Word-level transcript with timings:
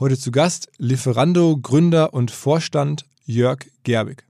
Heute 0.00 0.18
zu 0.18 0.30
Gast 0.30 0.68
Lieferando 0.78 1.58
Gründer 1.58 2.14
und 2.14 2.30
Vorstand 2.30 3.04
Jörg 3.26 3.58
Gerbig. 3.84 4.24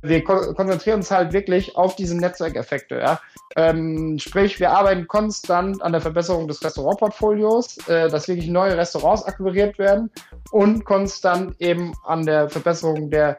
Wir 0.00 0.24
konzentrieren 0.24 0.96
uns 1.00 1.10
halt 1.10 1.34
wirklich 1.34 1.76
auf 1.76 1.94
diese 1.94 2.16
Netzwerkeffekte. 2.16 2.98
Ja? 2.98 3.20
Ähm, 3.54 4.18
sprich, 4.18 4.58
wir 4.58 4.70
arbeiten 4.70 5.06
konstant 5.08 5.82
an 5.82 5.92
der 5.92 6.00
Verbesserung 6.00 6.48
des 6.48 6.64
Restaurantportfolios, 6.64 7.86
äh, 7.88 8.08
dass 8.08 8.28
wirklich 8.28 8.48
neue 8.48 8.78
Restaurants 8.78 9.24
akquiriert 9.24 9.78
werden 9.78 10.10
und 10.50 10.86
konstant 10.86 11.54
eben 11.60 11.92
an 12.04 12.24
der 12.24 12.48
Verbesserung 12.48 13.10
der 13.10 13.38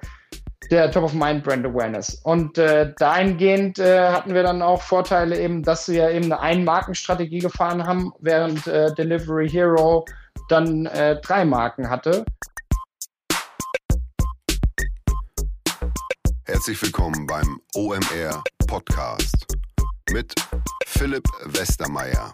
der 0.71 0.91
Top-of-Mind-Brand 0.91 1.65
Awareness. 1.65 2.19
Und 2.23 2.57
äh, 2.57 2.93
dahingehend 2.97 3.79
äh, 3.79 4.09
hatten 4.09 4.33
wir 4.33 4.43
dann 4.43 4.61
auch 4.61 4.81
Vorteile 4.81 5.39
eben, 5.39 5.63
dass 5.63 5.87
wir 5.87 6.09
eben 6.09 6.25
eine 6.25 6.39
Ein-Marken-Strategie 6.39 7.39
gefahren 7.39 7.85
haben, 7.85 8.11
während 8.19 8.67
äh, 8.67 8.93
Delivery 8.93 9.49
Hero 9.49 10.03
dann 10.47 10.85
äh, 10.87 11.19
drei 11.21 11.45
Marken 11.45 11.89
hatte. 11.89 12.25
Herzlich 16.45 16.81
willkommen 16.81 17.27
beim 17.27 17.59
OMR 17.75 18.43
Podcast 18.67 19.45
mit 20.11 20.33
Philipp 20.85 21.25
Westermeier. 21.45 22.33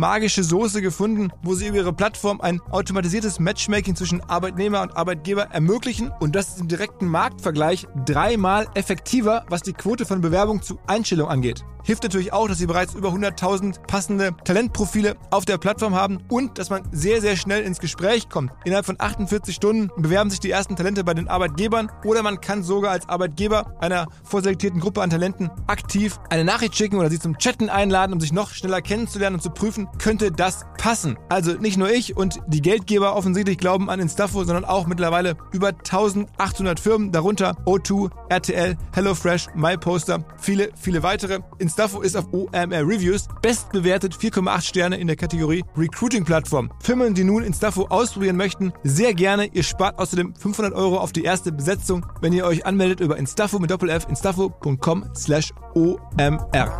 magische 0.01 0.43
Soße 0.43 0.81
gefunden, 0.81 1.29
wo 1.43 1.53
sie 1.53 1.67
über 1.67 1.77
ihre 1.77 1.93
Plattform 1.93 2.41
ein 2.41 2.59
automatisiertes 2.71 3.39
Matchmaking 3.39 3.95
zwischen 3.95 4.19
Arbeitnehmer 4.21 4.81
und 4.81 4.97
Arbeitgeber 4.97 5.43
ermöglichen 5.51 6.11
und 6.19 6.35
das 6.35 6.47
ist 6.47 6.59
im 6.59 6.67
direkten 6.67 7.05
Marktvergleich 7.05 7.85
dreimal 8.07 8.67
effektiver, 8.73 9.45
was 9.47 9.61
die 9.61 9.73
Quote 9.73 10.07
von 10.07 10.19
Bewerbung 10.19 10.63
zu 10.63 10.79
Einstellung 10.87 11.29
angeht. 11.29 11.63
Hilft 11.83 12.03
natürlich 12.03 12.33
auch, 12.33 12.47
dass 12.47 12.57
sie 12.57 12.67
bereits 12.67 12.93
über 12.93 13.09
100.000 13.09 13.81
passende 13.87 14.35
Talentprofile 14.43 15.15
auf 15.31 15.45
der 15.45 15.57
Plattform 15.57 15.95
haben 15.95 16.19
und 16.29 16.57
dass 16.57 16.69
man 16.69 16.83
sehr, 16.91 17.21
sehr 17.21 17.35
schnell 17.35 17.63
ins 17.63 17.79
Gespräch 17.79 18.29
kommt. 18.29 18.51
Innerhalb 18.65 18.85
von 18.85 18.95
48 18.99 19.55
Stunden 19.55 19.89
bewerben 19.97 20.29
sich 20.29 20.39
die 20.39 20.51
ersten 20.51 20.75
Talente 20.75 21.03
bei 21.03 21.13
den 21.13 21.27
Arbeitgebern 21.27 21.91
oder 22.05 22.23
man 22.23 22.41
kann 22.41 22.63
sogar 22.63 22.91
als 22.91 23.09
Arbeitgeber 23.09 23.81
einer 23.81 24.07
vorselektierten 24.23 24.79
Gruppe 24.79 25.01
an 25.01 25.09
Talenten 25.09 25.49
aktiv 25.67 26.19
eine 26.29 26.43
Nachricht 26.43 26.75
schicken 26.75 26.97
oder 26.97 27.09
sie 27.09 27.19
zum 27.19 27.37
Chatten 27.37 27.69
einladen, 27.69 28.13
um 28.13 28.19
sich 28.19 28.33
noch 28.33 28.51
schneller 28.51 28.81
kennenzulernen 28.81 29.35
und 29.35 29.41
zu 29.41 29.49
prüfen, 29.49 29.87
könnte 29.97 30.31
das 30.31 30.65
passen. 30.77 31.17
Also 31.29 31.53
nicht 31.53 31.77
nur 31.77 31.91
ich 31.91 32.15
und 32.15 32.39
die 32.47 32.61
Geldgeber 32.61 33.15
offensichtlich 33.15 33.57
glauben 33.57 33.89
an 33.89 33.99
Instaffo, 33.99 34.43
sondern 34.43 34.65
auch 34.65 34.87
mittlerweile 34.87 35.35
über 35.51 35.69
1800 35.69 36.79
Firmen, 36.79 37.11
darunter 37.11 37.55
O2, 37.65 38.09
RTL, 38.29 38.77
HelloFresh, 38.93 39.47
MyPoster, 39.55 40.23
viele, 40.37 40.69
viele 40.75 41.03
weitere. 41.03 41.39
Instaffo 41.71 42.01
ist 42.01 42.17
auf 42.17 42.25
OMR 42.33 42.85
Reviews 42.85 43.29
bestbewertet 43.41 44.13
4,8 44.13 44.61
Sterne 44.61 44.97
in 44.97 45.07
der 45.07 45.15
Kategorie 45.15 45.63
Recruiting 45.77 46.25
Plattform. 46.25 46.69
Firmen, 46.81 47.13
die 47.13 47.23
nun 47.23 47.45
Instaffo 47.45 47.85
ausprobieren 47.87 48.35
möchten, 48.35 48.73
sehr 48.83 49.13
gerne. 49.13 49.45
Ihr 49.53 49.63
spart 49.63 49.97
außerdem 49.97 50.35
500 50.35 50.73
Euro 50.73 50.97
auf 50.97 51.13
die 51.13 51.23
erste 51.23 51.53
Besetzung, 51.53 52.05
wenn 52.19 52.33
ihr 52.33 52.43
euch 52.43 52.65
anmeldet 52.65 52.99
über 52.99 53.15
Instaffo 53.15 53.57
mit 53.57 53.71
Doppel-F 53.71 54.05
instaffo.com 54.09 55.11
slash 55.15 55.53
OMR. 55.73 56.77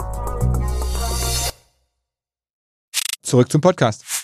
Zurück 3.21 3.49
zum 3.49 3.61
Podcast. 3.61 4.20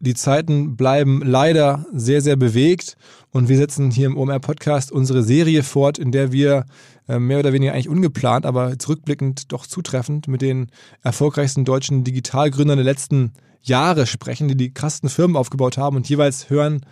Die 0.00 0.14
Zeiten 0.14 0.76
bleiben 0.76 1.22
leider 1.24 1.84
sehr, 1.92 2.20
sehr 2.20 2.36
bewegt 2.36 2.96
und 3.32 3.48
wir 3.48 3.56
setzen 3.56 3.90
hier 3.90 4.06
im 4.06 4.16
OMR 4.16 4.38
Podcast 4.38 4.92
unsere 4.92 5.24
Serie 5.24 5.64
fort, 5.64 5.98
in 5.98 6.12
der 6.12 6.30
wir 6.30 6.66
äh, 7.08 7.18
mehr 7.18 7.40
oder 7.40 7.52
weniger 7.52 7.72
eigentlich 7.72 7.88
ungeplant, 7.88 8.46
aber 8.46 8.78
zurückblickend 8.78 9.50
doch 9.52 9.66
zutreffend 9.66 10.28
mit 10.28 10.40
den 10.40 10.70
erfolgreichsten 11.02 11.64
deutschen 11.64 12.04
Digitalgründern 12.04 12.78
der 12.78 12.84
letzten 12.84 13.32
Jahre 13.60 14.06
sprechen, 14.06 14.46
die 14.46 14.56
die 14.56 14.72
krassesten 14.72 15.08
Firmen 15.08 15.36
aufgebaut 15.36 15.78
haben 15.78 15.96
und 15.96 16.08
jeweils 16.08 16.48
hören, 16.48 16.82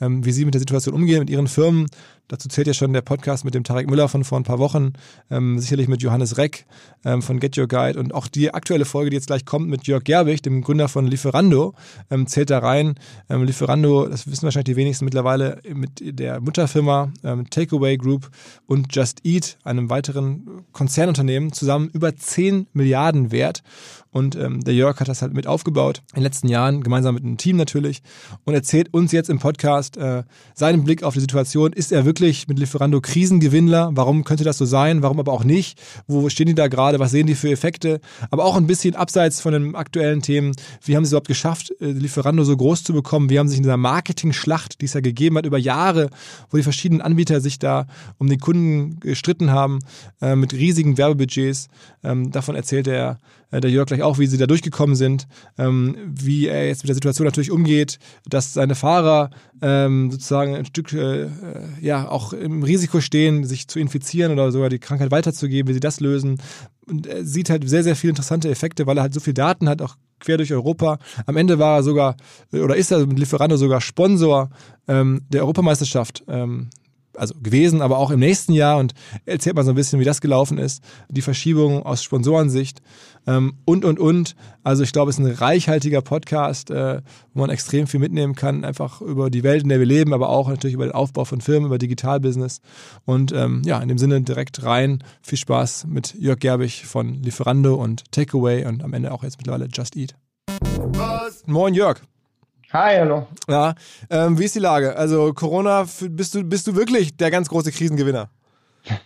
ähm, 0.00 0.24
wie 0.24 0.32
sie 0.32 0.46
mit 0.46 0.54
der 0.54 0.60
Situation 0.60 0.94
umgehen, 0.94 1.20
mit 1.20 1.28
ihren 1.28 1.48
Firmen 1.48 1.86
Dazu 2.28 2.48
zählt 2.48 2.66
ja 2.66 2.74
schon 2.74 2.92
der 2.92 3.02
Podcast 3.02 3.44
mit 3.44 3.54
dem 3.54 3.64
Tarek 3.64 3.88
Müller 3.88 4.08
von 4.08 4.24
vor 4.24 4.38
ein 4.38 4.44
paar 4.44 4.58
Wochen, 4.58 4.94
ähm, 5.30 5.58
sicherlich 5.58 5.88
mit 5.88 6.02
Johannes 6.02 6.38
Reck 6.38 6.64
ähm, 7.04 7.20
von 7.20 7.38
Get 7.38 7.58
Your 7.58 7.68
Guide 7.68 7.98
und 7.98 8.14
auch 8.14 8.28
die 8.28 8.54
aktuelle 8.54 8.86
Folge, 8.86 9.10
die 9.10 9.16
jetzt 9.16 9.26
gleich 9.26 9.44
kommt 9.44 9.68
mit 9.68 9.86
Jörg 9.86 10.04
Gerbig, 10.04 10.42
dem 10.42 10.62
Gründer 10.62 10.88
von 10.88 11.06
Lieferando, 11.06 11.74
ähm, 12.10 12.26
zählt 12.26 12.48
da 12.48 12.60
rein. 12.60 12.94
Ähm, 13.28 13.44
Lieferando, 13.44 14.06
das 14.08 14.26
wissen 14.26 14.44
wahrscheinlich 14.44 14.74
die 14.74 14.76
wenigsten 14.76 15.04
mittlerweile, 15.04 15.60
mit 15.68 16.00
der 16.00 16.40
Mutterfirma 16.40 17.12
ähm, 17.22 17.50
Takeaway 17.50 17.98
Group 17.98 18.30
und 18.66 18.94
Just 18.94 19.20
Eat, 19.24 19.58
einem 19.62 19.90
weiteren 19.90 20.64
Konzernunternehmen, 20.72 21.52
zusammen 21.52 21.90
über 21.92 22.16
10 22.16 22.68
Milliarden 22.72 23.32
wert. 23.32 23.62
Und 24.14 24.36
ähm, 24.36 24.62
der 24.62 24.74
Jörg 24.74 25.00
hat 25.00 25.08
das 25.08 25.22
halt 25.22 25.34
mit 25.34 25.48
aufgebaut 25.48 26.00
in 26.12 26.20
den 26.20 26.22
letzten 26.22 26.46
Jahren, 26.46 26.84
gemeinsam 26.84 27.16
mit 27.16 27.24
einem 27.24 27.36
Team 27.36 27.56
natürlich, 27.56 28.00
und 28.44 28.54
erzählt 28.54 28.94
uns 28.94 29.10
jetzt 29.10 29.28
im 29.28 29.40
Podcast 29.40 29.96
äh, 29.96 30.22
seinen 30.54 30.84
Blick 30.84 31.02
auf 31.02 31.14
die 31.14 31.20
Situation. 31.20 31.72
Ist 31.72 31.90
er 31.90 32.04
wirklich 32.04 32.46
mit 32.46 32.60
Lieferando 32.60 33.00
Krisengewinnler? 33.00 33.90
Warum 33.94 34.22
könnte 34.22 34.44
das 34.44 34.56
so 34.56 34.66
sein? 34.66 35.02
Warum 35.02 35.18
aber 35.18 35.32
auch 35.32 35.42
nicht? 35.42 35.82
Wo 36.06 36.28
stehen 36.28 36.46
die 36.46 36.54
da 36.54 36.68
gerade? 36.68 37.00
Was 37.00 37.10
sehen 37.10 37.26
die 37.26 37.34
für 37.34 37.50
Effekte? 37.50 38.00
Aber 38.30 38.44
auch 38.44 38.56
ein 38.56 38.68
bisschen 38.68 38.94
abseits 38.94 39.40
von 39.40 39.52
den 39.52 39.74
aktuellen 39.74 40.22
Themen. 40.22 40.52
Wie 40.84 40.94
haben 40.94 41.02
sie 41.02 41.08
es 41.08 41.12
überhaupt 41.12 41.26
geschafft, 41.26 41.74
äh, 41.80 41.86
Lieferando 41.86 42.44
so 42.44 42.56
groß 42.56 42.84
zu 42.84 42.92
bekommen? 42.92 43.30
Wie 43.30 43.40
haben 43.40 43.48
sie 43.48 43.54
sich 43.54 43.58
in 43.58 43.64
dieser 43.64 43.76
Marketing-Schlacht, 43.76 44.80
die 44.80 44.84
es 44.84 44.94
ja 44.94 45.00
gegeben 45.00 45.38
hat 45.38 45.44
über 45.44 45.58
Jahre, 45.58 46.08
wo 46.50 46.56
die 46.56 46.62
verschiedenen 46.62 47.02
Anbieter 47.02 47.40
sich 47.40 47.58
da 47.58 47.88
um 48.18 48.28
den 48.28 48.38
Kunden 48.38 49.00
gestritten 49.00 49.50
haben, 49.50 49.80
äh, 50.22 50.36
mit 50.36 50.52
riesigen 50.52 50.98
Werbebudgets. 50.98 51.66
Ähm, 52.04 52.30
davon 52.30 52.54
erzählt 52.54 52.86
er 52.86 53.18
äh, 53.50 53.60
der 53.60 53.70
Jörg 53.70 53.86
gleich 53.86 54.02
auch, 54.02 54.18
wie 54.18 54.26
sie 54.26 54.38
da 54.38 54.46
durchgekommen 54.46 54.96
sind, 54.96 55.26
ähm, 55.58 55.96
wie 56.06 56.46
er 56.46 56.66
jetzt 56.66 56.82
mit 56.82 56.88
der 56.88 56.94
Situation 56.94 57.24
natürlich 57.24 57.50
umgeht, 57.50 57.98
dass 58.28 58.54
seine 58.54 58.74
Fahrer 58.74 59.30
ähm, 59.62 60.10
sozusagen 60.10 60.54
ein 60.54 60.66
Stück 60.66 60.92
äh, 60.92 61.28
ja 61.80 62.08
auch 62.08 62.32
im 62.32 62.62
Risiko 62.62 63.00
stehen, 63.00 63.44
sich 63.44 63.68
zu 63.68 63.78
infizieren 63.78 64.32
oder 64.32 64.52
sogar 64.52 64.68
die 64.68 64.78
Krankheit 64.78 65.10
weiterzugeben, 65.10 65.68
wie 65.68 65.74
sie 65.74 65.80
das 65.80 66.00
lösen. 66.00 66.40
Und 66.86 67.06
er 67.06 67.24
sieht 67.24 67.50
halt 67.50 67.68
sehr, 67.68 67.82
sehr 67.82 67.96
viele 67.96 68.10
interessante 68.10 68.50
Effekte, 68.50 68.86
weil 68.86 68.98
er 68.98 69.02
halt 69.02 69.14
so 69.14 69.20
viel 69.20 69.34
Daten 69.34 69.68
hat, 69.68 69.80
auch 69.80 69.96
quer 70.20 70.36
durch 70.36 70.52
Europa. 70.52 70.98
Am 71.26 71.36
Ende 71.36 71.58
war 71.58 71.76
er 71.76 71.82
sogar, 71.82 72.16
oder 72.52 72.76
ist 72.76 72.90
er 72.90 73.06
mit 73.06 73.18
Lieferando 73.18 73.56
sogar 73.56 73.80
Sponsor 73.80 74.50
ähm, 74.88 75.22
der 75.28 75.42
Europameisterschaft. 75.42 76.24
Ähm, 76.28 76.70
also 77.16 77.34
gewesen, 77.42 77.82
aber 77.82 77.98
auch 77.98 78.10
im 78.10 78.20
nächsten 78.20 78.52
Jahr 78.52 78.78
und 78.78 78.94
erzählt 79.24 79.56
mal 79.56 79.64
so 79.64 79.70
ein 79.70 79.76
bisschen, 79.76 80.00
wie 80.00 80.04
das 80.04 80.20
gelaufen 80.20 80.58
ist, 80.58 80.82
die 81.08 81.22
Verschiebung 81.22 81.82
aus 81.84 82.02
Sponsorensicht 82.02 82.82
ähm, 83.26 83.54
und, 83.64 83.84
und, 83.84 83.98
und. 83.98 84.36
Also 84.62 84.82
ich 84.82 84.92
glaube, 84.92 85.10
es 85.10 85.18
ist 85.18 85.24
ein 85.24 85.32
reichhaltiger 85.32 86.02
Podcast, 86.02 86.70
äh, 86.70 87.00
wo 87.32 87.40
man 87.40 87.50
extrem 87.50 87.86
viel 87.86 88.00
mitnehmen 88.00 88.34
kann, 88.34 88.64
einfach 88.64 89.00
über 89.00 89.30
die 89.30 89.42
Welt, 89.42 89.62
in 89.62 89.68
der 89.68 89.78
wir 89.78 89.86
leben, 89.86 90.12
aber 90.12 90.28
auch 90.28 90.48
natürlich 90.48 90.74
über 90.74 90.86
den 90.86 90.92
Aufbau 90.92 91.24
von 91.24 91.40
Firmen, 91.40 91.66
über 91.66 91.78
Digitalbusiness 91.78 92.60
und 93.04 93.32
ähm, 93.32 93.62
ja, 93.64 93.78
in 93.80 93.88
dem 93.88 93.98
Sinne 93.98 94.20
direkt 94.22 94.62
rein. 94.62 95.02
Viel 95.22 95.38
Spaß 95.38 95.86
mit 95.88 96.14
Jörg 96.14 96.38
Gerbig 96.38 96.86
von 96.86 97.14
Lieferando 97.14 97.74
und 97.74 98.10
Takeaway 98.10 98.66
und 98.66 98.82
am 98.82 98.92
Ende 98.92 99.12
auch 99.12 99.22
jetzt 99.22 99.38
mittlerweile 99.38 99.68
Just 99.72 99.96
Eat. 99.96 100.14
Was? 100.92 101.46
Moin 101.46 101.74
Jörg. 101.74 102.00
Hi, 102.74 102.98
hallo. 102.98 103.28
Ja, 103.48 103.74
ähm, 104.10 104.36
wie 104.36 104.46
ist 104.46 104.56
die 104.56 104.60
Lage? 104.60 104.96
Also 104.96 105.32
Corona, 105.32 105.86
bist 106.08 106.34
du, 106.34 106.42
bist 106.42 106.66
du 106.66 106.74
wirklich 106.74 107.16
der 107.16 107.30
ganz 107.30 107.48
große 107.48 107.70
Krisengewinner? 107.70 108.28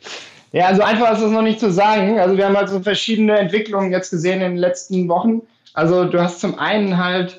Ja, 0.50 0.64
also 0.68 0.80
einfach 0.80 1.12
ist 1.12 1.20
es 1.20 1.30
noch 1.30 1.42
nicht 1.42 1.60
zu 1.60 1.70
sagen. 1.70 2.18
Also 2.18 2.38
wir 2.38 2.46
haben 2.46 2.56
halt 2.56 2.70
so 2.70 2.80
verschiedene 2.80 3.38
Entwicklungen 3.38 3.92
jetzt 3.92 4.08
gesehen 4.08 4.40
in 4.40 4.52
den 4.52 4.56
letzten 4.56 5.06
Wochen. 5.06 5.42
Also 5.74 6.06
du 6.06 6.22
hast 6.22 6.40
zum 6.40 6.58
einen 6.58 6.96
halt 6.96 7.38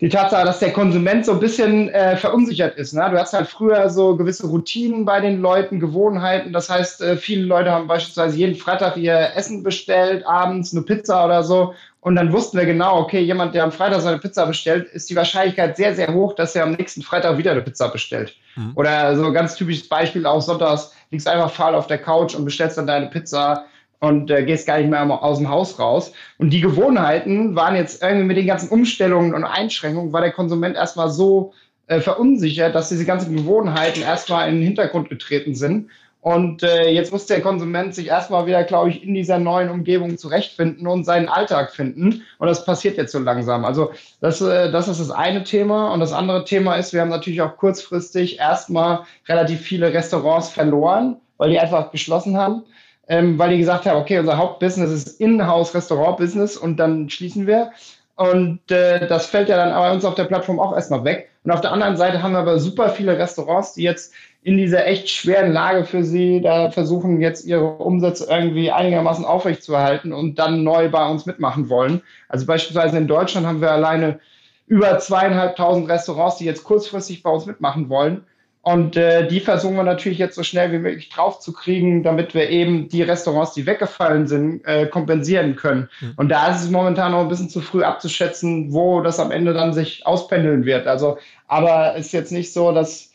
die 0.00 0.08
Tatsache, 0.08 0.46
dass 0.46 0.60
der 0.60 0.72
Konsument 0.72 1.26
so 1.26 1.32
ein 1.32 1.40
bisschen 1.40 1.90
äh, 1.90 2.16
verunsichert 2.16 2.76
ist. 2.76 2.94
Ne? 2.94 3.06
Du 3.10 3.18
hast 3.18 3.34
halt 3.34 3.48
früher 3.48 3.90
so 3.90 4.16
gewisse 4.16 4.46
Routinen 4.46 5.04
bei 5.04 5.20
den 5.20 5.42
Leuten, 5.42 5.78
Gewohnheiten. 5.78 6.52
Das 6.52 6.70
heißt, 6.70 7.02
äh, 7.02 7.16
viele 7.16 7.44
Leute 7.44 7.70
haben 7.70 7.86
beispielsweise 7.86 8.36
jeden 8.36 8.56
Freitag 8.56 8.96
ihr 8.96 9.30
Essen 9.36 9.62
bestellt, 9.62 10.26
abends 10.26 10.72
eine 10.72 10.82
Pizza 10.82 11.24
oder 11.24 11.42
so. 11.42 11.74
Und 12.00 12.16
dann 12.16 12.32
wussten 12.32 12.56
wir 12.56 12.64
genau, 12.64 12.98
okay, 12.98 13.20
jemand, 13.20 13.54
der 13.54 13.62
am 13.62 13.72
Freitag 13.72 14.00
seine 14.00 14.18
Pizza 14.18 14.46
bestellt, 14.46 14.88
ist 14.90 15.10
die 15.10 15.16
Wahrscheinlichkeit 15.16 15.76
sehr, 15.76 15.94
sehr 15.94 16.14
hoch, 16.14 16.34
dass 16.34 16.56
er 16.56 16.62
am 16.64 16.72
nächsten 16.72 17.02
Freitag 17.02 17.36
wieder 17.36 17.50
eine 17.50 17.60
Pizza 17.60 17.88
bestellt. 17.88 18.34
Mhm. 18.56 18.72
Oder 18.76 19.14
so 19.16 19.26
ein 19.26 19.34
ganz 19.34 19.54
typisches 19.54 19.86
Beispiel, 19.86 20.24
auch 20.24 20.40
sonntags 20.40 20.94
liegst 21.10 21.28
einfach 21.28 21.50
faul 21.50 21.74
auf 21.74 21.88
der 21.88 21.98
Couch 21.98 22.34
und 22.34 22.46
bestellst 22.46 22.78
dann 22.78 22.86
deine 22.86 23.08
Pizza 23.08 23.66
und 24.00 24.30
äh, 24.30 24.44
gehst 24.44 24.66
gar 24.66 24.78
nicht 24.78 24.90
mehr 24.90 25.02
aus 25.22 25.38
dem 25.38 25.48
Haus 25.48 25.78
raus. 25.78 26.12
Und 26.38 26.50
die 26.50 26.60
Gewohnheiten 26.60 27.54
waren 27.54 27.76
jetzt 27.76 28.02
irgendwie 28.02 28.26
mit 28.26 28.36
den 28.36 28.46
ganzen 28.46 28.70
Umstellungen 28.70 29.34
und 29.34 29.44
Einschränkungen, 29.44 30.12
war 30.12 30.22
der 30.22 30.32
Konsument 30.32 30.76
erstmal 30.76 31.10
so 31.10 31.52
äh, 31.86 32.00
verunsichert, 32.00 32.74
dass 32.74 32.88
diese 32.88 33.04
ganzen 33.04 33.36
Gewohnheiten 33.36 34.02
erstmal 34.02 34.48
in 34.48 34.56
den 34.56 34.64
Hintergrund 34.64 35.08
getreten 35.08 35.54
sind. 35.54 35.90
Und 36.22 36.62
äh, 36.62 36.90
jetzt 36.90 37.12
muss 37.12 37.26
der 37.26 37.40
Konsument 37.40 37.94
sich 37.94 38.08
erstmal 38.08 38.46
wieder, 38.46 38.62
glaube 38.64 38.90
ich, 38.90 39.02
in 39.02 39.14
dieser 39.14 39.38
neuen 39.38 39.70
Umgebung 39.70 40.18
zurechtfinden 40.18 40.86
und 40.86 41.04
seinen 41.04 41.28
Alltag 41.28 41.72
finden. 41.72 42.22
Und 42.38 42.46
das 42.46 42.66
passiert 42.66 42.98
jetzt 42.98 43.12
so 43.12 43.18
langsam. 43.18 43.64
Also 43.64 43.92
das, 44.20 44.40
äh, 44.42 44.70
das 44.70 44.86
ist 44.86 45.00
das 45.00 45.10
eine 45.10 45.44
Thema. 45.44 45.92
Und 45.92 46.00
das 46.00 46.12
andere 46.12 46.44
Thema 46.44 46.76
ist, 46.76 46.92
wir 46.92 47.00
haben 47.00 47.08
natürlich 47.08 47.40
auch 47.40 47.56
kurzfristig 47.56 48.38
erstmal 48.38 49.04
relativ 49.28 49.62
viele 49.62 49.94
Restaurants 49.94 50.50
verloren, 50.50 51.16
weil 51.38 51.50
die 51.50 51.58
einfach 51.58 51.90
geschlossen 51.90 52.36
haben. 52.36 52.64
Ähm, 53.10 53.36
weil 53.40 53.50
die 53.50 53.58
gesagt 53.58 53.86
haben, 53.86 54.00
okay, 54.00 54.20
unser 54.20 54.38
Hauptbusiness 54.38 54.90
ist 54.92 55.20
In-House-Restaurant-Business 55.20 56.56
und 56.56 56.76
dann 56.76 57.10
schließen 57.10 57.48
wir. 57.48 57.72
Und 58.14 58.70
äh, 58.70 59.08
das 59.08 59.26
fällt 59.26 59.48
ja 59.48 59.56
dann 59.56 59.72
aber 59.72 59.92
uns 59.92 60.04
auf 60.04 60.14
der 60.14 60.24
Plattform 60.24 60.60
auch 60.60 60.72
erstmal 60.72 61.02
weg. 61.02 61.28
Und 61.42 61.50
auf 61.50 61.60
der 61.60 61.72
anderen 61.72 61.96
Seite 61.96 62.22
haben 62.22 62.32
wir 62.32 62.38
aber 62.38 62.60
super 62.60 62.90
viele 62.90 63.18
Restaurants, 63.18 63.74
die 63.74 63.82
jetzt 63.82 64.14
in 64.42 64.56
dieser 64.56 64.86
echt 64.86 65.10
schweren 65.10 65.52
Lage 65.52 65.84
für 65.86 66.04
sie 66.04 66.40
da 66.40 66.70
versuchen, 66.70 67.20
jetzt 67.20 67.44
ihre 67.44 67.64
Umsätze 67.78 68.26
irgendwie 68.30 68.70
einigermaßen 68.70 69.24
aufrechtzuerhalten 69.24 70.12
und 70.12 70.38
dann 70.38 70.62
neu 70.62 70.88
bei 70.88 71.04
uns 71.08 71.26
mitmachen 71.26 71.68
wollen. 71.68 72.02
Also 72.28 72.46
beispielsweise 72.46 72.96
in 72.96 73.08
Deutschland 73.08 73.44
haben 73.44 73.60
wir 73.60 73.72
alleine 73.72 74.20
über 74.68 74.98
zweieinhalbtausend 75.00 75.88
Restaurants, 75.88 76.36
die 76.36 76.44
jetzt 76.44 76.62
kurzfristig 76.62 77.24
bei 77.24 77.30
uns 77.30 77.46
mitmachen 77.46 77.88
wollen. 77.88 78.24
Und 78.62 78.94
äh, 78.96 79.26
die 79.26 79.40
versuchen 79.40 79.76
wir 79.76 79.84
natürlich 79.84 80.18
jetzt 80.18 80.34
so 80.34 80.42
schnell 80.42 80.70
wie 80.72 80.78
möglich 80.78 81.08
draufzukriegen, 81.08 82.02
damit 82.02 82.34
wir 82.34 82.50
eben 82.50 82.88
die 82.88 83.02
Restaurants, 83.02 83.54
die 83.54 83.64
weggefallen 83.64 84.26
sind, 84.26 84.66
äh, 84.66 84.86
kompensieren 84.86 85.56
können. 85.56 85.88
Mhm. 86.00 86.12
Und 86.16 86.28
da 86.28 86.48
ist 86.48 86.62
es 86.62 86.70
momentan 86.70 87.12
noch 87.12 87.20
ein 87.20 87.28
bisschen 87.28 87.48
zu 87.48 87.62
früh 87.62 87.82
abzuschätzen, 87.82 88.70
wo 88.72 89.00
das 89.00 89.18
am 89.18 89.30
Ende 89.30 89.54
dann 89.54 89.72
sich 89.72 90.06
auspendeln 90.06 90.66
wird. 90.66 90.86
Also, 90.86 91.16
aber 91.48 91.96
ist 91.96 92.12
jetzt 92.12 92.32
nicht 92.32 92.52
so, 92.52 92.72
dass 92.72 93.09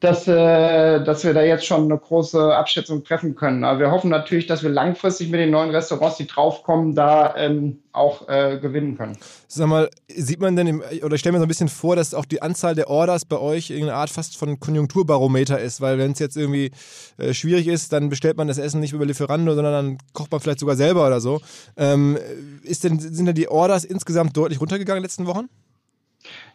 dass, 0.00 0.26
äh, 0.26 1.04
dass 1.04 1.24
wir 1.24 1.34
da 1.34 1.42
jetzt 1.42 1.66
schon 1.66 1.84
eine 1.84 1.98
große 1.98 2.56
Abschätzung 2.56 3.04
treffen 3.04 3.34
können. 3.34 3.64
Aber 3.64 3.78
wir 3.78 3.90
hoffen 3.90 4.10
natürlich, 4.10 4.46
dass 4.46 4.62
wir 4.62 4.70
langfristig 4.70 5.28
mit 5.28 5.40
den 5.40 5.50
neuen 5.50 5.70
Restaurants, 5.70 6.16
die 6.16 6.26
draufkommen, 6.26 6.94
da 6.94 7.36
ähm, 7.36 7.82
auch 7.92 8.26
äh, 8.28 8.58
gewinnen 8.58 8.96
können. 8.96 9.18
Sag 9.46 9.68
mal, 9.68 9.90
sieht 10.08 10.40
man 10.40 10.56
denn, 10.56 10.66
im, 10.66 10.82
oder 11.04 11.14
ich 11.14 11.20
stelle 11.20 11.34
mir 11.34 11.38
so 11.38 11.44
ein 11.44 11.48
bisschen 11.48 11.68
vor, 11.68 11.96
dass 11.96 12.14
auch 12.14 12.24
die 12.24 12.40
Anzahl 12.40 12.74
der 12.74 12.88
Orders 12.88 13.26
bei 13.26 13.38
euch 13.38 13.68
irgendeine 13.68 13.98
Art 13.98 14.08
fast 14.08 14.38
von 14.38 14.58
Konjunkturbarometer 14.58 15.60
ist, 15.60 15.82
weil 15.82 15.98
wenn 15.98 16.12
es 16.12 16.18
jetzt 16.18 16.36
irgendwie 16.36 16.70
äh, 17.18 17.34
schwierig 17.34 17.68
ist, 17.68 17.92
dann 17.92 18.08
bestellt 18.08 18.38
man 18.38 18.48
das 18.48 18.56
Essen 18.56 18.80
nicht 18.80 18.94
über 18.94 19.04
Lieferando, 19.04 19.54
sondern 19.54 19.72
dann 19.72 19.98
kocht 20.14 20.32
man 20.32 20.40
vielleicht 20.40 20.60
sogar 20.60 20.76
selber 20.76 21.06
oder 21.06 21.20
so. 21.20 21.42
Ähm, 21.76 22.16
ist 22.62 22.84
denn, 22.84 22.98
sind 22.98 23.26
denn 23.26 23.34
die 23.34 23.48
Orders 23.48 23.84
insgesamt 23.84 24.34
deutlich 24.34 24.62
runtergegangen 24.62 24.98
in 24.98 25.02
den 25.02 25.08
letzten 25.08 25.26
Wochen? 25.26 25.50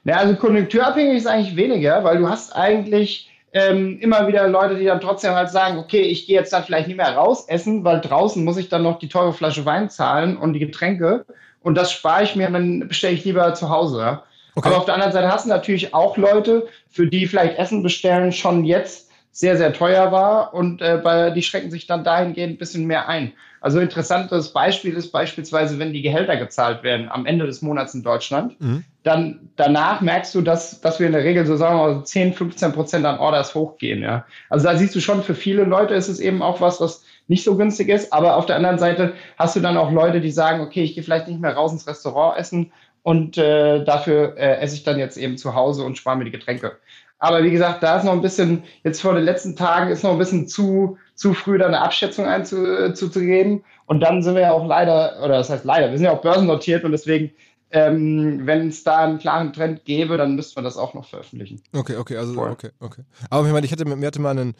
Ja, 0.03 0.17
also 0.17 0.35
konjunkturabhängig 0.35 1.17
ist 1.17 1.27
eigentlich 1.27 1.55
weniger, 1.55 2.03
weil 2.03 2.17
du 2.17 2.29
hast 2.29 2.55
eigentlich 2.55 3.29
ähm, 3.55 3.97
immer 4.01 4.27
wieder 4.27 4.49
Leute, 4.49 4.75
die 4.75 4.83
dann 4.83 4.99
trotzdem 4.99 5.33
halt 5.33 5.49
sagen, 5.49 5.77
okay, 5.77 6.01
ich 6.01 6.27
gehe 6.27 6.35
jetzt 6.35 6.51
dann 6.51 6.65
vielleicht 6.65 6.87
nicht 6.87 6.97
mehr 6.97 7.15
raus 7.15 7.47
essen, 7.47 7.85
weil 7.85 8.01
draußen 8.01 8.43
muss 8.43 8.57
ich 8.57 8.67
dann 8.67 8.83
noch 8.83 8.99
die 8.99 9.07
teure 9.07 9.31
Flasche 9.31 9.65
Wein 9.65 9.89
zahlen 9.89 10.35
und 10.35 10.51
die 10.53 10.59
Getränke 10.59 11.25
und 11.61 11.75
das 11.75 11.93
spare 11.93 12.23
ich 12.23 12.35
mir, 12.35 12.49
dann 12.49 12.85
bestelle 12.89 13.13
ich 13.13 13.23
lieber 13.23 13.53
zu 13.53 13.69
Hause. 13.69 13.99
Ja? 13.99 14.23
Okay. 14.55 14.67
Aber 14.67 14.77
auf 14.77 14.85
der 14.85 14.95
anderen 14.95 15.13
Seite 15.13 15.31
hast 15.31 15.45
du 15.45 15.49
natürlich 15.49 15.93
auch 15.93 16.17
Leute, 16.17 16.67
für 16.89 17.07
die 17.07 17.27
vielleicht 17.27 17.57
Essen 17.57 17.81
bestellen 17.81 18.33
schon 18.33 18.65
jetzt 18.65 19.09
sehr, 19.31 19.55
sehr 19.55 19.71
teuer 19.71 20.11
war 20.11 20.53
und 20.53 20.81
äh, 20.81 20.99
bei, 21.01 21.29
die 21.29 21.41
schrecken 21.41 21.71
sich 21.71 21.87
dann 21.87 22.03
dahingehend 22.03 22.55
ein 22.55 22.57
bisschen 22.57 22.85
mehr 22.85 23.07
ein. 23.07 23.31
Also 23.61 23.79
interessantes 23.79 24.51
Beispiel 24.51 24.95
ist 24.95 25.13
beispielsweise, 25.13 25.79
wenn 25.79 25.93
die 25.93 26.01
Gehälter 26.01 26.35
gezahlt 26.35 26.83
werden 26.83 27.07
am 27.09 27.25
Ende 27.25 27.45
des 27.45 27.61
Monats 27.61 27.93
in 27.95 28.03
Deutschland, 28.03 28.59
mhm. 28.59 28.83
Dann 29.05 29.51
danach 29.55 30.01
merkst 30.01 30.33
du, 30.33 30.41
dass, 30.41 30.81
dass 30.81 30.99
wir 30.99 31.05
in 31.05 31.13
der 31.13 31.23
Regel 31.23 31.45
so 31.45 31.55
sagen 31.55 31.77
wir 31.77 31.95
mal 31.95 32.03
10, 32.03 32.33
15 32.33 32.73
Prozent 32.73 33.05
an 33.05 33.19
Orders 33.19 33.53
hochgehen. 33.53 34.01
Ja. 34.01 34.25
Also 34.49 34.67
da 34.67 34.75
siehst 34.75 34.95
du 34.95 34.99
schon, 34.99 35.21
für 35.21 35.35
viele 35.35 35.63
Leute 35.63 35.93
ist 35.93 36.07
es 36.07 36.19
eben 36.19 36.41
auch 36.41 36.59
was, 36.59 36.81
was 36.81 37.03
nicht 37.27 37.43
so 37.43 37.55
günstig 37.55 37.89
ist. 37.89 38.11
Aber 38.11 38.35
auf 38.35 38.47
der 38.47 38.55
anderen 38.55 38.79
Seite 38.79 39.13
hast 39.37 39.55
du 39.55 39.59
dann 39.59 39.77
auch 39.77 39.91
Leute, 39.91 40.21
die 40.21 40.31
sagen, 40.31 40.61
okay, 40.61 40.83
ich 40.83 40.95
gehe 40.95 41.03
vielleicht 41.03 41.27
nicht 41.27 41.39
mehr 41.39 41.53
raus 41.53 41.71
ins 41.71 41.87
Restaurant 41.87 42.39
essen 42.39 42.71
und 43.03 43.37
äh, 43.37 43.83
dafür 43.83 44.35
äh, 44.37 44.57
esse 44.57 44.75
ich 44.75 44.83
dann 44.83 44.97
jetzt 44.97 45.17
eben 45.17 45.37
zu 45.37 45.53
Hause 45.53 45.83
und 45.83 45.97
spare 45.97 46.17
mir 46.17 46.25
die 46.25 46.31
Getränke. 46.31 46.71
Aber 47.19 47.43
wie 47.43 47.51
gesagt, 47.51 47.83
da 47.83 47.97
ist 47.97 48.03
noch 48.03 48.13
ein 48.13 48.21
bisschen, 48.21 48.63
jetzt 48.83 49.01
vor 49.01 49.13
den 49.13 49.23
letzten 49.23 49.55
Tagen 49.55 49.91
ist 49.91 50.03
noch 50.03 50.11
ein 50.11 50.17
bisschen 50.17 50.47
zu, 50.47 50.97
zu 51.13 51.33
früh 51.33 51.59
da 51.59 51.67
eine 51.67 51.81
Abschätzung 51.81 52.25
einzugeben. 52.25 53.63
Und 53.85 53.99
dann 53.99 54.23
sind 54.23 54.33
wir 54.33 54.41
ja 54.41 54.51
auch 54.51 54.65
leider, 54.65 55.19
oder 55.23 55.37
das 55.37 55.49
heißt 55.51 55.63
leider, 55.63 55.91
wir 55.91 55.97
sind 55.97 56.05
ja 56.05 56.11
auch 56.11 56.21
börsennotiert 56.21 56.83
und 56.83 56.91
deswegen, 56.91 57.31
ähm, 57.75 58.45
wenn 58.45 58.69
es 58.69 58.85
da 58.85 58.99
einen 58.99 59.19
klaren 59.19 59.51
Trend 59.51 59.83
gäbe, 59.83 60.15
dann 60.15 60.35
müsste 60.35 60.55
man 60.55 60.63
das 60.63 60.77
auch 60.77 60.93
noch 60.93 61.09
veröffentlichen. 61.09 61.61
Okay, 61.73 61.97
okay, 61.97 62.15
also 62.15 62.33
Voll. 62.33 62.51
okay, 62.51 62.69
okay. 62.79 63.03
Aber 63.29 63.45
ich 63.45 63.51
meine, 63.51 63.65
ich 63.65 63.71
hatte, 63.73 63.83
mir 63.83 64.07
hatte 64.07 64.21
mal 64.21 64.31
einen 64.31 64.53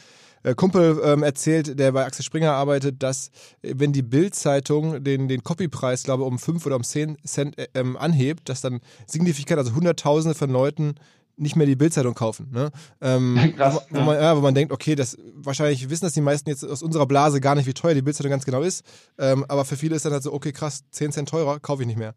äh, 0.44 0.54
Kumpel 0.54 1.00
ähm, 1.02 1.24
erzählt, 1.24 1.80
der 1.80 1.94
bei 1.94 2.04
Axel 2.04 2.26
Springer 2.26 2.52
arbeitet, 2.52 3.02
dass 3.02 3.30
äh, 3.62 3.74
wenn 3.78 3.94
die 3.94 4.02
Bild-Zeitung 4.02 5.02
den, 5.02 5.30
den 5.30 5.44
Copypreis, 5.44 6.04
glaube 6.04 6.24
ich, 6.24 6.28
um 6.28 6.38
5 6.38 6.66
oder 6.66 6.76
um 6.76 6.84
10 6.84 7.18
Cent 7.24 7.58
äh, 7.58 7.68
ähm, 7.74 7.96
anhebt, 7.96 8.50
dass 8.50 8.60
dann 8.60 8.82
signifikant, 9.08 9.60
also 9.60 9.74
Hunderttausende 9.74 10.36
von 10.36 10.50
Leuten 10.50 10.96
nicht 11.38 11.56
mehr 11.56 11.68
die 11.68 11.78
Bildzeitung 11.78 12.16
kaufen. 12.16 12.50
Ne? 12.52 12.70
Ähm, 13.00 13.54
Krass, 13.58 13.80
wo, 13.90 13.98
wo, 13.98 14.02
man, 14.02 14.22
ja, 14.22 14.36
wo 14.36 14.42
man 14.42 14.56
denkt, 14.56 14.74
okay, 14.74 14.96
das 14.96 15.18
wahrscheinlich 15.36 15.90
wissen 15.90 16.04
das 16.04 16.14
die 16.14 16.22
meisten 16.22 16.50
jetzt 16.50 16.66
aus 16.66 16.84
unserer 16.84 17.06
Blase 17.06 17.40
gar 17.40 17.56
nicht, 17.56 17.66
wie 17.66 17.74
teuer 17.74 17.94
die 17.94 18.02
Bildzeitung 18.02 18.30
ganz 18.32 18.44
genau 18.44 18.62
ist. 18.62 18.86
Ähm, 19.18 19.46
aber 19.48 19.64
für 19.64 19.78
viele 19.78 19.96
ist 19.96 20.04
dann 20.04 20.12
halt 20.12 20.24
so, 20.24 20.34
okay, 20.34 20.52
krass, 20.52 20.84
10 20.92 21.14
Cent 21.14 21.30
teurer, 21.30 21.62
kaufe 21.62 21.84
ich 21.84 21.88
nicht 21.88 22.00
mehr. 22.00 22.14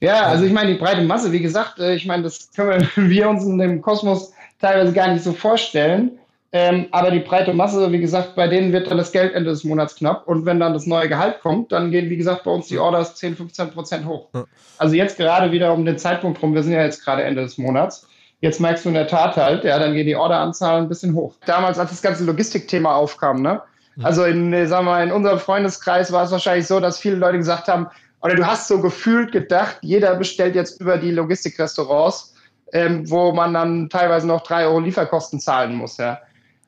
Ja, 0.00 0.26
also 0.26 0.44
ich 0.44 0.52
meine, 0.52 0.72
die 0.72 0.78
breite 0.78 1.02
Masse, 1.02 1.30
wie 1.30 1.40
gesagt, 1.40 1.78
äh, 1.78 1.94
ich 1.94 2.06
meine, 2.06 2.22
das 2.22 2.50
können 2.52 2.88
wir, 2.96 3.08
wir 3.08 3.28
uns 3.28 3.44
in 3.44 3.58
dem 3.58 3.82
Kosmos 3.82 4.32
teilweise 4.60 4.92
gar 4.92 5.08
nicht 5.12 5.24
so 5.24 5.32
vorstellen. 5.32 6.12
Ähm, 6.52 6.88
aber 6.90 7.12
die 7.12 7.20
breite 7.20 7.54
Masse, 7.54 7.92
wie 7.92 8.00
gesagt, 8.00 8.34
bei 8.34 8.48
denen 8.48 8.72
wird 8.72 8.90
dann 8.90 8.98
das 8.98 9.12
Geld 9.12 9.34
Ende 9.34 9.50
des 9.50 9.62
Monats 9.62 9.94
knapp. 9.94 10.26
Und 10.26 10.46
wenn 10.46 10.58
dann 10.58 10.72
das 10.72 10.86
neue 10.86 11.08
Gehalt 11.08 11.40
kommt, 11.40 11.70
dann 11.70 11.92
gehen, 11.92 12.10
wie 12.10 12.16
gesagt, 12.16 12.42
bei 12.42 12.50
uns 12.50 12.66
die 12.66 12.78
Orders 12.78 13.14
10, 13.14 13.36
15 13.36 13.70
Prozent 13.70 14.06
hoch. 14.06 14.28
Ja. 14.34 14.44
Also 14.78 14.96
jetzt 14.96 15.16
gerade 15.16 15.52
wieder 15.52 15.72
um 15.72 15.84
den 15.84 15.96
Zeitpunkt 15.96 16.42
rum, 16.42 16.54
wir 16.54 16.64
sind 16.64 16.72
ja 16.72 16.82
jetzt 16.82 17.04
gerade 17.04 17.22
Ende 17.22 17.42
des 17.42 17.56
Monats. 17.56 18.08
Jetzt 18.40 18.58
merkst 18.58 18.84
du 18.84 18.88
in 18.88 18.94
der 18.94 19.06
Tat 19.06 19.36
halt, 19.36 19.64
ja, 19.64 19.78
dann 19.78 19.94
gehen 19.94 20.06
die 20.06 20.16
Orderanzahlen 20.16 20.86
ein 20.86 20.88
bisschen 20.88 21.14
hoch. 21.14 21.34
Damals, 21.46 21.78
als 21.78 21.90
das 21.90 22.02
ganze 22.02 22.24
Logistikthema 22.24 22.94
aufkam, 22.94 23.42
ne? 23.42 23.62
Also 24.02 24.24
in, 24.24 24.52
äh, 24.52 24.66
sagen 24.66 24.86
wir 24.86 24.92
mal, 24.92 25.04
in 25.04 25.12
unserem 25.12 25.38
Freundeskreis 25.38 26.10
war 26.10 26.24
es 26.24 26.30
wahrscheinlich 26.30 26.66
so, 26.66 26.80
dass 26.80 26.98
viele 26.98 27.16
Leute 27.16 27.36
gesagt 27.36 27.68
haben, 27.68 27.88
oder 28.22 28.34
du 28.34 28.46
hast 28.46 28.68
so 28.68 28.80
gefühlt 28.80 29.32
gedacht, 29.32 29.78
jeder 29.82 30.14
bestellt 30.14 30.54
jetzt 30.54 30.80
über 30.80 30.98
die 30.98 31.10
Logistikrestaurants, 31.10 32.34
ähm, 32.72 33.08
wo 33.10 33.32
man 33.32 33.54
dann 33.54 33.88
teilweise 33.88 34.26
noch 34.26 34.42
drei 34.42 34.66
Euro 34.66 34.80
Lieferkosten 34.80 35.40
zahlen 35.40 35.74
muss, 35.74 35.96
ja. 35.96 36.20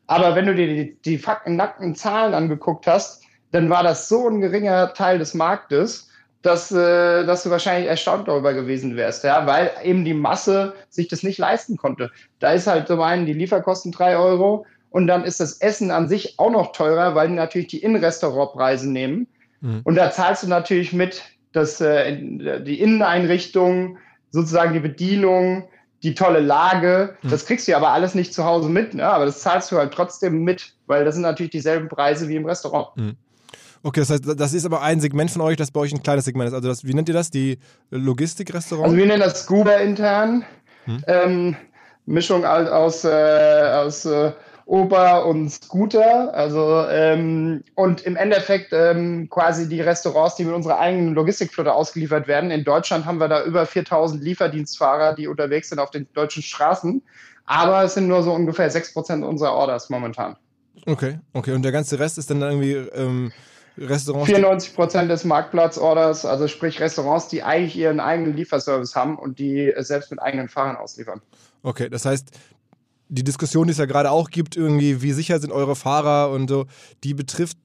Aber 0.07 0.35
wenn 0.35 0.47
du 0.47 0.55
dir 0.55 0.67
die, 0.67 0.97
die 1.05 1.19
fakten, 1.19 1.57
nackten 1.57 1.95
Zahlen 1.95 2.35
angeguckt 2.35 2.87
hast, 2.87 3.23
dann 3.53 3.71
war 3.71 3.83
das 3.83 4.09
so 4.09 4.29
ein 4.29 4.41
geringer 4.41 4.93
Teil 4.95 5.19
des 5.19 5.35
Marktes, 5.35 6.09
dass, 6.43 6.73
äh, 6.73 7.25
dass 7.25 7.45
du 7.45 7.51
wahrscheinlich 7.51 7.89
erstaunt 7.89 8.29
darüber 8.29 8.53
gewesen 8.53 8.97
wärst, 8.97 9.25
ja, 9.25 9.47
weil 9.47 9.71
eben 9.85 10.05
die 10.05 10.15
Masse 10.15 10.75
sich 10.91 11.09
das 11.09 11.23
nicht 11.23 11.39
leisten 11.39 11.77
konnte. 11.77 12.11
Da 12.41 12.53
ist 12.53 12.67
halt 12.67 12.89
zum 12.89 13.01
einen 13.01 13.27
die 13.27 13.33
Lieferkosten 13.33 13.93
drei 13.93 14.17
Euro 14.17 14.67
und 14.91 15.07
dann 15.07 15.25
ist 15.25 15.41
das 15.41 15.61
Essen 15.61 15.91
an 15.91 16.09
sich 16.09 16.39
auch 16.39 16.51
noch 16.51 16.73
teurer, 16.73 17.15
weil 17.15 17.29
die 17.29 17.35
natürlich 17.35 17.69
die 17.69 17.83
Innenrestaurantpreise 17.83 18.91
nehmen. 18.91 19.29
Mhm. 19.61 19.81
Und 19.85 19.95
da 19.95 20.11
zahlst 20.11 20.43
du 20.43 20.49
natürlich 20.49 20.93
mit, 20.93 21.23
dass 21.53 21.81
äh, 21.81 22.17
die 22.63 22.81
Inneneinrichtung, 22.81 23.99
sozusagen 24.31 24.73
die 24.73 24.81
Bedienung, 24.81 25.69
die 26.03 26.15
tolle 26.15 26.41
Lage, 26.41 27.17
mhm. 27.23 27.31
das 27.31 27.47
kriegst 27.47 27.67
du 27.67 27.73
ja 27.73 27.79
aber 27.79 27.91
alles 27.91 28.15
nicht 28.15 28.35
zu 28.35 28.45
Hause 28.45 28.69
mit, 28.69 28.95
ne? 28.95 29.09
aber 29.09 29.27
das 29.27 29.41
zahlst 29.41 29.71
du 29.71 29.77
halt 29.77 29.93
trotzdem 29.93 30.43
mit, 30.43 30.75
weil 30.87 31.05
das 31.05 31.15
sind 31.15 31.23
natürlich 31.23 31.53
dieselben 31.53 31.89
Preise 31.89 32.29
wie 32.29 32.37
im 32.37 32.47
Restaurant. 32.47 32.89
Mhm. 32.97 33.17
Okay, 33.85 34.01
das 34.01 34.11
heißt, 34.11 34.23
das 34.37 34.55
ist 34.55 34.65
aber 34.65 34.81
ein 34.83 35.01
Segment 35.01 35.31
von 35.31 35.43
euch, 35.43 35.57
das 35.57 35.73
bei 35.73 35.81
euch 35.81 35.93
ein 35.93 36.03
kleines 36.03 36.25
Segment 36.25 36.49
ist. 36.49 36.55
Also 36.55 36.69
das, 36.69 36.85
wie 36.85 36.95
nennt 36.95 37.09
ihr 37.09 37.15
das? 37.15 37.31
Die 37.31 37.59
Logistikrestaurant? 37.91 38.87
Also 38.87 38.97
wir 38.97 39.07
nennen 39.07 39.21
das 39.21 39.43
Scuba 39.43 39.75
intern. 39.77 40.45
Hm. 40.85 41.05
Ähm, 41.07 41.57
Mischung 42.07 42.45
aus, 42.45 43.05
äh, 43.05 43.09
aus 43.75 44.05
äh, 44.05 44.33
Ober 44.67 45.27
und 45.27 45.51
Scooter. 45.51 46.33
Also 46.35 46.87
ähm, 46.89 47.63
und 47.75 48.03
im 48.03 48.17
Endeffekt 48.17 48.73
ähm, 48.73 49.29
quasi 49.31 49.69
die 49.69 49.81
Restaurants, 49.81 50.37
die 50.37 50.45
mit 50.45 50.55
unserer 50.55 50.79
eigenen 50.79 51.15
Logistikflotte 51.15 51.73
ausgeliefert 51.73 52.29
werden. 52.29 52.51
In 52.51 52.65
Deutschland 52.65 53.05
haben 53.05 53.19
wir 53.19 53.29
da 53.29 53.45
über 53.45 53.67
4000 53.67 54.23
Lieferdienstfahrer, 54.23 55.15
die 55.15 55.27
unterwegs 55.27 55.69
sind 55.69 55.79
auf 55.79 55.91
den 55.91 56.07
deutschen 56.15 56.43
Straßen. 56.43 57.03
Aber 57.45 57.83
es 57.83 57.95
sind 57.95 58.09
nur 58.09 58.23
so 58.23 58.33
ungefähr 58.33 58.71
6% 58.71 59.23
unserer 59.25 59.53
Orders 59.53 59.91
momentan. 59.91 60.37
Okay, 60.87 61.19
okay. 61.33 61.53
Und 61.53 61.63
der 61.63 61.73
ganze 61.73 61.99
Rest 61.99 62.19
ist 62.19 62.31
dann 62.31 62.41
irgendwie 62.41 62.73
ähm, 62.73 63.33
Restaurants. 63.79 64.29
94 64.29 64.75
Prozent 64.75 65.11
des 65.11 65.25
Marktplatzorders, 65.25 66.25
also 66.25 66.49
sprich 66.49 66.81
Restaurants, 66.81 67.29
die 67.29 67.43
eigentlich 67.43 67.77
ihren 67.77 68.01
eigenen 68.01 68.37
Lieferservice 68.37 68.95
haben 68.95 69.19
und 69.19 69.39
die 69.39 69.73
selbst 69.79 70.11
mit 70.11 70.21
eigenen 70.21 70.49
Fahrern 70.49 70.77
ausliefern. 70.77 71.21
Okay, 71.63 71.89
das 71.89 72.05
heißt, 72.05 72.33
die 73.13 73.25
Diskussion, 73.25 73.67
die 73.67 73.73
es 73.73 73.79
ja 73.79 73.85
gerade 73.85 74.11
auch 74.11 74.31
gibt, 74.31 74.57
irgendwie, 74.57 75.03
wie 75.03 75.13
sicher 75.13 75.39
sind 75.39 75.53
eure 75.53 75.77
Fahrer 75.77 76.31
und 76.31 76.49
so, 76.49 76.65
die 77.05 77.13
betrifft 77.13 77.59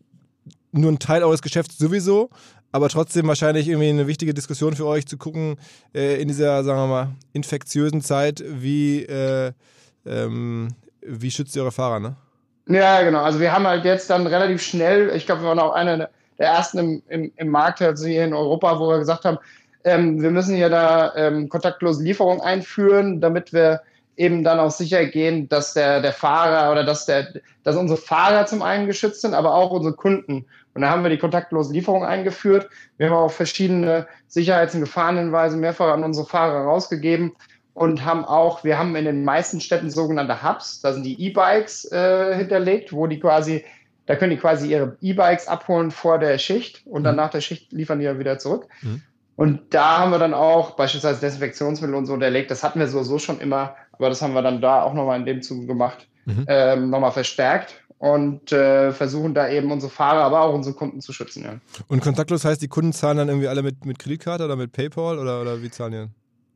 nur 0.73 0.91
ein 0.91 0.99
Teil 0.99 1.23
eures 1.23 1.41
Geschäfts 1.41 1.77
sowieso, 1.77 2.29
aber 2.73 2.89
trotzdem 2.89 3.27
wahrscheinlich 3.27 3.69
irgendwie 3.69 3.89
eine 3.89 4.07
wichtige 4.07 4.33
Diskussion 4.33 4.75
für 4.75 4.85
euch 4.85 5.07
zu 5.07 5.17
gucken 5.17 5.55
äh, 5.95 6.21
in 6.21 6.27
dieser, 6.27 6.65
sagen 6.65 6.79
wir 6.79 6.87
mal, 6.87 7.07
infektiösen 7.31 8.01
Zeit, 8.01 8.43
wie, 8.45 9.03
äh, 9.03 9.53
ähm, 10.05 10.67
wie 11.01 11.31
schützt 11.31 11.55
ihr 11.55 11.61
eure 11.61 11.71
Fahrer, 11.71 12.01
ne? 12.01 12.17
Ja, 12.67 13.01
genau. 13.01 13.21
Also 13.21 13.39
wir 13.39 13.53
haben 13.53 13.65
halt 13.65 13.85
jetzt 13.85 14.09
dann 14.09 14.27
relativ 14.27 14.61
schnell, 14.61 15.15
ich 15.15 15.25
glaube, 15.25 15.43
wir 15.43 15.47
waren 15.47 15.59
auch 15.59 15.71
einer 15.71 16.09
der 16.37 16.47
ersten 16.47 16.77
im, 16.77 17.03
im, 17.07 17.31
im 17.37 17.47
Markt 17.47 17.81
also 17.81 18.05
hier 18.05 18.25
in 18.25 18.33
Europa, 18.33 18.77
wo 18.79 18.89
wir 18.89 18.99
gesagt 18.99 19.23
haben, 19.23 19.37
ähm, 19.85 20.21
wir 20.21 20.31
müssen 20.31 20.57
hier 20.57 20.69
da 20.69 21.15
ähm, 21.15 21.47
kontaktlose 21.47 22.03
Lieferung 22.03 22.41
einführen, 22.41 23.21
damit 23.21 23.53
wir 23.53 23.79
eben 24.17 24.43
dann 24.43 24.59
auch 24.59 24.71
sicher 24.71 25.05
gehen, 25.05 25.47
dass 25.47 25.73
der, 25.73 26.01
der 26.01 26.11
Fahrer 26.11 26.71
oder 26.71 26.83
dass, 26.83 27.05
der, 27.05 27.27
dass 27.63 27.75
unsere 27.75 27.99
Fahrer 27.99 28.47
zum 28.47 28.63
einen 28.63 28.87
geschützt 28.87 29.21
sind, 29.21 29.35
aber 29.35 29.53
auch 29.53 29.71
unsere 29.71 29.95
Kunden. 29.95 30.45
Und 30.73 30.81
da 30.81 30.89
haben 30.89 31.03
wir 31.03 31.09
die 31.09 31.19
kontaktlose 31.19 31.71
Lieferung 31.71 32.03
eingeführt. 32.03 32.67
Wir 32.97 33.09
haben 33.09 33.15
auch 33.15 33.31
verschiedene 33.31 34.07
Sicherheits- 34.27 34.73
und 34.73 34.81
Gefahrenhinweise 34.81 35.55
mehrfach 35.55 35.93
an 35.93 36.03
unsere 36.03 36.25
Fahrer 36.25 36.65
rausgegeben 36.65 37.33
und 37.73 38.03
haben 38.03 38.25
auch, 38.25 38.63
wir 38.63 38.79
haben 38.79 38.95
in 38.95 39.05
den 39.05 39.23
meisten 39.23 39.61
Städten 39.61 39.91
sogenannte 39.91 40.41
Hubs, 40.41 40.81
da 40.81 40.93
sind 40.93 41.03
die 41.03 41.21
E-Bikes 41.21 41.91
äh, 41.91 42.35
hinterlegt, 42.35 42.91
wo 42.91 43.05
die 43.05 43.19
quasi, 43.19 43.63
da 44.07 44.15
können 44.15 44.31
die 44.31 44.37
quasi 44.37 44.71
ihre 44.71 44.97
E-Bikes 44.99 45.47
abholen 45.47 45.91
vor 45.91 46.17
der 46.17 46.39
Schicht 46.39 46.81
und 46.87 47.03
dann 47.03 47.13
mhm. 47.13 47.17
nach 47.17 47.29
der 47.29 47.41
Schicht 47.41 47.71
liefern 47.71 47.99
die 47.99 48.05
ja 48.05 48.17
wieder 48.17 48.39
zurück. 48.39 48.67
Mhm. 48.81 49.03
Und 49.37 49.61
da 49.69 49.99
haben 49.99 50.11
wir 50.11 50.19
dann 50.19 50.33
auch 50.33 50.71
beispielsweise 50.71 51.21
Desinfektionsmittel 51.21 51.95
und 51.95 52.07
so 52.07 52.13
unterlegt. 52.13 52.49
Das 52.49 52.63
hatten 52.63 52.79
wir 52.79 52.87
so, 52.87 53.03
so 53.03 53.19
schon 53.19 53.39
immer, 53.39 53.75
aber 53.93 54.09
das 54.09 54.21
haben 54.21 54.33
wir 54.33 54.41
dann 54.41 54.61
da 54.61 54.81
auch 54.81 54.93
nochmal 54.93 55.19
in 55.19 55.25
dem 55.25 55.41
Zuge 55.43 55.67
gemacht, 55.67 56.07
mhm. 56.25 56.45
ähm, 56.47 56.89
nochmal 56.89 57.11
verstärkt 57.11 57.75
und 57.99 58.51
äh, 58.51 58.91
versuchen 58.91 59.35
da 59.35 59.47
eben 59.47 59.71
unsere 59.71 59.91
Fahrer, 59.91 60.23
aber 60.23 60.41
auch 60.41 60.55
unsere 60.55 60.75
Kunden 60.75 61.01
zu 61.01 61.13
schützen. 61.13 61.43
Ja. 61.43 61.53
Und 61.87 62.01
kontaktlos 62.01 62.45
heißt, 62.45 62.61
die 62.63 62.67
Kunden 62.67 62.93
zahlen 62.93 63.17
dann 63.17 63.29
irgendwie 63.29 63.47
alle 63.47 63.61
mit, 63.61 63.85
mit 63.85 63.99
Kreditkarte 63.99 64.43
oder 64.43 64.55
mit 64.55 64.71
PayPal 64.71 65.19
oder, 65.19 65.39
oder 65.41 65.61
wie 65.61 65.69
zahlen 65.69 65.91
die? 65.91 66.05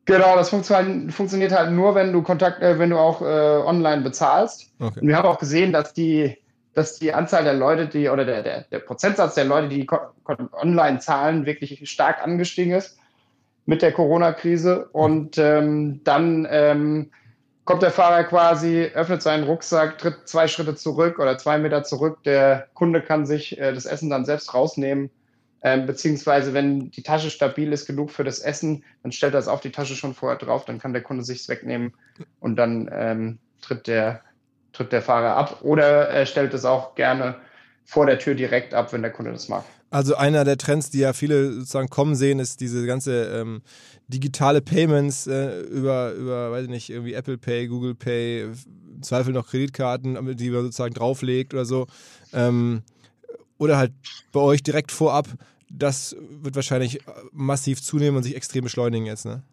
Genau, 0.05 0.35
das 0.35 0.49
funktioniert, 0.49 1.13
funktioniert 1.13 1.51
halt 1.51 1.71
nur, 1.71 1.93
wenn 1.93 2.11
du 2.11 2.23
Kontakt, 2.23 2.63
äh, 2.63 2.79
wenn 2.79 2.89
du 2.89 2.97
auch 2.97 3.21
äh, 3.21 3.25
online 3.25 4.01
bezahlst. 4.01 4.71
Okay. 4.79 4.99
Und 4.99 5.07
wir 5.07 5.15
haben 5.15 5.27
auch 5.27 5.37
gesehen, 5.37 5.71
dass 5.71 5.93
die, 5.93 6.35
dass 6.73 6.99
die 6.99 7.13
Anzahl 7.13 7.43
der 7.43 7.53
Leute, 7.53 7.87
die 7.87 8.09
oder 8.09 8.25
der, 8.25 8.43
der, 8.43 8.61
der 8.63 8.79
Prozentsatz 8.79 9.35
der 9.35 9.45
Leute, 9.45 9.69
die 9.69 9.87
online 10.53 10.99
zahlen, 10.99 11.45
wirklich 11.45 11.89
stark 11.89 12.23
angestiegen 12.23 12.73
ist 12.73 12.97
mit 13.65 13.81
der 13.81 13.91
Corona-Krise. 13.91 14.87
Und 14.91 15.37
ähm, 15.37 16.01
dann 16.03 16.47
ähm, 16.49 17.11
kommt 17.65 17.83
der 17.83 17.91
Fahrer 17.91 18.23
quasi, 18.23 18.89
öffnet 18.93 19.21
seinen 19.21 19.43
Rucksack, 19.43 19.97
tritt 19.97 20.27
zwei 20.27 20.47
Schritte 20.47 20.75
zurück 20.75 21.19
oder 21.19 21.37
zwei 21.37 21.57
Meter 21.57 21.83
zurück. 21.83 22.23
Der 22.23 22.67
Kunde 22.73 23.01
kann 23.01 23.25
sich 23.25 23.59
äh, 23.59 23.73
das 23.73 23.85
Essen 23.85 24.09
dann 24.09 24.25
selbst 24.25 24.53
rausnehmen 24.53 25.11
ähm, 25.63 25.85
beziehungsweise, 25.85 26.53
wenn 26.53 26.89
die 26.91 27.03
Tasche 27.03 27.29
stabil 27.29 27.71
ist 27.71 27.85
genug 27.85 28.11
für 28.11 28.23
das 28.23 28.39
Essen, 28.39 28.83
dann 29.03 29.11
stellt 29.11 29.33
er 29.33 29.39
es 29.39 29.47
auf 29.47 29.61
die 29.61 29.71
Tasche 29.71 29.95
schon 29.95 30.15
vorher 30.15 30.39
drauf, 30.39 30.65
dann 30.65 30.79
kann 30.79 30.93
der 30.93 31.03
Kunde 31.03 31.23
sich 31.23 31.47
wegnehmen 31.47 31.93
und 32.39 32.55
dann 32.55 32.89
ähm, 32.91 33.39
tritt, 33.61 33.87
der, 33.87 34.21
tritt 34.73 34.91
der 34.91 35.01
Fahrer 35.01 35.35
ab. 35.35 35.59
Oder 35.61 36.09
er 36.09 36.25
stellt 36.25 36.53
es 36.53 36.65
auch 36.65 36.95
gerne 36.95 37.35
vor 37.85 38.05
der 38.05 38.19
Tür 38.19 38.35
direkt 38.35 38.73
ab, 38.73 38.93
wenn 38.93 39.01
der 39.01 39.11
Kunde 39.11 39.31
das 39.31 39.49
mag. 39.49 39.63
Also 39.89 40.15
einer 40.15 40.45
der 40.45 40.57
Trends, 40.57 40.89
die 40.89 40.99
ja 40.99 41.11
viele 41.11 41.51
sozusagen 41.51 41.89
kommen 41.89 42.15
sehen, 42.15 42.39
ist 42.39 42.61
diese 42.61 42.85
ganze 42.85 43.25
ähm, 43.25 43.61
digitale 44.07 44.61
Payments 44.61 45.27
äh, 45.27 45.59
über, 45.63 46.13
über, 46.13 46.51
weiß 46.51 46.63
ich 46.63 46.69
nicht, 46.69 46.89
irgendwie 46.89 47.13
Apple 47.13 47.37
Pay, 47.37 47.67
Google 47.67 47.95
Pay, 47.95 48.43
im 48.43 49.03
Zweifel 49.03 49.33
noch 49.33 49.47
Kreditkarten, 49.47 50.37
die 50.37 50.49
man 50.49 50.63
sozusagen 50.63 50.93
drauflegt 50.93 51.53
oder 51.53 51.65
so. 51.65 51.87
Ähm, 52.31 52.83
oder 53.57 53.77
halt 53.77 53.91
bei 54.31 54.39
euch 54.39 54.63
direkt 54.63 54.93
vorab, 54.93 55.27
das 55.69 56.15
wird 56.41 56.55
wahrscheinlich 56.55 56.99
massiv 57.31 57.81
zunehmen 57.81 58.17
und 58.17 58.23
sich 58.23 58.35
extrem 58.35 58.63
beschleunigen 58.63 59.05
jetzt, 59.05 59.25
ne? 59.25 59.43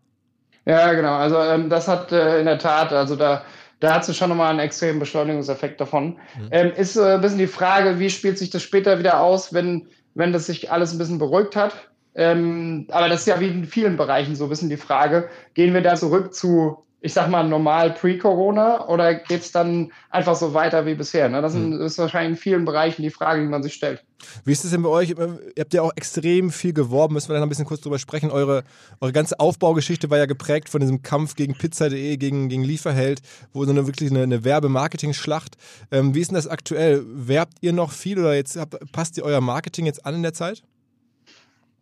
Ja, 0.65 0.93
genau. 0.93 1.15
Also 1.15 1.39
ähm, 1.39 1.71
das 1.71 1.89
hat 1.89 2.13
äh, 2.13 2.41
in 2.41 2.47
der 2.47 2.59
Tat, 2.59 2.93
also 2.93 3.17
da, 3.17 3.43
da 3.81 3.95
hat 3.95 4.09
es 4.09 4.17
schon 4.17 4.29
nochmal 4.29 4.51
einen 4.51 4.59
extremen 4.61 4.99
Beschleunigungseffekt 4.99 5.81
davon. 5.81 6.19
Mhm. 6.37 6.49
Ähm, 6.51 6.73
ist 6.77 6.97
äh, 6.97 7.15
ein 7.15 7.21
bisschen 7.21 7.39
die 7.39 7.47
Frage, 7.47 7.99
wie 7.99 8.11
spielt 8.11 8.39
sich 8.39 8.51
das 8.51 8.63
später 8.63 8.99
wieder 8.99 9.21
aus, 9.21 9.53
wenn, 9.53 9.87
wenn 10.15 10.33
das 10.33 10.47
sich 10.47 10.71
alles 10.71 10.93
ein 10.93 10.99
bisschen 10.99 11.19
beruhigt 11.19 11.57
hat. 11.57 11.89
Ähm, 12.15 12.87
aber 12.91 13.09
das 13.09 13.21
ist 13.21 13.27
ja 13.27 13.39
wie 13.39 13.49
in 13.49 13.65
vielen 13.65 13.97
Bereichen 13.97 14.35
so 14.35 14.45
ein 14.45 14.51
bisschen 14.51 14.71
die 14.71 14.77
Frage, 14.77 15.29
gehen 15.55 15.75
wir 15.75 15.83
da 15.83 15.95
zurück 15.95 16.35
zu 16.35 16.85
ich 17.01 17.13
sag 17.13 17.29
mal, 17.29 17.45
normal 17.45 17.93
pre-Corona 17.93 18.89
oder 18.89 19.15
geht 19.15 19.43
es 19.43 19.53
dann 19.53 19.93
einfach 20.11 20.35
so 20.35 20.53
weiter 20.53 20.85
wie 20.85 20.95
bisher? 20.95 21.29
Ne? 21.29 21.41
Das 21.41 21.55
hm. 21.55 21.81
ist 21.81 21.99
wahrscheinlich 21.99 22.31
in 22.31 22.43
vielen 22.43 22.65
Bereichen 22.65 23.03
die 23.03 23.11
Frage, 23.11 23.43
die 23.43 23.47
man 23.47 23.63
sich 23.63 23.75
stellt. 23.75 24.03
Wie 24.45 24.51
ist 24.51 24.65
es 24.65 24.73
denn 24.73 24.83
bei 24.83 24.89
euch? 24.89 25.11
Ihr 25.11 25.39
habt 25.61 25.73
ja 25.75 25.83
auch 25.83 25.93
extrem 25.95 26.51
viel 26.51 26.73
geworben, 26.73 27.15
müssen 27.15 27.29
wir 27.29 27.35
da 27.35 27.41
noch 27.41 27.47
ein 27.47 27.51
bisschen 27.51 27.67
kurz 27.67 27.83
drüber 27.83 28.01
sprechen. 28.01 28.33
Eure, 28.33 28.65
eure 29.01 29.13
ganze 29.13 29.39
Aufbaugeschichte 29.39 30.11
war 30.11 30.19
ja 30.19 30.27
geprägt 30.27 30.69
von 30.69 30.81
diesem 30.81 31.03
Kampf 31.03 31.37
gegen 31.37 31.55
Pizza.de, 31.55 32.17
gegen, 32.17 32.49
gegen 32.49 32.65
Lieferheld, 32.65 33.21
wo 33.53 33.65
so 33.65 33.71
eine 33.71 33.87
wirklich 33.87 34.11
eine, 34.11 34.25
eine 34.25 34.43
Werbemarketing-Schlacht. 34.45 35.57
Ähm, 35.93 36.17
wie 36.17 36.21
ist 36.21 36.33
denn 36.33 36.37
das 36.37 36.49
aktuell? 36.49 37.05
Werbt 37.07 37.59
ihr 37.61 37.73
noch 37.73 37.93
viel 37.93 38.19
oder 38.19 38.35
jetzt 38.35 38.57
habt, 38.57 38.77
passt 38.91 39.17
ihr 39.19 39.25
euer 39.25 39.41
Marketing 39.41 39.87
jetzt 39.87 40.05
an 40.05 40.17
in 40.17 40.23
der 40.25 40.35
Zeit? 40.35 40.65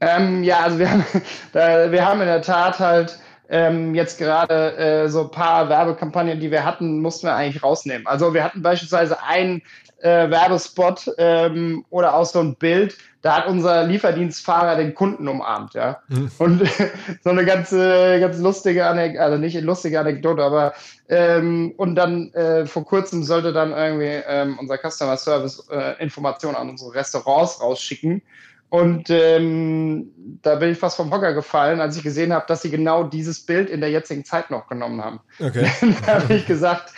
Ähm, 0.01 0.45
ja, 0.45 0.61
also 0.61 0.79
wir 0.79 0.91
haben, 0.91 1.05
wir 1.53 2.05
haben 2.05 2.21
in 2.21 2.27
der 2.27 2.43
Tat 2.43 2.79
halt 2.79 3.19
ähm, 3.49 3.95
jetzt 3.95 4.19
gerade 4.19 4.77
äh, 4.77 5.09
so 5.09 5.23
ein 5.23 5.31
paar 5.31 5.69
Werbekampagnen, 5.69 6.41
die 6.41 6.51
wir 6.51 6.65
hatten, 6.65 7.01
mussten 7.01 7.27
wir 7.27 7.35
eigentlich 7.35 7.63
rausnehmen. 7.63 8.07
Also 8.07 8.35
wir 8.35 8.45
hatten 8.45 8.63
beispielsweise 8.63 9.23
einen 9.23 9.63
äh, 9.99 10.31
Werbespot 10.31 11.11
ähm, 11.19 11.85
oder 11.91 12.15
auch 12.15 12.27
so 12.27 12.41
ein 12.41 12.57
Bild, 12.57 12.97
da 13.23 13.39
hat 13.39 13.49
unser 13.49 13.85
Lieferdienstfahrer 13.85 14.77
den 14.77 14.95
Kunden 14.95 15.27
umarmt, 15.27 15.75
ja. 15.75 16.01
Mhm. 16.09 16.31
Und 16.39 16.63
so 17.25 17.31
eine 17.31 17.45
ganz, 17.45 17.71
ganz 17.71 18.39
lustige 18.39 18.87
Anekdote, 18.87 19.25
also 19.25 19.39
nicht 19.39 19.61
lustige 19.63 19.99
Anekdote, 19.99 20.43
aber 20.43 20.75
ähm, 21.09 21.73
und 21.77 21.97
dann 21.97 22.33
äh, 22.35 22.67
vor 22.67 22.85
kurzem 22.85 23.25
sollte 23.25 23.53
dann 23.53 23.73
irgendwie 23.73 24.23
ähm, 24.29 24.59
unser 24.61 24.79
Customer 24.79 25.17
Service 25.17 25.67
äh, 25.71 26.01
Informationen 26.03 26.57
an 26.57 26.71
unsere 26.71 26.95
Restaurants 26.95 27.61
rausschicken. 27.61 28.23
Und 28.69 29.11
ähm, 29.11 30.11
da 30.43 30.57
bin 30.57 30.71
ich 30.71 30.79
fast 30.79 30.97
vom 30.97 31.13
Hocker 31.13 31.33
gefallen, 31.33 31.81
als 31.81 31.97
ich 31.97 32.03
gesehen 32.03 32.33
habe, 32.33 32.47
dass 32.49 32.63
sie 32.63 32.71
genau 32.71 33.05
dieses 33.05 33.41
Bild 33.41 33.71
in 33.71 33.81
der 33.81 33.91
jetzigen 33.91 34.25
Zeit 34.25 34.51
noch 34.51 34.67
genommen 34.67 35.03
haben. 35.03 35.21
Okay. 35.41 35.71
da 36.05 36.21
habe 36.21 36.35
ich 36.35 36.47
gesagt, 36.47 36.93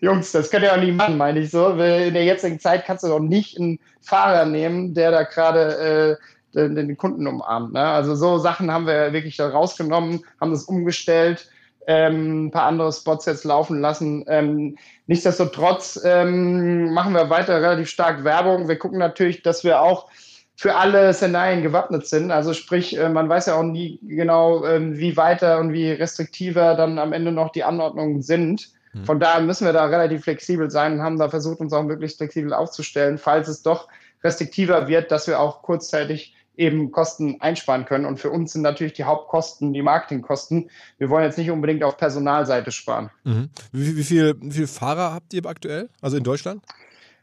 Jungs, 0.00 0.32
das 0.32 0.50
könnt 0.50 0.64
ihr 0.64 0.72
auch 0.72 0.80
nicht 0.80 0.94
machen, 0.94 1.16
meine 1.16 1.40
ich 1.40 1.50
so. 1.50 1.70
In 1.70 1.78
der 2.14 2.24
jetzigen 2.24 2.60
Zeit 2.60 2.84
kannst 2.84 3.04
du 3.04 3.08
doch 3.08 3.20
nicht 3.20 3.58
einen 3.58 3.78
Fahrer 4.02 4.44
nehmen, 4.44 4.92
der 4.92 5.10
da 5.10 5.22
gerade 5.22 6.18
äh, 6.54 6.58
den, 6.68 6.74
den, 6.74 6.96
Kunden 6.96 7.26
umarmt. 7.26 7.72
Ne? 7.72 7.82
Also 7.82 8.14
so 8.14 8.38
Sachen 8.38 8.70
haben 8.70 8.86
wir 8.86 9.12
wirklich 9.12 9.36
da 9.36 9.48
rausgenommen, 9.48 10.20
haben 10.40 10.50
das 10.50 10.64
umgestellt. 10.64 11.48
Ähm, 11.86 12.46
ein 12.46 12.50
paar 12.50 12.64
andere 12.64 12.92
Spots 12.92 13.24
jetzt 13.24 13.44
laufen 13.44 13.80
lassen. 13.80 14.24
Ähm, 14.28 14.76
nichtsdestotrotz 15.06 15.98
ähm, 16.04 16.92
machen 16.92 17.14
wir 17.14 17.30
weiter 17.30 17.62
relativ 17.62 17.88
stark 17.88 18.24
Werbung. 18.24 18.68
Wir 18.68 18.78
gucken 18.78 18.98
natürlich, 18.98 19.42
dass 19.42 19.64
wir 19.64 19.80
auch 19.80 20.10
für 20.58 20.74
alle 20.74 21.14
Szenarien 21.14 21.62
gewappnet 21.62 22.08
sind. 22.08 22.32
Also 22.32 22.52
sprich, 22.52 22.98
äh, 22.98 23.08
man 23.08 23.28
weiß 23.28 23.46
ja 23.46 23.54
auch 23.54 23.62
nie 23.62 24.00
genau, 24.02 24.64
ähm, 24.64 24.98
wie 24.98 25.16
weiter 25.16 25.60
und 25.60 25.72
wie 25.72 25.92
restriktiver 25.92 26.74
dann 26.74 26.98
am 26.98 27.12
Ende 27.12 27.30
noch 27.30 27.52
die 27.52 27.62
Anordnungen 27.62 28.22
sind. 28.22 28.70
Hm. 28.90 29.04
Von 29.04 29.20
daher 29.20 29.40
müssen 29.40 29.66
wir 29.66 29.72
da 29.72 29.84
relativ 29.84 30.24
flexibel 30.24 30.68
sein 30.68 30.94
und 30.94 31.02
haben 31.02 31.16
da 31.16 31.28
versucht, 31.28 31.60
uns 31.60 31.72
auch 31.72 31.84
möglichst 31.84 32.16
flexibel 32.16 32.52
aufzustellen, 32.52 33.18
falls 33.18 33.46
es 33.46 33.62
doch 33.62 33.86
restriktiver 34.24 34.88
wird, 34.88 35.12
dass 35.12 35.28
wir 35.28 35.38
auch 35.38 35.62
kurzzeitig 35.62 36.34
eben 36.56 36.90
Kosten 36.90 37.40
einsparen 37.40 37.84
können. 37.84 38.04
Und 38.04 38.18
für 38.18 38.30
uns 38.30 38.52
sind 38.52 38.62
natürlich 38.62 38.94
die 38.94 39.04
Hauptkosten 39.04 39.72
die 39.72 39.82
Marketingkosten. 39.82 40.70
Wir 40.98 41.08
wollen 41.08 41.22
jetzt 41.22 41.38
nicht 41.38 41.52
unbedingt 41.52 41.84
auf 41.84 41.96
Personalseite 41.96 42.72
sparen. 42.72 43.10
Mhm. 43.22 43.50
Wie, 43.70 43.96
wie, 43.96 44.02
viel, 44.02 44.34
wie 44.40 44.50
viele 44.50 44.66
Fahrer 44.66 45.14
habt 45.14 45.32
ihr 45.32 45.46
aktuell? 45.46 45.88
Also 46.00 46.16
in 46.16 46.24
Deutschland? 46.24 46.64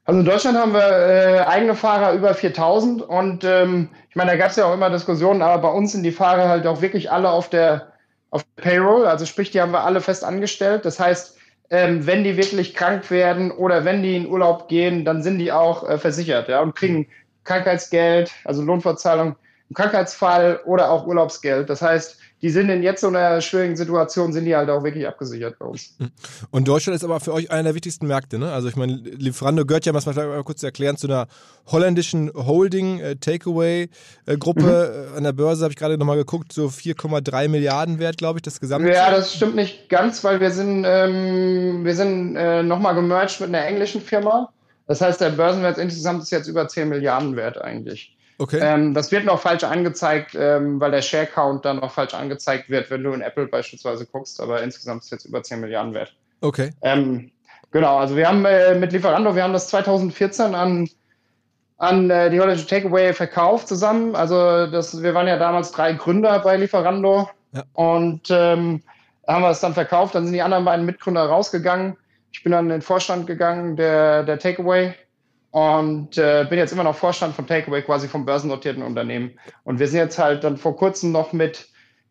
Also 0.06 0.20
in 0.20 0.26
Deutschland 0.26 0.58
haben 0.58 0.74
wir 0.74 0.88
äh, 0.88 1.40
eigene 1.48 1.76
Fahrer 1.76 2.14
über 2.14 2.34
4000 2.34 3.02
und 3.02 3.44
ähm, 3.44 3.90
ich 4.10 4.16
meine, 4.16 4.32
da 4.32 4.38
gab 4.38 4.52
es 4.52 4.56
ja 4.56 4.66
auch 4.66 4.74
immer 4.74 4.92
Diskussionen, 4.92 5.42
aber 5.42 5.62
bei 5.64 5.76
uns 5.76 5.94
sind 5.94 6.04
die 6.04 6.12
Fahrer 6.12 6.48
halt 6.48 6.68
auch 6.68 6.82
wirklich 6.82 7.12
alle 7.12 7.30
auf 7.30 7.50
der 7.50 7.92
auf 8.30 8.44
Payroll, 8.58 9.08
also 9.08 9.26
sprich, 9.26 9.52
die 9.52 9.62
haben 9.62 9.72
wir 9.72 9.84
alle 9.84 10.02
fest 10.02 10.24
angestellt. 10.24 10.86
Das 10.86 11.00
heißt, 11.00 11.38
ähm, 11.70 12.06
wenn 12.06 12.24
die 12.24 12.38
wirklich 12.38 12.76
krank 12.76 13.10
werden 13.10 13.50
oder 13.50 13.86
wenn 13.86 14.04
die 14.04 14.16
in 14.18 14.30
Urlaub 14.30 14.68
gehen, 14.68 15.06
dann 15.06 15.24
sind 15.24 15.40
die 15.40 15.52
auch 15.52 15.88
äh, 15.90 15.98
versichert 15.98 16.50
ja, 16.50 16.62
und 16.62 16.76
kriegen 16.76 17.08
Krankheitsgeld, 17.44 18.32
also 18.44 18.62
Lohnfortzahlung 18.62 19.36
im 19.70 19.76
Krankheitsfall 19.76 20.60
oder 20.66 20.92
auch 20.92 21.08
Urlaubsgeld. 21.08 21.70
Das 21.70 21.82
heißt, 21.82 22.20
die 22.46 22.52
sind 22.52 22.70
in 22.70 22.84
jetzt 22.84 23.02
so 23.02 23.08
einer 23.08 23.42
schwierigen 23.42 23.76
Situation, 23.76 24.32
sind 24.32 24.46
die 24.46 24.56
halt 24.56 24.70
auch 24.70 24.84
wirklich 24.84 25.08
abgesichert 25.08 25.58
bei 25.58 25.66
uns. 25.66 25.96
Hm. 25.98 26.12
Und 26.52 26.68
Deutschland 26.68 26.96
ist 26.96 27.04
aber 27.04 27.20
für 27.20 27.34
euch 27.34 27.50
einer 27.50 27.64
der 27.64 27.74
wichtigsten 27.74 28.06
Märkte, 28.06 28.38
ne? 28.38 28.52
Also 28.52 28.68
ich 28.68 28.76
meine, 28.76 28.94
Lieferando 28.94 29.66
gehört 29.66 29.88
ja, 29.88 29.96
was 29.96 30.06
man 30.06 30.14
vielleicht 30.14 30.30
mal 30.30 30.44
kurz 30.44 30.62
erklären, 30.62 30.96
zu 30.96 31.08
einer 31.08 31.26
holländischen 31.66 32.32
Holding 32.36 33.00
äh, 33.00 33.16
äh, 33.16 34.38
Gruppe 34.38 35.08
mhm. 35.10 35.18
an 35.18 35.24
der 35.24 35.34
Börse 35.34 35.64
habe 35.64 35.72
ich 35.72 35.76
gerade 35.76 35.98
nochmal 35.98 36.18
geguckt, 36.18 36.54
so 36.54 36.68
4,3 36.68 37.48
Milliarden 37.48 37.98
wert, 37.98 38.18
glaube 38.18 38.38
ich, 38.38 38.44
das 38.44 38.60
gesamte. 38.60 38.92
Ja, 38.92 39.10
das 39.10 39.34
stimmt 39.34 39.56
nicht 39.56 39.90
ganz, 39.90 40.24
weil 40.24 40.40
wir 40.40 40.52
sind 40.52 40.86
ähm, 40.88 41.84
wir 41.84 41.96
sind 41.96 42.36
äh, 42.36 42.62
nochmal 42.62 42.94
gemerged 42.94 43.40
mit 43.40 43.50
einer 43.50 43.66
englischen 43.66 44.02
Firma 44.02 44.54
Das 44.86 45.02
heißt, 45.02 45.20
der 45.20 45.32
Börsenwert 45.32 45.80
insgesamt 45.80 46.22
ist 46.22 46.30
jetzt 46.30 46.48
über 46.48 46.68
10 46.68 46.90
Milliarden 46.90 47.36
wert 47.36 47.60
eigentlich. 47.60 48.15
Okay. 48.38 48.60
Ähm, 48.62 48.94
das 48.94 49.12
wird 49.12 49.26
noch 49.26 49.40
falsch 49.40 49.64
angezeigt, 49.64 50.36
ähm, 50.38 50.80
weil 50.80 50.92
der 50.92 51.02
Share 51.02 51.26
Count 51.26 51.64
dann 51.64 51.78
noch 51.78 51.92
falsch 51.92 52.14
angezeigt 52.14 52.70
wird, 52.70 52.90
wenn 52.92 53.04
du 53.04 53.14
in 53.14 53.22
Apple 53.22 53.48
beispielsweise 53.48 54.06
guckst, 54.06 54.42
aber 54.42 54.62
insgesamt 54.62 55.02
ist 55.02 55.06
es 55.06 55.12
jetzt 55.12 55.26
über 55.26 55.42
10 55.42 55.62
Milliarden 55.62 55.94
wert. 55.94 56.14
Okay. 56.42 56.72
Ähm, 56.82 57.32
genau, 57.72 57.98
also 57.98 58.16
wir 58.18 58.28
haben 58.28 58.44
äh, 58.46 58.76
mit 58.76 58.92
Lieferando, 58.92 59.36
wir 59.36 59.44
haben 59.44 59.54
das 59.54 59.70
2014 59.70 60.54
an, 60.54 60.90
an 61.78 62.10
äh, 62.10 62.30
die 62.30 62.40
holländische 62.40 62.68
Takeaway 62.68 63.14
verkauft 63.14 63.70
zusammen. 63.70 64.16
Also 64.16 64.68
das, 64.68 65.02
wir 65.02 65.14
waren 65.14 65.28
ja 65.28 65.38
damals 65.38 65.72
drei 65.72 65.94
Gründer 65.94 66.40
bei 66.40 66.58
Lieferando 66.58 67.30
Ja. 67.54 67.64
und 67.74 68.30
ähm, 68.32 68.82
haben 69.28 69.42
wir 69.42 69.50
es 69.50 69.62
dann 69.62 69.74
verkauft. 69.74 70.14
Dann 70.14 70.26
sind 70.26 70.34
die 70.34 70.42
anderen 70.42 70.66
beiden 70.66 70.86
Mitgründer 70.86 71.26
rausgegangen. 71.26 71.96
Ich 72.34 72.44
bin 72.44 72.52
dann 72.52 72.66
in 72.66 72.72
den 72.72 72.82
Vorstand 72.82 73.28
gegangen, 73.28 73.78
der, 73.78 74.24
der 74.24 74.40
Takeaway 74.40 74.94
und 75.56 76.18
äh, 76.18 76.46
bin 76.50 76.60
jetzt 76.60 76.74
immer 76.74 76.84
noch 76.84 76.98
Vorstand 76.98 77.34
von 77.34 77.48
Takeaway, 77.48 77.82
quasi 77.82 78.10
vom 78.10 78.26
börsennotierten 78.26 78.84
Unternehmen. 78.84 79.40
Und 79.64 79.80
wir 79.80 79.88
sind 79.88 80.00
jetzt 80.00 80.20
halt 80.20 80.44
dann 80.44 80.58
vor 80.58 80.76
kurzem 80.76 81.14
noch 81.14 81.32
mit, 81.32 81.70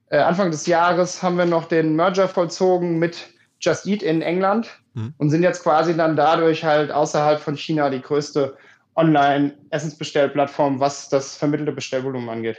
äh, 0.08 0.16
Anfang 0.16 0.50
des 0.50 0.64
Jahres 0.64 1.22
haben 1.22 1.36
wir 1.36 1.44
noch 1.44 1.66
den 1.66 1.94
Merger 1.94 2.26
vollzogen 2.26 2.98
mit 2.98 3.34
Just 3.60 3.86
Eat 3.86 4.02
in 4.02 4.22
England 4.22 4.70
Mhm. 4.94 5.12
und 5.18 5.28
sind 5.28 5.42
jetzt 5.42 5.62
quasi 5.62 5.94
dann 5.94 6.16
dadurch 6.16 6.64
halt 6.64 6.90
außerhalb 6.90 7.38
von 7.38 7.54
China 7.54 7.90
die 7.90 8.00
größte 8.00 8.56
Online-Essensbestellplattform, 8.96 10.80
was 10.80 11.10
das 11.10 11.36
vermittelte 11.36 11.72
Bestellvolumen 11.72 12.30
angeht. 12.30 12.58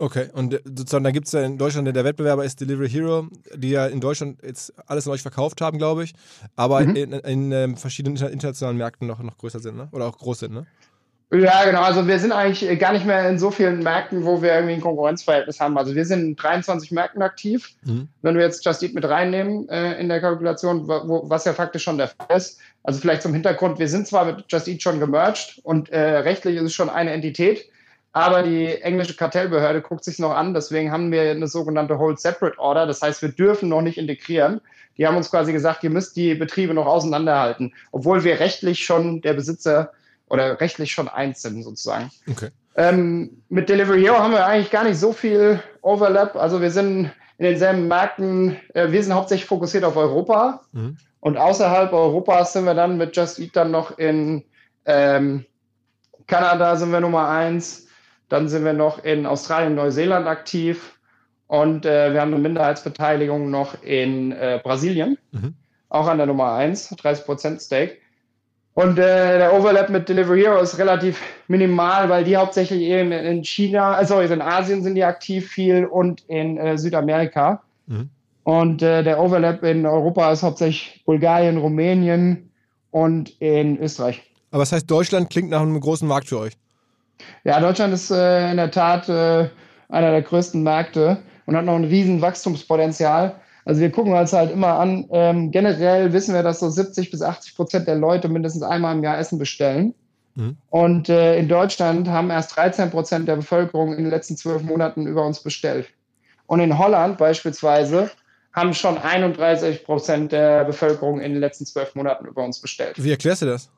Okay, 0.00 0.28
und 0.32 0.54
äh, 0.54 0.60
sozusagen, 0.64 1.02
da 1.04 1.10
gibt 1.10 1.26
es 1.26 1.32
ja 1.32 1.42
in 1.42 1.58
Deutschland, 1.58 1.88
der 1.94 2.04
Wettbewerber 2.04 2.44
ist 2.44 2.60
Delivery 2.60 2.88
Hero, 2.88 3.26
die 3.54 3.70
ja 3.70 3.86
in 3.86 4.00
Deutschland 4.00 4.38
jetzt 4.44 4.72
alles 4.88 5.06
an 5.08 5.12
euch 5.14 5.22
verkauft 5.22 5.60
haben, 5.60 5.78
glaube 5.78 6.04
ich, 6.04 6.14
aber 6.54 6.80
Mhm. 6.82 6.96
in, 6.96 7.12
in 7.12 7.52
ähm, 7.52 7.76
verschiedenen 7.76 8.16
inter- 8.16 8.30
internationalen 8.30 8.76
Märkten 8.78 9.08
noch, 9.08 9.20
noch 9.22 9.36
größer 9.36 9.58
sind, 9.58 9.76
ne? 9.76 9.88
oder 9.92 10.06
auch 10.06 10.16
groß 10.16 10.38
sind, 10.40 10.54
ne? 10.54 10.66
Ja, 11.30 11.64
genau. 11.66 11.82
Also 11.82 12.06
wir 12.06 12.18
sind 12.18 12.32
eigentlich 12.32 12.66
äh, 12.66 12.76
gar 12.76 12.92
nicht 12.94 13.04
mehr 13.04 13.28
in 13.28 13.38
so 13.38 13.50
vielen 13.50 13.80
Märkten, 13.82 14.24
wo 14.24 14.40
wir 14.40 14.54
irgendwie 14.54 14.72
ein 14.72 14.80
Konkurrenzverhältnis 14.80 15.60
haben. 15.60 15.76
Also 15.76 15.94
wir 15.94 16.06
sind 16.06 16.20
in 16.20 16.36
23 16.36 16.90
Märkten 16.90 17.20
aktiv. 17.20 17.74
Mhm. 17.84 18.08
Wenn 18.22 18.34
wir 18.36 18.44
jetzt 18.44 18.64
Just 18.64 18.82
Eat 18.82 18.94
mit 18.94 19.04
reinnehmen 19.04 19.68
äh, 19.68 20.00
in 20.00 20.08
der 20.08 20.20
Kalkulation, 20.22 20.88
wo, 20.88 21.06
wo- 21.06 21.28
was 21.28 21.44
ja 21.44 21.52
faktisch 21.52 21.82
schon 21.82 21.98
der 21.98 22.08
Fall 22.08 22.34
ist. 22.34 22.58
Also 22.82 22.98
vielleicht 23.00 23.20
zum 23.20 23.34
Hintergrund, 23.34 23.78
wir 23.78 23.88
sind 23.88 24.06
zwar 24.06 24.24
mit 24.24 24.44
Just 24.48 24.68
Eat 24.68 24.80
schon 24.82 25.00
gemerged 25.00 25.60
und 25.64 25.90
äh, 25.90 25.98
rechtlich 26.00 26.56
ist 26.56 26.62
es 26.62 26.72
schon 26.72 26.88
eine 26.88 27.10
Entität, 27.10 27.68
aber 28.18 28.42
die 28.42 28.80
englische 28.82 29.14
Kartellbehörde 29.14 29.80
guckt 29.80 30.04
sich 30.04 30.18
noch 30.18 30.34
an. 30.34 30.54
Deswegen 30.54 30.90
haben 30.90 31.12
wir 31.12 31.22
eine 31.22 31.46
sogenannte 31.46 31.98
Hold 31.98 32.20
Separate 32.20 32.58
Order. 32.58 32.86
Das 32.86 33.02
heißt, 33.02 33.22
wir 33.22 33.30
dürfen 33.30 33.68
noch 33.68 33.82
nicht 33.82 33.98
integrieren. 33.98 34.60
Die 34.96 35.06
haben 35.06 35.16
uns 35.16 35.30
quasi 35.30 35.52
gesagt, 35.52 35.84
ihr 35.84 35.90
müsst 35.90 36.16
die 36.16 36.34
Betriebe 36.34 36.74
noch 36.74 36.86
auseinanderhalten, 36.86 37.72
obwohl 37.92 38.24
wir 38.24 38.40
rechtlich 38.40 38.84
schon 38.84 39.20
der 39.20 39.34
Besitzer 39.34 39.92
oder 40.28 40.60
rechtlich 40.60 40.90
schon 40.90 41.08
eins 41.08 41.42
sind 41.42 41.62
sozusagen. 41.62 42.10
Okay. 42.28 42.48
Ähm, 42.74 43.42
mit 43.48 43.68
Delivery 43.68 44.00
Hero 44.02 44.18
haben 44.18 44.32
wir 44.32 44.46
eigentlich 44.46 44.70
gar 44.70 44.84
nicht 44.84 44.98
so 44.98 45.12
viel 45.12 45.62
Overlap. 45.82 46.36
Also 46.36 46.60
wir 46.60 46.70
sind 46.70 47.10
in 47.38 47.44
denselben 47.44 47.88
Märkten, 47.88 48.56
äh, 48.74 48.90
wir 48.90 49.02
sind 49.02 49.14
hauptsächlich 49.14 49.46
fokussiert 49.46 49.84
auf 49.84 49.96
Europa. 49.96 50.62
Mhm. 50.72 50.96
Und 51.20 51.36
außerhalb 51.36 51.92
Europas 51.92 52.52
sind 52.52 52.64
wir 52.64 52.74
dann 52.74 52.96
mit 52.96 53.16
Just 53.16 53.38
Eat 53.38 53.56
dann 53.56 53.70
noch 53.70 53.98
in 53.98 54.44
ähm, 54.84 55.44
Kanada 56.28 56.76
sind 56.76 56.92
wir 56.92 57.00
Nummer 57.00 57.28
eins. 57.28 57.87
Dann 58.28 58.48
sind 58.48 58.64
wir 58.64 58.72
noch 58.72 59.02
in 59.04 59.26
Australien, 59.26 59.74
Neuseeland 59.74 60.26
aktiv. 60.26 60.98
Und 61.46 61.86
äh, 61.86 62.12
wir 62.12 62.20
haben 62.20 62.34
eine 62.34 62.42
Minderheitsbeteiligung 62.42 63.50
noch 63.50 63.82
in 63.82 64.32
äh, 64.32 64.60
Brasilien, 64.62 65.16
Mhm. 65.32 65.54
auch 65.88 66.06
an 66.06 66.18
der 66.18 66.26
Nummer 66.26 66.52
eins, 66.52 66.92
30% 66.92 67.64
Stake. 67.64 67.96
Und 68.74 68.98
äh, 68.98 69.38
der 69.38 69.54
Overlap 69.54 69.88
mit 69.88 70.08
Delivery 70.08 70.42
Hero 70.42 70.60
ist 70.60 70.78
relativ 70.78 71.20
minimal, 71.48 72.08
weil 72.10 72.22
die 72.22 72.36
hauptsächlich 72.36 72.82
eben 72.82 73.10
in 73.12 73.42
China, 73.44 73.94
also 73.94 74.20
in 74.20 74.40
Asien 74.42 74.82
sind 74.82 74.94
die 74.94 75.02
aktiv 75.04 75.48
viel 75.48 75.84
und 75.86 76.20
in 76.28 76.58
äh, 76.58 76.78
Südamerika. 76.78 77.62
Mhm. 77.86 78.10
Und 78.44 78.82
äh, 78.82 79.02
der 79.02 79.18
Overlap 79.20 79.64
in 79.64 79.84
Europa 79.84 80.30
ist 80.30 80.42
hauptsächlich 80.42 81.02
Bulgarien, 81.06 81.56
Rumänien 81.56 82.50
und 82.90 83.30
in 83.40 83.78
Österreich. 83.78 84.22
Aber 84.50 84.62
das 84.62 84.72
heißt, 84.72 84.88
Deutschland 84.90 85.28
klingt 85.28 85.50
nach 85.50 85.60
einem 85.60 85.80
großen 85.80 86.06
Markt 86.06 86.28
für 86.28 86.38
euch. 86.38 86.52
Ja, 87.44 87.60
Deutschland 87.60 87.94
ist 87.94 88.10
äh, 88.10 88.50
in 88.50 88.56
der 88.56 88.70
Tat 88.70 89.08
äh, 89.08 89.48
einer 89.88 90.10
der 90.10 90.22
größten 90.22 90.62
Märkte 90.62 91.18
und 91.46 91.56
hat 91.56 91.64
noch 91.64 91.76
ein 91.76 91.84
riesen 91.84 92.20
Wachstumspotenzial. 92.20 93.36
Also 93.64 93.80
wir 93.80 93.90
gucken 93.90 94.12
uns 94.12 94.32
halt 94.32 94.50
immer 94.50 94.78
an, 94.78 95.06
ähm, 95.10 95.50
generell 95.50 96.12
wissen 96.12 96.34
wir, 96.34 96.42
dass 96.42 96.60
so 96.60 96.70
70 96.70 97.10
bis 97.10 97.22
80 97.22 97.54
Prozent 97.54 97.86
der 97.86 97.96
Leute 97.96 98.28
mindestens 98.28 98.62
einmal 98.62 98.96
im 98.96 99.02
Jahr 99.02 99.18
Essen 99.18 99.38
bestellen. 99.38 99.94
Mhm. 100.34 100.56
Und 100.70 101.08
äh, 101.08 101.38
in 101.38 101.48
Deutschland 101.48 102.08
haben 102.08 102.30
erst 102.30 102.56
13 102.56 102.90
Prozent 102.90 103.28
der 103.28 103.36
Bevölkerung 103.36 103.92
in 103.92 104.04
den 104.04 104.10
letzten 104.10 104.36
zwölf 104.36 104.62
Monaten 104.62 105.06
über 105.06 105.26
uns 105.26 105.42
bestellt. 105.42 105.88
Und 106.46 106.60
in 106.60 106.78
Holland 106.78 107.18
beispielsweise 107.18 108.10
haben 108.52 108.72
schon 108.72 108.96
31 108.96 109.84
Prozent 109.84 110.32
der 110.32 110.64
Bevölkerung 110.64 111.20
in 111.20 111.32
den 111.32 111.40
letzten 111.40 111.66
zwölf 111.66 111.94
Monaten 111.94 112.26
über 112.26 112.44
uns 112.44 112.60
bestellt. 112.60 113.02
Wie 113.02 113.10
erklärst 113.10 113.42
du 113.42 113.46
das? 113.46 113.70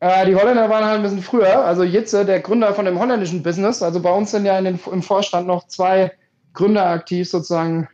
Äh, 0.00 0.26
die 0.26 0.34
Holländer 0.34 0.68
waren 0.68 0.84
halt 0.84 0.96
ein 0.96 1.02
bisschen 1.02 1.22
früher. 1.22 1.64
Also 1.64 1.82
Jitze, 1.82 2.24
der 2.24 2.40
Gründer 2.40 2.74
von 2.74 2.84
dem 2.84 2.98
holländischen 2.98 3.42
Business, 3.42 3.82
also 3.82 4.00
bei 4.00 4.12
uns 4.12 4.30
sind 4.30 4.44
ja 4.44 4.60
den, 4.60 4.78
im 4.90 5.02
Vorstand 5.02 5.46
noch 5.46 5.66
zwei 5.66 6.12
Gründer 6.52 6.86
aktiv, 6.86 7.28
sozusagen 7.28 7.88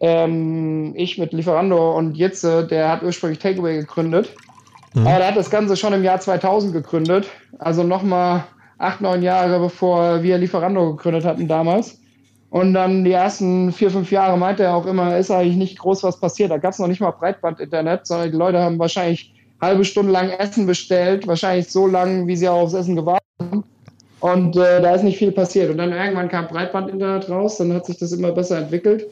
ähm, 0.00 0.94
ich 0.96 1.18
mit 1.18 1.32
Lieferando 1.32 1.96
und 1.96 2.16
Jitze, 2.16 2.66
der 2.66 2.88
hat 2.88 3.02
ursprünglich 3.02 3.38
Takeaway 3.38 3.76
gegründet. 3.76 4.34
Mhm. 4.94 5.06
Aber 5.06 5.18
der 5.18 5.28
hat 5.28 5.36
das 5.36 5.50
Ganze 5.50 5.76
schon 5.76 5.92
im 5.92 6.02
Jahr 6.02 6.20
2000 6.20 6.72
gegründet. 6.72 7.28
Also 7.58 7.82
nochmal 7.82 8.44
acht, 8.78 9.00
neun 9.00 9.22
Jahre 9.22 9.60
bevor 9.60 10.22
wir 10.22 10.38
Lieferando 10.38 10.96
gegründet 10.96 11.24
hatten 11.24 11.48
damals. 11.48 12.00
Und 12.50 12.74
dann 12.74 13.04
die 13.04 13.12
ersten 13.12 13.72
vier, 13.72 13.90
fünf 13.90 14.10
Jahre 14.10 14.36
meinte 14.36 14.64
er 14.64 14.74
auch 14.74 14.84
immer, 14.84 15.16
ist 15.16 15.30
eigentlich 15.30 15.56
nicht 15.56 15.78
groß 15.78 16.02
was 16.02 16.20
passiert. 16.20 16.50
Da 16.50 16.58
gab 16.58 16.72
es 16.72 16.78
noch 16.78 16.88
nicht 16.88 17.00
mal 17.00 17.12
Breitband-Internet, 17.12 18.06
sondern 18.06 18.30
die 18.30 18.36
Leute 18.36 18.58
haben 18.58 18.78
wahrscheinlich 18.78 19.32
halbe 19.62 19.84
Stunde 19.84 20.12
lang 20.12 20.30
Essen 20.30 20.66
bestellt, 20.66 21.26
wahrscheinlich 21.26 21.70
so 21.70 21.86
lang, 21.86 22.26
wie 22.26 22.36
sie 22.36 22.48
auch 22.48 22.62
aufs 22.62 22.74
Essen 22.74 22.96
gewartet 22.96 23.24
haben. 23.40 23.64
Und 24.20 24.56
äh, 24.56 24.80
da 24.82 24.94
ist 24.94 25.04
nicht 25.04 25.18
viel 25.18 25.32
passiert. 25.32 25.70
Und 25.70 25.78
dann 25.78 25.92
irgendwann 25.92 26.28
kam 26.28 26.48
Breitband-Internet 26.48 27.30
raus, 27.30 27.58
dann 27.58 27.72
hat 27.72 27.86
sich 27.86 27.98
das 27.98 28.12
immer 28.12 28.32
besser 28.32 28.58
entwickelt. 28.58 29.06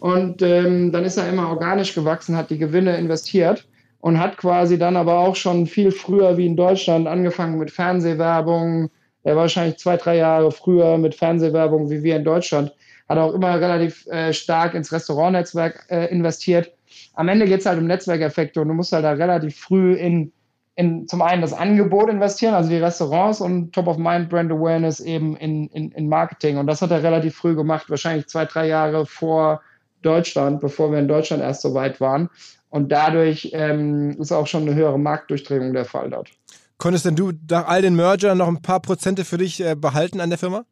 Und 0.00 0.42
ähm, 0.42 0.92
dann 0.92 1.04
ist 1.04 1.16
er 1.16 1.28
immer 1.28 1.48
organisch 1.48 1.94
gewachsen, 1.94 2.36
hat 2.36 2.50
die 2.50 2.58
Gewinne 2.58 2.96
investiert 2.96 3.66
und 4.00 4.20
hat 4.20 4.36
quasi 4.36 4.78
dann 4.78 4.96
aber 4.96 5.18
auch 5.18 5.36
schon 5.36 5.66
viel 5.66 5.90
früher 5.90 6.36
wie 6.36 6.46
in 6.46 6.56
Deutschland 6.56 7.06
angefangen 7.06 7.58
mit 7.58 7.70
Fernsehwerbung. 7.70 8.90
Er 9.24 9.34
war 9.34 9.42
wahrscheinlich 9.42 9.78
zwei, 9.78 9.96
drei 9.96 10.16
Jahre 10.16 10.52
früher 10.52 10.98
mit 10.98 11.14
Fernsehwerbung 11.14 11.90
wie 11.90 12.02
wir 12.02 12.16
in 12.16 12.24
Deutschland. 12.24 12.72
Hat 13.08 13.18
auch 13.18 13.34
immer 13.34 13.60
relativ 13.60 14.06
äh, 14.08 14.32
stark 14.32 14.74
ins 14.74 14.92
Restaurantnetzwerk 14.92 15.86
äh, 15.90 16.06
investiert. 16.06 16.72
Am 17.16 17.28
Ende 17.28 17.46
geht 17.46 17.60
es 17.60 17.66
halt 17.66 17.78
um 17.78 17.86
Netzwerkeffekte 17.86 18.60
und 18.60 18.68
du 18.68 18.74
musst 18.74 18.92
halt 18.92 19.04
da 19.04 19.12
relativ 19.12 19.56
früh 19.56 19.94
in, 19.94 20.32
in 20.76 21.08
zum 21.08 21.22
einen 21.22 21.42
das 21.42 21.52
Angebot 21.52 22.10
investieren, 22.10 22.54
also 22.54 22.68
die 22.68 22.76
Restaurants 22.76 23.40
und 23.40 23.72
Top-of-Mind-Brand 23.72 24.52
Awareness 24.52 25.00
eben 25.00 25.36
in, 25.36 25.68
in, 25.68 25.90
in 25.92 26.08
Marketing. 26.08 26.58
Und 26.58 26.66
das 26.66 26.82
hat 26.82 26.90
er 26.90 27.02
relativ 27.02 27.34
früh 27.34 27.56
gemacht, 27.56 27.90
wahrscheinlich 27.90 28.28
zwei, 28.28 28.44
drei 28.44 28.68
Jahre 28.68 29.06
vor 29.06 29.62
Deutschland, 30.02 30.60
bevor 30.60 30.92
wir 30.92 30.98
in 30.98 31.08
Deutschland 31.08 31.42
erst 31.42 31.62
so 31.62 31.74
weit 31.74 32.00
waren. 32.00 32.28
Und 32.68 32.92
dadurch 32.92 33.50
ähm, 33.54 34.10
ist 34.20 34.32
auch 34.32 34.46
schon 34.46 34.62
eine 34.62 34.74
höhere 34.74 34.98
Marktdurchdringung 34.98 35.72
der 35.72 35.86
Fall 35.86 36.10
dort. 36.10 36.30
Konntest 36.78 37.06
denn 37.06 37.16
du 37.16 37.32
nach 37.48 37.66
all 37.66 37.80
den 37.80 37.96
Mergern 37.96 38.36
noch 38.36 38.48
ein 38.48 38.60
paar 38.60 38.80
Prozente 38.80 39.24
für 39.24 39.38
dich 39.38 39.60
äh, 39.64 39.74
behalten 39.74 40.20
an 40.20 40.28
der 40.28 40.38
Firma? 40.38 40.64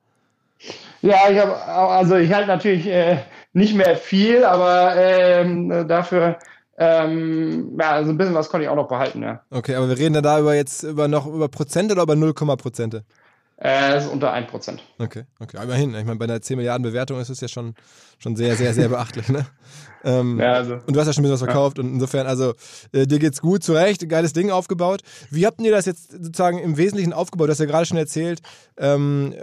Ja, 1.00 1.30
ich 1.30 1.38
habe 1.38 1.54
also 1.54 2.16
ich 2.16 2.32
halte 2.32 2.48
natürlich 2.48 2.86
äh, 2.86 3.18
nicht 3.54 3.74
mehr 3.74 3.96
viel, 3.96 4.44
aber 4.44 4.94
ähm, 4.96 5.88
dafür 5.88 6.38
ähm, 6.76 7.76
ja, 7.78 7.92
also 7.92 8.10
ein 8.10 8.18
bisschen 8.18 8.34
was 8.34 8.48
konnte 8.48 8.64
ich 8.64 8.68
auch 8.68 8.76
noch 8.76 8.88
behalten, 8.88 9.22
ja. 9.22 9.40
Okay, 9.50 9.76
aber 9.76 9.88
wir 9.88 9.96
reden 9.96 10.14
dann 10.14 10.24
da 10.24 10.40
über 10.40 10.54
jetzt 10.54 10.82
über 10.82 11.06
noch 11.06 11.26
über 11.26 11.48
Prozente 11.48 11.94
oder 11.94 12.02
über 12.02 12.16
0, 12.16 12.34
Prozente? 12.34 13.04
Äh, 13.64 13.92
das 13.92 14.04
ist 14.04 14.10
unter 14.10 14.34
1%. 14.34 14.78
Okay, 14.98 15.24
okay. 15.40 15.56
Aber 15.56 15.64
immerhin, 15.64 15.94
ich 15.94 16.04
meine, 16.04 16.16
bei 16.18 16.26
einer 16.26 16.42
10 16.42 16.58
Milliarden 16.58 16.82
Bewertung 16.82 17.18
ist 17.18 17.30
es 17.30 17.40
ja 17.40 17.48
schon, 17.48 17.74
schon 18.18 18.36
sehr, 18.36 18.56
sehr, 18.56 18.74
sehr 18.74 18.90
beachtlich, 18.90 19.30
ne? 19.30 19.46
Ähm, 20.04 20.38
Ja, 20.38 20.52
also. 20.52 20.74
Und 20.74 20.94
du 20.94 21.00
hast 21.00 21.06
ja 21.06 21.14
schon 21.14 21.22
ein 21.22 21.30
bisschen 21.30 21.40
was 21.40 21.50
verkauft 21.50 21.78
und 21.78 21.94
insofern, 21.94 22.26
also 22.26 22.52
äh, 22.92 23.06
dir 23.06 23.18
geht's 23.18 23.40
gut, 23.40 23.64
zu 23.64 23.72
Recht, 23.72 24.06
geiles 24.06 24.34
Ding 24.34 24.50
aufgebaut. 24.50 25.00
Wie 25.30 25.46
habt 25.46 25.62
ihr 25.62 25.70
das 25.70 25.86
jetzt 25.86 26.12
sozusagen 26.12 26.58
im 26.58 26.76
Wesentlichen 26.76 27.14
aufgebaut? 27.14 27.48
Du 27.48 27.52
hast 27.52 27.58
ja 27.58 27.64
gerade 27.64 27.86
schon 27.86 27.96
erzählt, 27.96 28.42
ähm, 28.76 29.32
äh, 29.34 29.40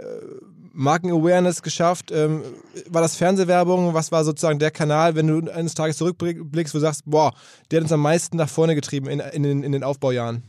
Marken-Awareness 0.72 1.62
geschafft. 1.62 2.12
Ähm, 2.12 2.42
war 2.88 3.02
das 3.02 3.16
Fernsehwerbung? 3.16 3.92
Was 3.92 4.12
war 4.12 4.22
sozusagen 4.24 4.60
der 4.60 4.70
Kanal, 4.70 5.16
wenn 5.16 5.26
du 5.26 5.50
eines 5.50 5.74
Tages 5.74 5.96
zurückblickst, 5.96 6.72
wo 6.74 6.78
du 6.78 6.82
sagst, 6.82 7.02
boah, 7.06 7.34
der 7.72 7.78
hat 7.78 7.82
uns 7.82 7.92
am 7.92 8.00
meisten 8.00 8.36
nach 8.36 8.48
vorne 8.48 8.76
getrieben 8.76 9.08
in, 9.08 9.18
in, 9.18 9.64
in 9.64 9.72
den 9.72 9.82
Aufbaujahren? 9.82 10.44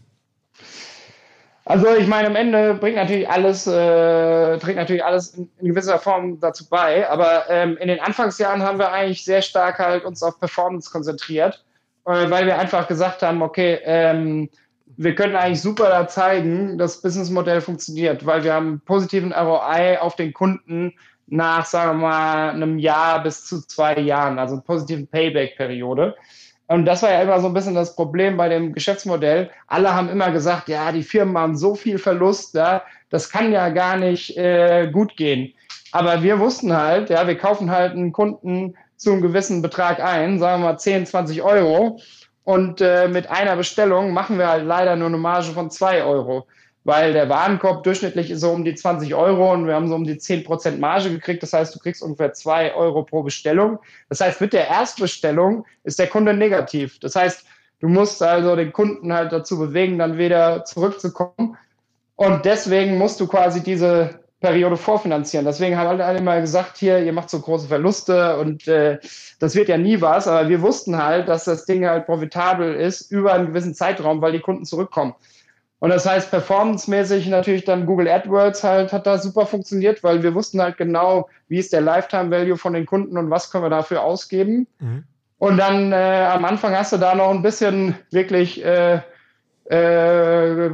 Also 1.66 1.96
ich 1.96 2.08
meine, 2.08 2.28
am 2.28 2.36
Ende 2.36 2.74
bringt 2.74 2.98
natürlich 2.98 3.30
alles, 3.30 3.68
äh, 3.68 4.58
trägt 4.58 4.76
natürlich 4.76 5.04
alles 5.04 5.34
in, 5.36 5.50
in 5.60 5.70
gewisser 5.70 5.98
Form 5.98 6.40
dazu 6.40 6.68
bei. 6.68 7.10
Aber 7.10 7.50
ähm, 7.50 7.78
in 7.78 7.88
den 7.88 8.02
Anfangsjahren 8.02 8.62
haben 8.62 8.80
wir 8.80 8.92
eigentlich 8.92 9.24
sehr 9.24 9.42
stark 9.42 9.80
halt 9.80 10.04
uns 10.04 10.22
auf 10.22 10.40
Performance 10.40 10.92
konzentriert, 10.92 11.64
äh, 12.06 12.30
weil 12.30 12.46
wir 12.46 12.60
einfach 12.60 12.88
gesagt 12.88 13.22
haben, 13.22 13.42
okay, 13.42 13.80
ähm, 13.86 14.50
wir 14.98 15.16
können 15.16 15.36
eigentlich 15.36 15.62
super 15.62 15.90
da 15.90 16.08
zeigen, 16.08 16.78
dass 16.78 16.96
das 16.96 17.02
Businessmodell 17.02 17.62
funktioniert, 17.62 18.26
weil 18.26 18.44
wir 18.44 18.54
haben 18.54 18.82
positiven 18.86 19.32
ROI 19.32 20.00
auf 20.00 20.16
den 20.16 20.34
Kunden 20.34 20.94
nach, 21.28 21.66
sagen 21.66 22.02
wir 22.02 22.08
mal, 22.08 22.50
einem 22.50 22.78
Jahr 22.78 23.24
bis 23.24 23.46
zu 23.46 23.66
zwei 23.66 23.98
Jahren, 24.00 24.38
also 24.38 24.60
positiven 24.60 25.08
Payback-Periode. 25.08 26.16
Und 26.74 26.86
das 26.86 27.04
war 27.04 27.12
ja 27.12 27.22
immer 27.22 27.40
so 27.40 27.46
ein 27.46 27.54
bisschen 27.54 27.76
das 27.76 27.96
Problem 27.96 28.36
bei 28.36 28.50
dem 28.50 28.74
Geschäftsmodell. 28.74 29.52
Alle 29.68 29.94
haben 29.94 30.10
immer 30.10 30.32
gesagt, 30.32 30.70
ja, 30.70 30.92
die 30.92 31.04
Firmen 31.04 31.38
haben 31.38 31.56
so 31.56 31.76
viel 31.76 32.00
Verlust, 32.00 32.56
ja, 32.56 32.82
das 33.12 33.30
kann 33.30 33.52
ja 33.52 33.70
gar 33.70 33.96
nicht 33.96 34.36
äh, 34.38 34.90
gut 34.92 35.16
gehen. 35.16 35.54
Aber 35.92 36.24
wir 36.24 36.40
wussten 36.40 36.76
halt, 36.76 37.12
ja, 37.12 37.28
wir 37.28 37.38
kaufen 37.38 37.70
halt 37.70 37.92
einen 37.92 38.12
Kunden 38.12 38.76
zu 38.98 39.12
einem 39.12 39.22
gewissen 39.22 39.62
Betrag 39.62 40.04
ein, 40.04 40.40
sagen 40.40 40.64
wir 40.64 40.72
mal 40.72 40.80
10, 40.80 41.06
20 41.06 41.44
Euro. 41.44 42.00
Und 42.44 42.82
äh, 42.82 43.08
mit 43.08 43.30
einer 43.30 43.56
Bestellung 43.56 44.12
machen 44.12 44.40
wir 44.40 44.48
halt 44.48 44.66
leider 44.66 44.96
nur 44.96 45.10
eine 45.10 45.18
Marge 45.18 45.52
von 45.52 45.70
2 45.70 46.04
Euro 46.04 46.48
weil 46.84 47.14
der 47.14 47.30
Warenkorb 47.30 47.84
durchschnittlich 47.84 48.32
ist 48.32 48.42
so 48.42 48.52
um 48.52 48.66
die 48.66 48.76
20 48.76 49.16
Euro 49.16 49.54
und 49.54 49.68
wir 49.68 49.76
haben 49.76 49.88
so 49.88 49.96
um 49.96 50.04
die 50.04 50.16
10% 50.16 50.80
Marge 50.80 51.10
gekriegt. 51.10 51.42
Das 51.44 51.54
heißt, 51.54 51.74
du 51.74 51.80
kriegst 51.80 52.02
ungefähr 52.02 52.34
2 52.34 52.76
Euro 52.76 53.04
pro 53.04 53.24
Bestellung. 53.24 53.80
Das 54.10 54.22
heißt, 54.22 54.42
mit 54.42 54.54
der 54.54 54.68
Erstbestellung 54.68 55.66
ist 55.84 56.00
der 56.00 56.08
Kunde 56.08 56.34
negativ. 56.34 57.00
Das 57.00 57.16
heißt, 57.16 57.46
du 57.80 57.88
musst 57.88 58.22
also 58.22 58.56
den 58.56 58.74
Kunden 58.74 59.14
halt 59.14 59.32
dazu 59.32 59.58
bewegen, 59.58 59.98
dann 59.98 60.18
wieder 60.18 60.66
zurückzukommen. 60.66 61.58
Und 62.16 62.46
deswegen 62.46 62.98
musst 62.98 63.20
du 63.20 63.28
quasi 63.28 63.64
diese 63.64 64.20
Periode 64.44 64.76
vorfinanzieren. 64.76 65.46
Deswegen 65.46 65.78
haben 65.78 66.02
alle 66.02 66.20
immer 66.20 66.42
gesagt, 66.42 66.78
hier, 66.78 67.00
ihr 67.00 67.14
macht 67.14 67.30
so 67.30 67.40
große 67.40 67.70
Verluste 67.70 68.38
und 68.38 68.68
äh, 68.68 69.00
das 69.40 69.56
wird 69.56 69.70
ja 69.70 69.78
nie 69.78 70.02
was. 70.02 70.28
Aber 70.28 70.50
wir 70.50 70.62
wussten 70.62 71.02
halt, 71.02 71.30
dass 71.30 71.46
das 71.46 71.66
Ding 71.66 71.86
halt 71.88 72.06
profitabel 72.06 72.76
ist 72.76 73.10
über 73.10 73.34
einen 73.34 73.48
gewissen 73.48 73.74
Zeitraum, 73.74 74.22
weil 74.22 74.34
die 74.34 74.42
Kunden 74.42 74.66
zurückkommen. 74.66 75.16
Und 75.84 75.90
das 75.90 76.06
heißt, 76.06 76.32
performancemäßig 76.32 77.28
natürlich 77.28 77.66
dann 77.66 77.86
Google 77.86 78.08
AdWords 78.08 78.64
halt 78.64 78.94
hat 78.94 79.06
da 79.06 79.18
super 79.18 79.46
funktioniert, 79.46 80.02
weil 80.02 80.24
wir 80.24 80.34
wussten 80.34 80.62
halt 80.62 80.78
genau, 80.78 81.28
wie 81.50 81.58
ist 81.58 81.74
der 81.74 81.82
Lifetime 81.82 82.32
Value 82.32 82.56
von 82.56 82.72
den 82.72 82.86
Kunden 82.86 83.18
und 83.18 83.30
was 83.30 83.52
können 83.52 83.66
wir 83.66 83.70
dafür 83.70 84.02
ausgeben. 84.02 84.66
Mhm. 84.80 85.04
Und 85.40 85.58
dann 85.58 85.92
äh, 85.92 86.30
am 86.32 86.46
Anfang 86.46 86.74
hast 86.74 86.94
du 86.94 86.98
da 86.98 87.14
noch 87.16 87.32
ein 87.32 87.42
bisschen 87.42 87.96
wirklich 88.12 88.64
äh, 88.64 89.02
äh, 89.66 90.72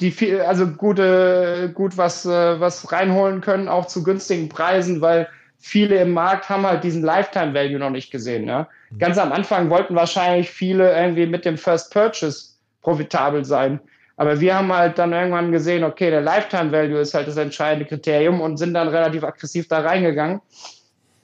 die 0.00 0.40
also 0.40 0.66
gute, 0.66 1.70
gut 1.72 1.96
was, 1.96 2.26
äh, 2.26 2.58
was 2.58 2.90
reinholen 2.90 3.40
können, 3.40 3.68
auch 3.68 3.86
zu 3.86 4.02
günstigen 4.02 4.48
Preisen, 4.48 5.00
weil 5.00 5.28
viele 5.60 6.00
im 6.00 6.10
Markt 6.10 6.48
haben 6.48 6.66
halt 6.66 6.82
diesen 6.82 7.04
Lifetime 7.04 7.54
Value 7.54 7.78
noch 7.78 7.90
nicht 7.90 8.10
gesehen. 8.10 8.46
Ne? 8.46 8.66
Mhm. 8.90 8.98
Ganz 8.98 9.18
am 9.18 9.30
Anfang 9.30 9.70
wollten 9.70 9.94
wahrscheinlich 9.94 10.50
viele 10.50 10.92
irgendwie 10.98 11.26
mit 11.26 11.44
dem 11.44 11.56
First 11.56 11.92
Purchase 11.92 12.54
profitabel 12.82 13.44
sein. 13.44 13.78
Aber 14.18 14.40
wir 14.40 14.56
haben 14.56 14.72
halt 14.72 14.98
dann 14.98 15.12
irgendwann 15.12 15.52
gesehen, 15.52 15.84
okay, 15.84 16.10
der 16.10 16.20
Lifetime 16.20 16.72
Value 16.72 16.98
ist 16.98 17.14
halt 17.14 17.28
das 17.28 17.36
entscheidende 17.36 17.86
Kriterium 17.86 18.40
und 18.40 18.56
sind 18.56 18.74
dann 18.74 18.88
relativ 18.88 19.22
aggressiv 19.22 19.68
da 19.68 19.78
reingegangen. 19.78 20.40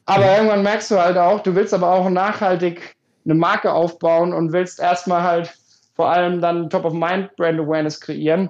Aber 0.06 0.36
irgendwann 0.36 0.62
merkst 0.62 0.92
du 0.92 1.00
halt 1.00 1.18
auch, 1.18 1.40
du 1.40 1.56
willst 1.56 1.74
aber 1.74 1.90
auch 1.90 2.08
nachhaltig 2.08 2.94
eine 3.24 3.34
Marke 3.34 3.72
aufbauen 3.72 4.32
und 4.32 4.52
willst 4.52 4.78
erstmal 4.78 5.24
halt 5.24 5.52
vor 5.96 6.08
allem 6.08 6.40
dann 6.40 6.70
Top-of-Mind-Brand 6.70 7.58
Awareness 7.58 8.00
kreieren, 8.00 8.48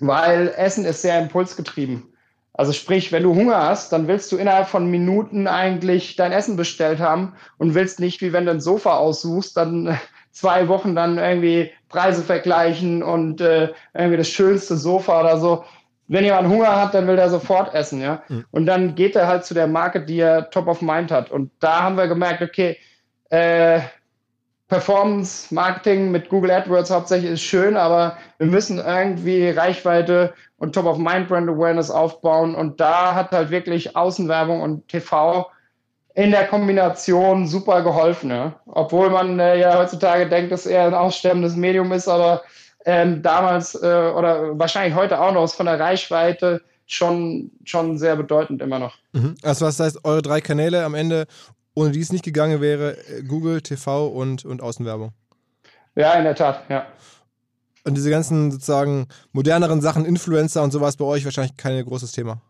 weil 0.00 0.52
Essen 0.56 0.84
ist 0.84 1.02
sehr 1.02 1.20
impulsgetrieben. 1.20 2.12
Also 2.54 2.72
sprich, 2.72 3.12
wenn 3.12 3.22
du 3.22 3.36
Hunger 3.36 3.62
hast, 3.62 3.92
dann 3.92 4.08
willst 4.08 4.32
du 4.32 4.36
innerhalb 4.36 4.66
von 4.66 4.90
Minuten 4.90 5.46
eigentlich 5.46 6.16
dein 6.16 6.32
Essen 6.32 6.56
bestellt 6.56 6.98
haben 6.98 7.34
und 7.58 7.76
willst 7.76 8.00
nicht, 8.00 8.20
wie 8.20 8.32
wenn 8.32 8.46
du 8.46 8.50
ein 8.50 8.60
Sofa 8.60 8.96
aussuchst, 8.96 9.56
dann 9.56 9.96
zwei 10.30 10.68
Wochen 10.68 10.94
dann 10.94 11.18
irgendwie 11.18 11.70
Preise 11.88 12.22
vergleichen 12.22 13.02
und 13.02 13.40
äh, 13.40 13.68
irgendwie 13.94 14.16
das 14.16 14.28
schönste 14.28 14.76
Sofa 14.76 15.20
oder 15.20 15.38
so. 15.38 15.64
Wenn 16.08 16.24
jemand 16.24 16.48
Hunger 16.48 16.80
hat, 16.80 16.94
dann 16.94 17.06
will 17.06 17.18
er 17.18 17.30
sofort 17.30 17.74
essen, 17.74 18.00
ja. 18.00 18.22
Mhm. 18.28 18.44
Und 18.50 18.66
dann 18.66 18.94
geht 18.94 19.14
er 19.16 19.26
halt 19.26 19.44
zu 19.44 19.54
der 19.54 19.66
Marke, 19.66 20.04
die 20.04 20.18
er 20.18 20.50
top 20.50 20.66
of 20.66 20.82
mind 20.82 21.10
hat. 21.10 21.30
Und 21.30 21.50
da 21.60 21.82
haben 21.82 21.96
wir 21.96 22.08
gemerkt, 22.08 22.42
okay, 22.42 22.76
äh, 23.30 23.80
Performance 24.70 25.52
Marketing 25.52 26.12
mit 26.12 26.28
Google 26.28 26.52
AdWords 26.52 26.90
hauptsächlich 26.90 27.32
ist 27.32 27.42
schön, 27.42 27.76
aber 27.76 28.16
wir 28.38 28.46
müssen 28.46 28.78
irgendwie 28.78 29.50
Reichweite 29.50 30.32
und 30.58 30.74
Top 30.74 30.86
of 30.86 30.96
Mind 30.96 31.28
Brand 31.28 31.48
Awareness 31.48 31.90
aufbauen. 31.90 32.54
Und 32.54 32.80
da 32.80 33.14
hat 33.14 33.32
halt 33.32 33.50
wirklich 33.50 33.96
Außenwerbung 33.96 34.62
und 34.62 34.86
TV 34.86 35.50
in 36.20 36.32
der 36.32 36.46
Kombination 36.48 37.46
super 37.46 37.82
geholfen. 37.82 38.30
Ja? 38.30 38.60
Obwohl 38.66 39.08
man 39.08 39.38
äh, 39.40 39.58
ja 39.58 39.78
heutzutage 39.78 40.28
denkt, 40.28 40.52
dass 40.52 40.66
er 40.66 40.86
ein 40.86 40.94
aussterbendes 40.94 41.56
Medium 41.56 41.90
ist, 41.92 42.08
aber 42.08 42.42
ähm, 42.84 43.22
damals 43.22 43.74
äh, 43.74 43.86
oder 43.86 44.58
wahrscheinlich 44.58 44.94
heute 44.94 45.18
auch 45.18 45.32
noch 45.32 45.44
ist 45.44 45.54
von 45.54 45.66
der 45.66 45.80
Reichweite 45.80 46.60
schon, 46.86 47.50
schon 47.64 47.96
sehr 47.96 48.16
bedeutend 48.16 48.60
immer 48.60 48.78
noch. 48.78 48.96
Mhm. 49.12 49.34
Also 49.42 49.64
was 49.64 49.80
heißt, 49.80 50.04
eure 50.04 50.20
drei 50.20 50.42
Kanäle 50.42 50.84
am 50.84 50.94
Ende, 50.94 51.26
ohne 51.74 51.92
die 51.92 52.00
es 52.00 52.12
nicht 52.12 52.24
gegangen 52.24 52.60
wäre, 52.60 52.98
äh, 53.08 53.22
Google, 53.22 53.62
TV 53.62 54.08
und, 54.08 54.44
und 54.44 54.60
Außenwerbung? 54.60 55.12
Ja, 55.94 56.12
in 56.14 56.24
der 56.24 56.34
Tat, 56.34 56.64
ja. 56.68 56.86
Und 57.84 57.96
diese 57.96 58.10
ganzen 58.10 58.50
sozusagen 58.50 59.06
moderneren 59.32 59.80
Sachen, 59.80 60.04
Influencer 60.04 60.62
und 60.62 60.70
sowas 60.70 60.98
bei 60.98 61.06
euch 61.06 61.24
wahrscheinlich 61.24 61.56
kein 61.56 61.82
großes 61.82 62.12
Thema. 62.12 62.42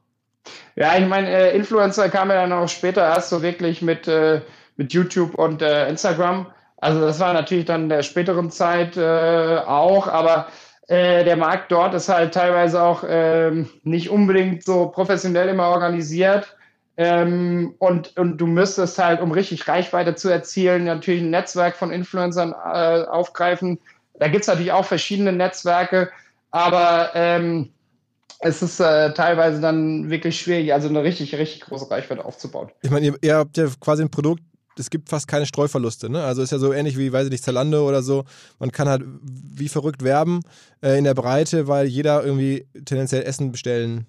Ja, 0.77 0.97
ich 0.97 1.07
meine, 1.07 1.29
äh, 1.29 1.57
Influencer 1.57 2.09
kam 2.09 2.31
ja 2.31 2.37
dann 2.37 2.53
auch 2.53 2.69
später 2.69 3.03
erst 3.03 3.31
so 3.31 3.43
wirklich 3.43 3.83
mit, 3.83 4.09
äh, 4.09 4.41
mit 4.77 4.93
YouTube 4.93 5.35
und 5.35 5.63
äh, 5.63 5.89
Instagram. 5.89 6.47
Also 6.79 7.01
das 7.01 7.21
war 7.21 7.33
natürlich 7.33 7.67
dann 7.67 7.89
der 7.89 8.03
späteren 8.03 8.51
Zeit 8.51 8.97
äh, 8.97 9.59
auch, 9.67 10.09
aber 10.09 10.47
äh, 10.89 11.25
der 11.25 11.37
Markt 11.37 11.71
dort 11.71 11.95
ist 11.95 12.09
halt 12.09 12.35
teilweise 12.35 12.83
auch 12.83 13.05
ähm, 13.07 13.69
nicht 13.83 14.11
unbedingt 14.11 14.65
so 14.65 14.89
professionell 14.89 15.49
immer 15.49 15.69
organisiert. 15.69 16.57
Ähm, 16.97 17.75
und, 17.79 18.17
und 18.17 18.39
du 18.39 18.47
müsstest 18.47 18.99
halt, 18.99 19.21
um 19.21 19.33
richtig 19.33 19.69
Reichweite 19.69 20.15
zu 20.15 20.29
erzielen, 20.29 20.85
natürlich 20.85 21.23
ein 21.23 21.31
Netzwerk 21.31 21.77
von 21.77 21.93
Influencern 21.93 22.53
äh, 22.53 23.05
aufgreifen. 23.05 23.79
Da 24.19 24.29
gibt 24.29 24.43
es 24.43 24.49
natürlich 24.49 24.73
auch 24.73 24.85
verschiedene 24.85 25.33
Netzwerke, 25.33 26.11
aber 26.51 27.11
ähm, 27.15 27.73
es 28.41 28.63
ist 28.63 28.81
äh, 28.81 29.13
teilweise 29.13 29.61
dann 29.61 30.11
wirklich 30.11 30.41
schwierig, 30.41 30.73
also 30.73 30.89
eine 30.89 31.03
richtig, 31.03 31.35
richtig 31.35 31.61
große 31.61 31.91
Reichweite 31.91 32.25
aufzubauen. 32.25 32.71
Ich 32.83 32.91
meine, 32.91 33.07
ihr, 33.07 33.15
ihr, 33.21 33.37
habt 33.37 33.57
ja 33.57 33.67
quasi 33.81 34.03
ein 34.03 34.11
Produkt, 34.11 34.43
es 34.79 34.89
gibt 34.89 35.11
fast 35.11 35.29
keine 35.29 35.45
Streuverluste. 35.45 36.09
Ne? 36.09 36.25
Also 36.25 36.43
ist 36.43 36.51
ja 36.51 36.59
so 36.59 36.73
ähnlich 36.73 36.97
wie, 36.97 37.13
weiß 37.13 37.27
ich 37.27 37.31
nicht, 37.31 37.45
Zalando 37.45 37.87
oder 37.87 38.03
so. 38.03 38.25
Man 38.59 38.73
kann 38.73 38.89
halt 38.89 39.03
wie 39.23 39.69
verrückt 39.69 40.03
werben 40.03 40.41
äh, 40.83 40.97
in 40.97 41.05
der 41.05 41.15
Breite, 41.15 41.69
weil 41.69 41.87
jeder 41.87 42.25
irgendwie 42.25 42.67
tendenziell 42.87 43.23
Essen 43.25 43.53
bestellen 43.53 44.07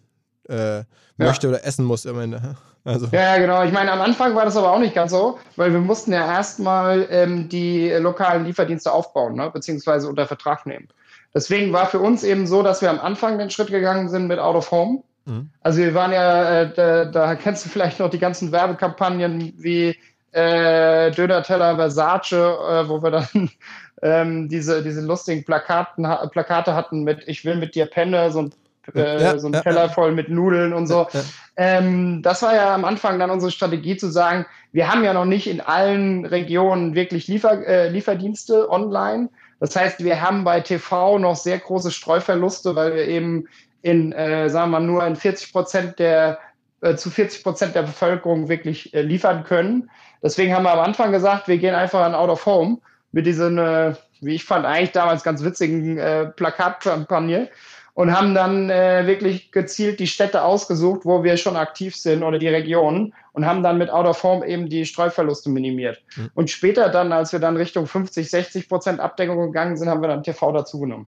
äh, 0.47 0.83
möchte 1.17 1.47
ja. 1.47 1.53
oder 1.53 1.65
essen 1.65 1.85
muss 1.85 2.05
am 2.05 2.19
Ende. 2.19 2.55
Also. 2.83 3.05
Ja, 3.11 3.35
ja, 3.35 3.37
genau. 3.37 3.63
Ich 3.63 3.71
meine, 3.71 3.91
am 3.91 4.01
Anfang 4.01 4.33
war 4.33 4.43
das 4.43 4.57
aber 4.57 4.71
auch 4.71 4.79
nicht 4.79 4.95
ganz 4.95 5.11
so, 5.11 5.37
weil 5.55 5.71
wir 5.71 5.79
mussten 5.79 6.11
ja 6.13 6.25
erstmal 6.25 7.05
ähm, 7.11 7.47
die 7.47 7.91
lokalen 7.91 8.43
Lieferdienste 8.43 8.91
aufbauen, 8.91 9.35
ne? 9.35 9.51
beziehungsweise 9.53 10.09
unter 10.09 10.25
Vertrag 10.25 10.65
nehmen. 10.65 10.87
Deswegen 11.33 11.71
war 11.71 11.87
für 11.87 11.99
uns 11.99 12.23
eben 12.23 12.45
so, 12.45 12.61
dass 12.61 12.81
wir 12.81 12.89
am 12.89 12.99
Anfang 12.99 13.37
den 13.37 13.49
Schritt 13.49 13.69
gegangen 13.69 14.09
sind 14.09 14.27
mit 14.27 14.39
Out 14.39 14.55
of 14.55 14.71
Home. 14.71 15.03
Mhm. 15.25 15.49
Also 15.61 15.79
wir 15.79 15.93
waren 15.93 16.11
ja, 16.11 16.61
äh, 16.61 16.73
da, 16.73 17.05
da, 17.05 17.35
kennst 17.35 17.65
du 17.65 17.69
vielleicht 17.69 17.99
noch 17.99 18.09
die 18.09 18.19
ganzen 18.19 18.51
Werbekampagnen 18.51 19.53
wie 19.57 19.95
äh, 20.31 21.11
Döner-Teller 21.11 21.75
Versace, 21.75 22.33
äh, 22.33 22.89
wo 22.89 23.01
wir 23.01 23.11
dann 23.11 23.49
ähm, 24.01 24.49
diese, 24.49 24.83
diese 24.83 25.01
lustigen 25.01 25.43
Plakaten, 25.43 26.07
Plakate 26.31 26.73
hatten 26.73 27.03
mit 27.03 27.27
Ich 27.27 27.45
will 27.45 27.55
mit 27.55 27.75
dir 27.75 27.85
penne, 27.85 28.31
so 28.31 28.43
ein, 28.43 28.53
äh, 28.95 29.21
ja, 29.21 29.37
so 29.37 29.47
ein 29.47 29.53
ja, 29.53 29.61
Teller 29.61 29.89
voll 29.89 30.11
mit 30.11 30.29
Nudeln 30.29 30.73
und 30.73 30.87
so. 30.87 31.07
Ja, 31.13 31.21
ähm, 31.57 32.21
das 32.23 32.41
war 32.41 32.55
ja 32.55 32.73
am 32.73 32.85
Anfang 32.85 33.19
dann 33.19 33.29
unsere 33.29 33.51
Strategie 33.51 33.97
zu 33.97 34.09
sagen, 34.09 34.45
wir 34.71 34.91
haben 34.91 35.03
ja 35.03 35.13
noch 35.13 35.25
nicht 35.25 35.47
in 35.47 35.61
allen 35.61 36.25
Regionen 36.25 36.95
wirklich 36.95 37.27
Liefer, 37.27 37.65
äh, 37.65 37.89
Lieferdienste 37.89 38.69
online. 38.69 39.29
Das 39.61 39.75
heißt, 39.75 40.03
wir 40.03 40.19
haben 40.19 40.43
bei 40.43 40.59
TV 40.59 41.19
noch 41.19 41.35
sehr 41.35 41.59
große 41.59 41.91
Streuverluste, 41.91 42.75
weil 42.75 42.95
wir 42.95 43.07
eben 43.07 43.47
in, 43.83 44.11
äh, 44.11 44.49
sagen 44.49 44.71
wir 44.71 44.79
nur 44.79 45.05
in 45.05 45.15
40 45.15 45.53
Prozent 45.53 45.99
der, 45.99 46.39
äh, 46.81 46.95
zu 46.95 47.11
40 47.11 47.43
Prozent 47.43 47.75
der 47.75 47.83
Bevölkerung 47.83 48.49
wirklich 48.49 48.91
äh, 48.95 49.03
liefern 49.03 49.43
können. 49.43 49.91
Deswegen 50.23 50.55
haben 50.55 50.63
wir 50.63 50.73
am 50.73 50.79
Anfang 50.79 51.11
gesagt, 51.11 51.47
wir 51.47 51.59
gehen 51.59 51.75
einfach 51.75 52.01
an 52.01 52.15
Out 52.15 52.31
of 52.31 52.45
Home 52.47 52.79
mit 53.11 53.27
diesen, 53.27 53.59
äh, 53.59 53.93
wie 54.19 54.33
ich 54.33 54.45
fand, 54.45 54.65
eigentlich 54.65 54.93
damals 54.93 55.23
ganz 55.23 55.43
witzigen 55.43 55.99
äh, 55.99 56.25
Plakatkampagne 56.25 57.47
und 57.93 58.15
haben 58.17 58.33
dann 58.33 58.69
äh, 58.69 59.05
wirklich 59.05 59.51
gezielt 59.51 59.99
die 59.99 60.07
Städte 60.07 60.43
ausgesucht, 60.43 61.01
wo 61.03 61.23
wir 61.23 61.37
schon 61.37 61.55
aktiv 61.55 61.95
sind 61.95 62.23
oder 62.23 62.39
die 62.39 62.47
Regionen 62.47 63.13
und 63.33 63.45
haben 63.45 63.63
dann 63.63 63.77
mit 63.77 63.89
Out 63.89 64.05
of 64.05 64.23
Home 64.23 64.45
eben 64.47 64.69
die 64.69 64.85
Streuverluste 64.85 65.49
minimiert. 65.49 66.01
Mhm. 66.15 66.29
Und 66.33 66.49
später 66.49 66.89
dann, 66.89 67.11
als 67.11 67.31
wir 67.31 67.39
dann 67.39 67.57
Richtung 67.57 67.87
50, 67.87 68.29
60 68.29 68.69
Prozent 68.69 68.99
Abdeckung 68.99 69.39
gegangen 69.39 69.77
sind, 69.77 69.89
haben 69.89 70.01
wir 70.01 70.09
dann 70.09 70.23
TV 70.23 70.51
dazugenommen. 70.51 71.07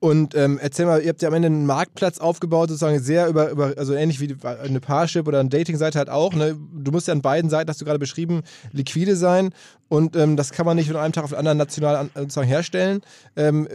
Und 0.00 0.36
ähm, 0.36 0.60
erzähl 0.62 0.86
mal, 0.86 1.02
ihr 1.02 1.08
habt 1.08 1.22
ja 1.22 1.28
am 1.28 1.34
Ende 1.34 1.46
einen 1.46 1.66
Marktplatz 1.66 2.18
aufgebaut, 2.18 2.68
sozusagen 2.68 3.00
sehr 3.00 3.26
über, 3.26 3.50
über 3.50 3.74
also 3.76 3.94
ähnlich 3.94 4.20
wie 4.20 4.36
eine 4.44 4.78
Parship 4.78 5.26
oder 5.26 5.40
eine 5.40 5.48
Dating-Seite 5.48 5.98
halt 5.98 6.08
auch. 6.08 6.34
Ne? 6.34 6.56
Du 6.72 6.92
musst 6.92 7.08
ja 7.08 7.14
an 7.14 7.22
beiden 7.22 7.50
Seiten, 7.50 7.68
hast 7.68 7.80
du 7.80 7.84
gerade 7.84 7.98
beschrieben, 7.98 8.42
liquide 8.72 9.16
sein 9.16 9.50
und 9.88 10.14
ähm, 10.14 10.36
das 10.36 10.52
kann 10.52 10.66
man 10.66 10.76
nicht 10.76 10.86
von 10.86 10.96
einem 10.96 11.12
Tag 11.12 11.24
auf 11.24 11.30
den 11.30 11.38
anderen 11.38 11.58
national 11.58 11.96
an, 11.96 12.10
sozusagen 12.14 12.46
herstellen. 12.46 13.00
Ähm, 13.34 13.66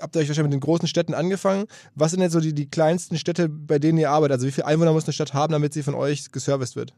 habt 0.00 0.16
ihr 0.16 0.20
euch 0.20 0.28
wahrscheinlich 0.28 0.52
mit 0.52 0.60
den 0.60 0.66
großen 0.66 0.88
Städten 0.88 1.14
angefangen. 1.14 1.66
Was 1.94 2.10
sind 2.10 2.22
jetzt 2.22 2.32
so 2.32 2.40
die, 2.40 2.52
die 2.52 2.68
kleinsten 2.68 3.16
Städte, 3.16 3.48
bei 3.48 3.78
denen 3.78 3.98
ihr 3.98 4.10
arbeitet? 4.10 4.32
Also 4.32 4.48
wie 4.48 4.52
viele 4.52 4.66
Einwohner 4.66 4.92
muss 4.92 5.04
eine 5.04 5.12
Stadt 5.12 5.32
haben, 5.32 5.52
damit 5.52 5.72
sie 5.72 5.84
von 5.84 5.94
euch 5.94 6.32
geserviced 6.32 6.74
wird? 6.74 6.92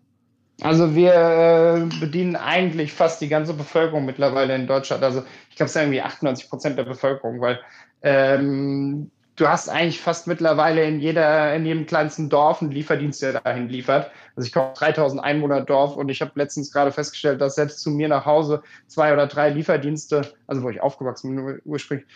Also 0.61 0.97
wir 0.97 1.15
äh, 1.15 2.01
bedienen 2.01 2.35
eigentlich 2.35 2.93
fast 2.93 3.21
die 3.21 3.29
ganze 3.29 3.55
Bevölkerung 3.55 4.05
mittlerweile 4.05 4.57
in 4.57 4.67
Deutschland. 4.67 5.05
Also 5.05 5.23
ich 5.51 5.57
glaube, 5.57 5.67
es 5.67 5.73
sind 5.75 5.83
irgendwie 5.83 6.01
98 6.01 6.49
Prozent 6.49 6.79
der 6.79 6.85
Bevölkerung, 6.85 7.41
weil 7.41 7.61
ähm, 8.03 9.11
du 9.37 9.49
hast 9.49 9.69
eigentlich 9.69 10.01
fast 10.01 10.27
mittlerweile 10.27 10.85
in 10.85 11.01
jeder, 11.01 11.55
in 11.55 11.65
jedem 11.65 11.87
kleinsten 11.87 12.29
Dorf 12.29 12.61
einen 12.61 12.73
Lieferdienst, 12.73 13.23
der 13.23 13.41
dahin 13.41 13.69
liefert. 13.69 14.11
Also 14.37 14.47
ich 14.47 14.53
komme 14.53 14.73
3000 14.75 15.23
Einwohner 15.23 15.61
Dorf 15.61 15.97
und 15.97 16.09
ich 16.09 16.21
habe 16.21 16.33
letztens 16.35 16.73
gerade 16.73 16.93
festgestellt, 16.93 17.41
dass 17.41 17.55
selbst 17.55 17.81
zu 17.81 17.91
mir 17.91 18.09
nach 18.09 18.27
Hause 18.27 18.63
zwei 18.87 19.13
oder 19.13 19.27
drei 19.27 19.51
Lieferdienste, 19.51 20.23
also 20.47 20.63
wo 20.63 20.71
ich 20.71 20.81
aufgewachsen 20.81 21.37
bin 21.37 21.61
ursprünglich, 21.65 22.09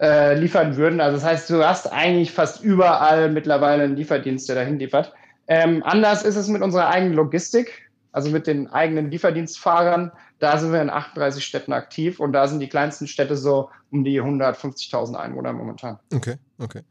äh, 0.00 0.34
liefern 0.34 0.76
würden. 0.76 1.00
Also 1.00 1.18
das 1.18 1.24
heißt, 1.24 1.50
du 1.50 1.64
hast 1.64 1.92
eigentlich 1.92 2.32
fast 2.32 2.64
überall 2.64 3.30
mittlerweile 3.30 3.84
einen 3.84 3.96
Lieferdienst, 3.96 4.48
der 4.48 4.56
dahin 4.56 4.78
liefert. 4.78 5.12
Ähm, 5.46 5.82
anders 5.84 6.24
ist 6.24 6.36
es 6.36 6.48
mit 6.48 6.62
unserer 6.62 6.88
eigenen 6.88 7.14
Logistik, 7.14 7.83
also 8.14 8.30
mit 8.30 8.46
den 8.46 8.68
eigenen 8.68 9.10
Lieferdienstfahrern. 9.10 10.12
Da 10.38 10.56
sind 10.58 10.72
wir 10.72 10.80
in 10.80 10.88
38 10.88 11.44
Städten 11.44 11.72
aktiv 11.72 12.20
und 12.20 12.32
da 12.32 12.46
sind 12.46 12.60
die 12.60 12.68
kleinsten 12.68 13.08
Städte 13.08 13.36
so 13.36 13.70
um 13.90 14.04
die 14.04 14.22
150.000 14.22 15.16
Einwohner 15.16 15.52
momentan. 15.52 15.98
Okay, 16.14 16.36
okay. 16.58 16.82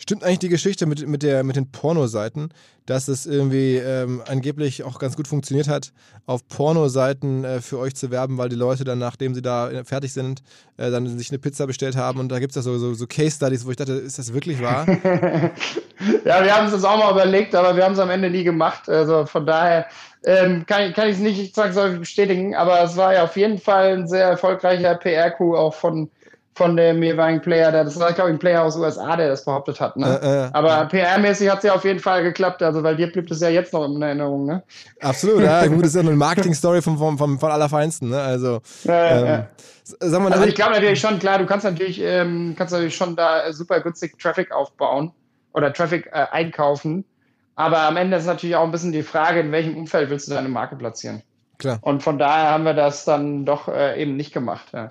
Stimmt 0.00 0.22
eigentlich 0.22 0.38
die 0.38 0.48
Geschichte 0.48 0.86
mit, 0.86 1.06
mit, 1.08 1.24
der, 1.24 1.42
mit 1.42 1.56
den 1.56 1.72
Pornoseiten, 1.72 2.54
dass 2.86 3.08
es 3.08 3.26
irgendwie 3.26 3.76
ähm, 3.76 4.22
angeblich 4.26 4.84
auch 4.84 5.00
ganz 5.00 5.16
gut 5.16 5.26
funktioniert 5.26 5.66
hat, 5.66 5.92
auf 6.24 6.46
Pornoseiten 6.46 7.44
äh, 7.44 7.60
für 7.60 7.78
euch 7.78 7.96
zu 7.96 8.10
werben, 8.12 8.38
weil 8.38 8.48
die 8.48 8.56
Leute 8.56 8.84
dann, 8.84 9.00
nachdem 9.00 9.34
sie 9.34 9.42
da 9.42 9.70
äh, 9.70 9.84
fertig 9.84 10.12
sind, 10.12 10.42
äh, 10.76 10.90
dann 10.92 11.18
sich 11.18 11.30
eine 11.30 11.40
Pizza 11.40 11.66
bestellt 11.66 11.96
haben 11.96 12.20
und 12.20 12.30
da 12.30 12.38
gibt 12.38 12.56
es 12.56 12.64
so, 12.64 12.78
so, 12.78 12.94
so 12.94 13.06
Case-Studies, 13.08 13.66
wo 13.66 13.70
ich 13.70 13.76
dachte, 13.76 13.92
ist 13.92 14.20
das 14.20 14.32
wirklich 14.32 14.62
wahr? 14.62 14.86
ja, 16.24 16.44
wir 16.44 16.56
haben 16.56 16.68
es 16.68 16.74
uns 16.74 16.84
auch 16.84 16.96
mal 16.96 17.10
überlegt, 17.10 17.56
aber 17.56 17.74
wir 17.74 17.84
haben 17.84 17.94
es 17.94 17.98
am 17.98 18.10
Ende 18.10 18.30
nie 18.30 18.44
gemacht. 18.44 18.88
Also 18.88 19.26
von 19.26 19.46
daher 19.46 19.86
ähm, 20.24 20.64
kann, 20.64 20.92
kann 20.94 21.08
ich 21.08 21.16
es 21.16 21.20
nicht 21.20 21.54
zwangsläufig 21.54 21.98
bestätigen, 21.98 22.54
aber 22.54 22.82
es 22.82 22.96
war 22.96 23.14
ja 23.14 23.24
auf 23.24 23.36
jeden 23.36 23.58
Fall 23.58 23.98
ein 23.98 24.08
sehr 24.08 24.28
erfolgreicher 24.28 24.94
PR-Coup 24.94 25.56
auch 25.56 25.74
von 25.74 26.08
von 26.58 26.76
dem 26.76 27.02
jeweiligen 27.04 27.40
Player, 27.40 27.70
der, 27.70 27.84
das 27.84 27.98
war, 28.00 28.12
glaube 28.12 28.30
ich, 28.30 28.34
ein 28.34 28.38
Player 28.40 28.64
aus 28.64 28.74
den 28.74 28.82
USA, 28.82 29.16
der 29.16 29.28
das 29.28 29.44
behauptet 29.44 29.80
hat. 29.80 29.96
Ne? 29.96 30.20
Äh, 30.20 30.46
äh, 30.46 30.50
Aber 30.52 30.88
PR-mäßig 30.88 31.48
hat 31.48 31.58
es 31.58 31.64
ja 31.64 31.74
auf 31.74 31.84
jeden 31.84 32.00
Fall 32.00 32.24
geklappt, 32.24 32.62
also 32.64 32.82
weil 32.82 32.96
dir 32.96 33.10
blieb 33.10 33.28
das 33.28 33.40
ja 33.40 33.48
jetzt 33.48 33.72
noch 33.72 33.84
in 33.84 34.02
Erinnerung, 34.02 34.44
ne? 34.44 34.64
Absolut, 35.00 35.42
ja. 35.42 35.64
Gut, 35.68 35.82
das 35.82 35.90
ist 35.90 35.94
ja 35.94 36.00
eine 36.00 36.10
Marketing-Story 36.10 36.82
vom, 36.82 36.98
vom, 36.98 37.16
vom, 37.16 37.38
von 37.38 37.50
Allerfeinsten, 37.50 38.10
ne? 38.10 38.20
Also, 38.20 38.60
ähm, 38.86 39.26
ja. 39.26 39.46
Sagen 39.84 40.24
wir 40.24 40.32
also 40.32 40.44
ich 40.44 40.54
glaube 40.56 40.72
natürlich 40.72 41.00
schon, 41.00 41.18
klar, 41.20 41.38
du 41.38 41.46
kannst 41.46 41.64
natürlich, 41.64 42.00
ähm, 42.02 42.54
kannst 42.58 42.72
natürlich 42.72 42.96
schon 42.96 43.14
da 43.14 43.50
super 43.52 43.80
günstig 43.80 44.18
Traffic 44.18 44.52
aufbauen 44.52 45.12
oder 45.54 45.72
Traffic 45.72 46.06
äh, 46.08 46.26
einkaufen. 46.32 47.04
Aber 47.54 47.82
am 47.82 47.96
Ende 47.96 48.16
ist 48.16 48.26
natürlich 48.26 48.56
auch 48.56 48.64
ein 48.64 48.72
bisschen 48.72 48.92
die 48.92 49.04
Frage, 49.04 49.40
in 49.40 49.52
welchem 49.52 49.76
Umfeld 49.76 50.10
willst 50.10 50.28
du 50.28 50.34
deine 50.34 50.48
Marke 50.48 50.76
platzieren? 50.76 51.22
Klar. 51.58 51.78
Und 51.82 52.02
von 52.02 52.18
daher 52.18 52.50
haben 52.50 52.64
wir 52.64 52.74
das 52.74 53.04
dann 53.04 53.44
doch 53.44 53.68
äh, 53.68 54.00
eben 54.00 54.16
nicht 54.16 54.32
gemacht. 54.32 54.68
Ja. 54.72 54.90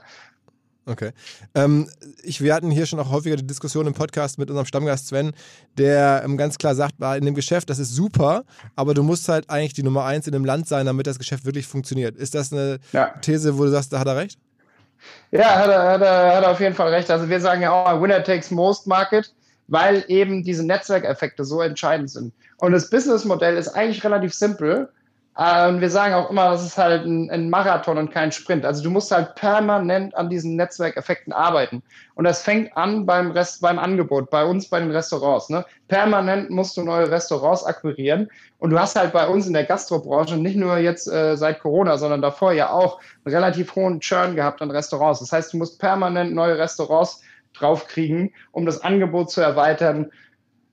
Okay. 0.87 1.11
Ähm, 1.53 1.89
ich, 2.23 2.41
wir 2.41 2.53
hatten 2.53 2.71
hier 2.71 2.85
schon 2.85 2.99
auch 2.99 3.11
häufiger 3.11 3.35
die 3.35 3.45
Diskussion 3.45 3.85
im 3.87 3.93
Podcast 3.93 4.39
mit 4.39 4.49
unserem 4.49 4.65
Stammgast 4.65 5.07
Sven, 5.07 5.33
der 5.77 6.21
ähm, 6.23 6.37
ganz 6.37 6.57
klar 6.57 6.75
sagt, 6.75 6.95
in 7.17 7.25
dem 7.25 7.35
Geschäft, 7.35 7.69
das 7.69 7.77
ist 7.77 7.93
super, 7.93 8.45
aber 8.77 8.93
du 8.93 9.03
musst 9.03 9.27
halt 9.27 9.49
eigentlich 9.49 9.73
die 9.73 9.83
Nummer 9.83 10.05
eins 10.05 10.27
in 10.27 10.33
dem 10.33 10.45
Land 10.45 10.67
sein, 10.69 10.85
damit 10.85 11.05
das 11.05 11.19
Geschäft 11.19 11.45
wirklich 11.45 11.67
funktioniert. 11.67 12.15
Ist 12.15 12.35
das 12.35 12.53
eine 12.53 12.79
ja. 12.93 13.09
These, 13.21 13.57
wo 13.57 13.65
du 13.65 13.69
sagst, 13.69 13.91
da 13.91 13.99
hat 13.99 14.07
er 14.07 14.15
recht? 14.15 14.39
Ja, 15.31 15.55
hat 15.55 15.69
er, 15.69 15.83
hat, 15.83 16.01
er, 16.01 16.35
hat 16.37 16.43
er 16.43 16.51
auf 16.51 16.59
jeden 16.61 16.73
Fall 16.73 16.93
recht. 16.93 17.11
Also 17.11 17.27
wir 17.27 17.41
sagen 17.41 17.61
ja 17.61 17.71
auch, 17.71 18.01
Winner 18.01 18.23
takes 18.23 18.49
most 18.49 18.87
Market, 18.87 19.33
weil 19.67 20.05
eben 20.07 20.43
diese 20.43 20.65
Netzwerkeffekte 20.65 21.43
so 21.43 21.61
entscheidend 21.61 22.09
sind. 22.09 22.33
Und 22.57 22.71
das 22.71 22.89
Businessmodell 22.89 23.57
ist 23.57 23.67
eigentlich 23.67 24.03
relativ 24.05 24.33
simpel. 24.33 24.89
Äh, 25.37 25.69
und 25.69 25.81
wir 25.81 25.89
sagen 25.91 26.15
auch 26.15 26.31
immer, 26.31 26.49
das 26.49 26.65
ist 26.65 26.77
halt 26.77 27.05
ein, 27.05 27.29
ein, 27.29 27.49
Marathon 27.49 27.99
und 27.99 28.11
kein 28.11 28.31
Sprint. 28.31 28.65
Also 28.65 28.83
du 28.83 28.89
musst 28.89 29.11
halt 29.11 29.35
permanent 29.35 30.15
an 30.15 30.29
diesen 30.29 30.55
Netzwerkeffekten 30.55 31.31
arbeiten. 31.31 31.83
Und 32.15 32.23
das 32.23 32.41
fängt 32.41 32.75
an 32.75 33.05
beim 33.05 33.29
Rest, 33.29 33.61
beim 33.61 33.77
Angebot, 33.77 34.31
bei 34.31 34.43
uns 34.43 34.67
bei 34.67 34.79
den 34.79 34.89
Restaurants. 34.89 35.49
Ne? 35.49 35.63
Permanent 35.87 36.49
musst 36.49 36.75
du 36.75 36.81
neue 36.81 37.11
Restaurants 37.11 37.63
akquirieren. 37.63 38.29
Und 38.57 38.71
du 38.71 38.79
hast 38.79 38.95
halt 38.95 39.13
bei 39.13 39.27
uns 39.27 39.45
in 39.45 39.53
der 39.53 39.65
Gastrobranche 39.65 40.37
nicht 40.37 40.57
nur 40.57 40.77
jetzt 40.77 41.07
äh, 41.07 41.37
seit 41.37 41.59
Corona, 41.59 41.97
sondern 41.99 42.23
davor 42.23 42.53
ja 42.53 42.71
auch 42.71 42.99
einen 43.23 43.35
relativ 43.35 43.75
hohen 43.75 43.99
Churn 43.99 44.35
gehabt 44.35 44.63
an 44.63 44.71
Restaurants. 44.71 45.19
Das 45.19 45.31
heißt, 45.31 45.53
du 45.53 45.57
musst 45.57 45.79
permanent 45.79 46.33
neue 46.33 46.57
Restaurants 46.57 47.21
draufkriegen, 47.53 48.33
um 48.51 48.65
das 48.65 48.81
Angebot 48.81 49.29
zu 49.29 49.41
erweitern. 49.41 50.11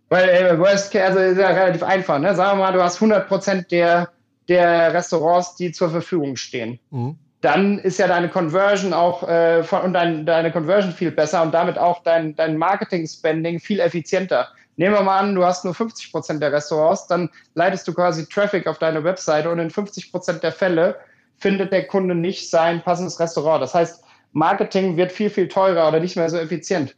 Weil 0.08 0.26
äh, 0.30 0.58
Worst 0.58 0.90
Case, 0.90 1.04
also 1.04 1.18
ist 1.18 1.38
ja 1.38 1.48
relativ 1.48 1.82
einfach. 1.82 2.18
Ne? 2.18 2.34
Sagen 2.34 2.58
wir 2.58 2.64
mal, 2.64 2.72
du 2.72 2.82
hast 2.82 2.96
100 2.96 3.28
Prozent 3.28 3.70
der 3.70 4.08
der 4.48 4.92
Restaurants, 4.92 5.56
die 5.56 5.72
zur 5.72 5.90
Verfügung 5.90 6.36
stehen. 6.36 6.78
Mhm. 6.90 7.16
Dann 7.40 7.78
ist 7.78 7.98
ja 7.98 8.08
deine 8.08 8.28
Conversion 8.28 8.94
auch 8.94 9.28
äh, 9.28 9.62
von, 9.62 9.82
und 9.82 9.92
dein, 9.92 10.24
deine 10.24 10.50
Conversion 10.50 10.92
viel 10.92 11.10
besser 11.10 11.42
und 11.42 11.52
damit 11.52 11.78
auch 11.78 12.02
dein, 12.02 12.34
dein 12.36 12.56
Marketing-Spending 12.56 13.60
viel 13.60 13.80
effizienter. 13.80 14.48
Nehmen 14.76 14.94
wir 14.94 15.02
mal 15.02 15.18
an, 15.18 15.34
du 15.34 15.44
hast 15.44 15.64
nur 15.64 15.74
50 15.74 16.10
Prozent 16.10 16.42
der 16.42 16.52
Restaurants, 16.52 17.06
dann 17.06 17.30
leitest 17.54 17.86
du 17.86 17.94
quasi 17.94 18.26
Traffic 18.26 18.66
auf 18.66 18.78
deine 18.78 19.04
Webseite 19.04 19.50
und 19.50 19.58
in 19.58 19.70
50 19.70 20.10
Prozent 20.10 20.42
der 20.42 20.52
Fälle 20.52 20.96
findet 21.38 21.72
der 21.72 21.86
Kunde 21.86 22.14
nicht 22.14 22.50
sein 22.50 22.82
passendes 22.82 23.20
Restaurant. 23.20 23.62
Das 23.62 23.74
heißt, 23.74 24.02
Marketing 24.32 24.96
wird 24.96 25.12
viel, 25.12 25.30
viel 25.30 25.48
teurer 25.48 25.88
oder 25.88 26.00
nicht 26.00 26.16
mehr 26.16 26.28
so 26.28 26.38
effizient. 26.38 26.96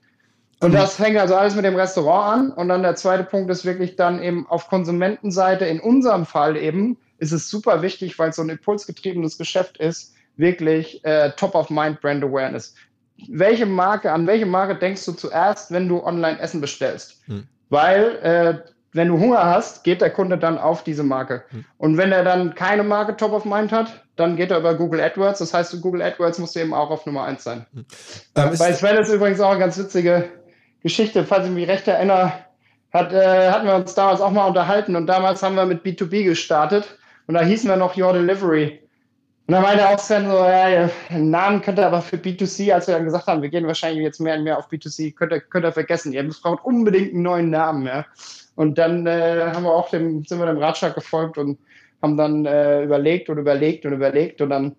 Und 0.60 0.70
mhm. 0.70 0.76
das 0.76 0.96
fängt 0.96 1.18
also 1.18 1.34
alles 1.34 1.54
mit 1.54 1.64
dem 1.64 1.76
Restaurant 1.76 2.32
an. 2.32 2.50
Und 2.52 2.68
dann 2.68 2.82
der 2.82 2.96
zweite 2.96 3.24
Punkt 3.24 3.50
ist 3.50 3.64
wirklich 3.64 3.96
dann 3.96 4.22
eben 4.22 4.46
auf 4.48 4.68
Konsumentenseite, 4.68 5.66
in 5.66 5.80
unserem 5.80 6.24
Fall 6.24 6.56
eben, 6.56 6.96
ist 7.18 7.32
es 7.32 7.48
super 7.48 7.82
wichtig, 7.82 8.18
weil 8.18 8.30
es 8.30 8.36
so 8.36 8.42
ein 8.42 8.48
impulsgetriebenes 8.48 9.38
Geschäft 9.38 9.78
ist, 9.78 10.14
wirklich 10.36 11.04
äh, 11.04 11.30
Top-of-Mind 11.36 12.00
Brand 12.00 12.22
Awareness. 12.22 12.74
Welche 13.28 13.66
Marke, 13.66 14.12
an 14.12 14.26
welche 14.26 14.46
Marke 14.46 14.76
denkst 14.76 15.04
du 15.06 15.12
zuerst, 15.12 15.70
wenn 15.70 15.88
du 15.88 16.02
online 16.04 16.38
Essen 16.38 16.60
bestellst? 16.60 17.22
Hm. 17.26 17.46
Weil, 17.70 18.16
äh, 18.22 18.70
wenn 18.92 19.08
du 19.08 19.18
Hunger 19.18 19.44
hast, 19.44 19.84
geht 19.84 20.00
der 20.00 20.10
Kunde 20.10 20.38
dann 20.38 20.58
auf 20.58 20.84
diese 20.84 21.02
Marke. 21.02 21.44
Hm. 21.48 21.64
Und 21.78 21.96
wenn 21.96 22.12
er 22.12 22.24
dann 22.24 22.54
keine 22.54 22.82
Marke 22.82 23.16
Top 23.16 23.32
of 23.32 23.44
Mind 23.44 23.72
hat, 23.72 24.04
dann 24.16 24.36
geht 24.36 24.50
er 24.50 24.58
über 24.58 24.74
Google 24.74 25.00
AdWords. 25.00 25.38
Das 25.38 25.54
heißt, 25.54 25.80
Google 25.80 26.02
AdWords 26.02 26.38
musst 26.38 26.56
du 26.56 26.60
eben 26.60 26.74
auch 26.74 26.90
auf 26.90 27.06
Nummer 27.06 27.24
1 27.24 27.42
sein. 27.42 27.66
Hm. 27.72 27.86
Äh, 28.34 28.56
bei 28.56 28.72
Sven 28.72 28.96
ist 28.96 29.12
übrigens 29.12 29.40
auch 29.40 29.50
eine 29.50 29.60
ganz 29.60 29.78
witzige 29.78 30.28
Geschichte, 30.82 31.24
falls 31.24 31.46
ich 31.46 31.52
mich 31.52 31.68
recht 31.68 31.88
erinnere, 31.88 32.32
hat, 32.92 33.12
äh, 33.12 33.50
hatten 33.50 33.66
wir 33.66 33.74
uns 33.74 33.94
damals 33.94 34.20
auch 34.20 34.30
mal 34.30 34.46
unterhalten 34.46 34.94
und 34.94 35.06
damals 35.06 35.42
haben 35.42 35.56
wir 35.56 35.66
mit 35.66 35.84
B2B 35.84 36.24
gestartet 36.24 36.98
und 37.26 37.34
da 37.34 37.42
hießen 37.42 37.68
wir 37.68 37.76
noch 37.76 37.96
Your 37.96 38.12
Delivery. 38.12 38.80
Und 39.48 39.52
dann 39.52 39.62
meinte 39.62 39.88
auch 39.88 39.98
Sven 39.98 40.26
so, 40.26 40.36
ja, 40.36 40.90
Namen 41.10 41.62
könnt 41.62 41.78
ihr 41.78 41.86
aber 41.86 42.02
für 42.02 42.16
B2C, 42.16 42.72
als 42.72 42.88
wir 42.88 42.94
dann 42.94 43.04
gesagt 43.04 43.28
haben, 43.28 43.42
wir 43.42 43.48
gehen 43.48 43.66
wahrscheinlich 43.66 44.02
jetzt 44.02 44.20
mehr 44.20 44.36
und 44.36 44.42
mehr 44.44 44.58
auf 44.58 44.68
B2C, 44.68 45.14
könnt 45.14 45.32
ihr, 45.32 45.40
könnt 45.40 45.64
ihr 45.64 45.72
vergessen. 45.72 46.12
Ihr 46.12 46.28
braucht 46.42 46.64
unbedingt 46.64 47.12
einen 47.12 47.22
neuen 47.22 47.50
Namen, 47.50 47.86
ja. 47.86 48.04
Und 48.56 48.76
dann 48.78 49.06
äh, 49.06 49.52
haben 49.54 49.62
wir 49.62 49.72
auch 49.72 49.90
dem, 49.90 50.24
sind 50.24 50.40
wir 50.40 50.46
dem 50.46 50.58
Ratschlag 50.58 50.94
gefolgt 50.94 51.38
und 51.38 51.58
haben 52.02 52.16
dann 52.16 52.44
äh, 52.44 52.82
überlegt 52.82 53.28
und 53.28 53.38
überlegt 53.38 53.86
und 53.86 53.92
überlegt 53.92 54.40
und 54.40 54.50
dann 54.50 54.74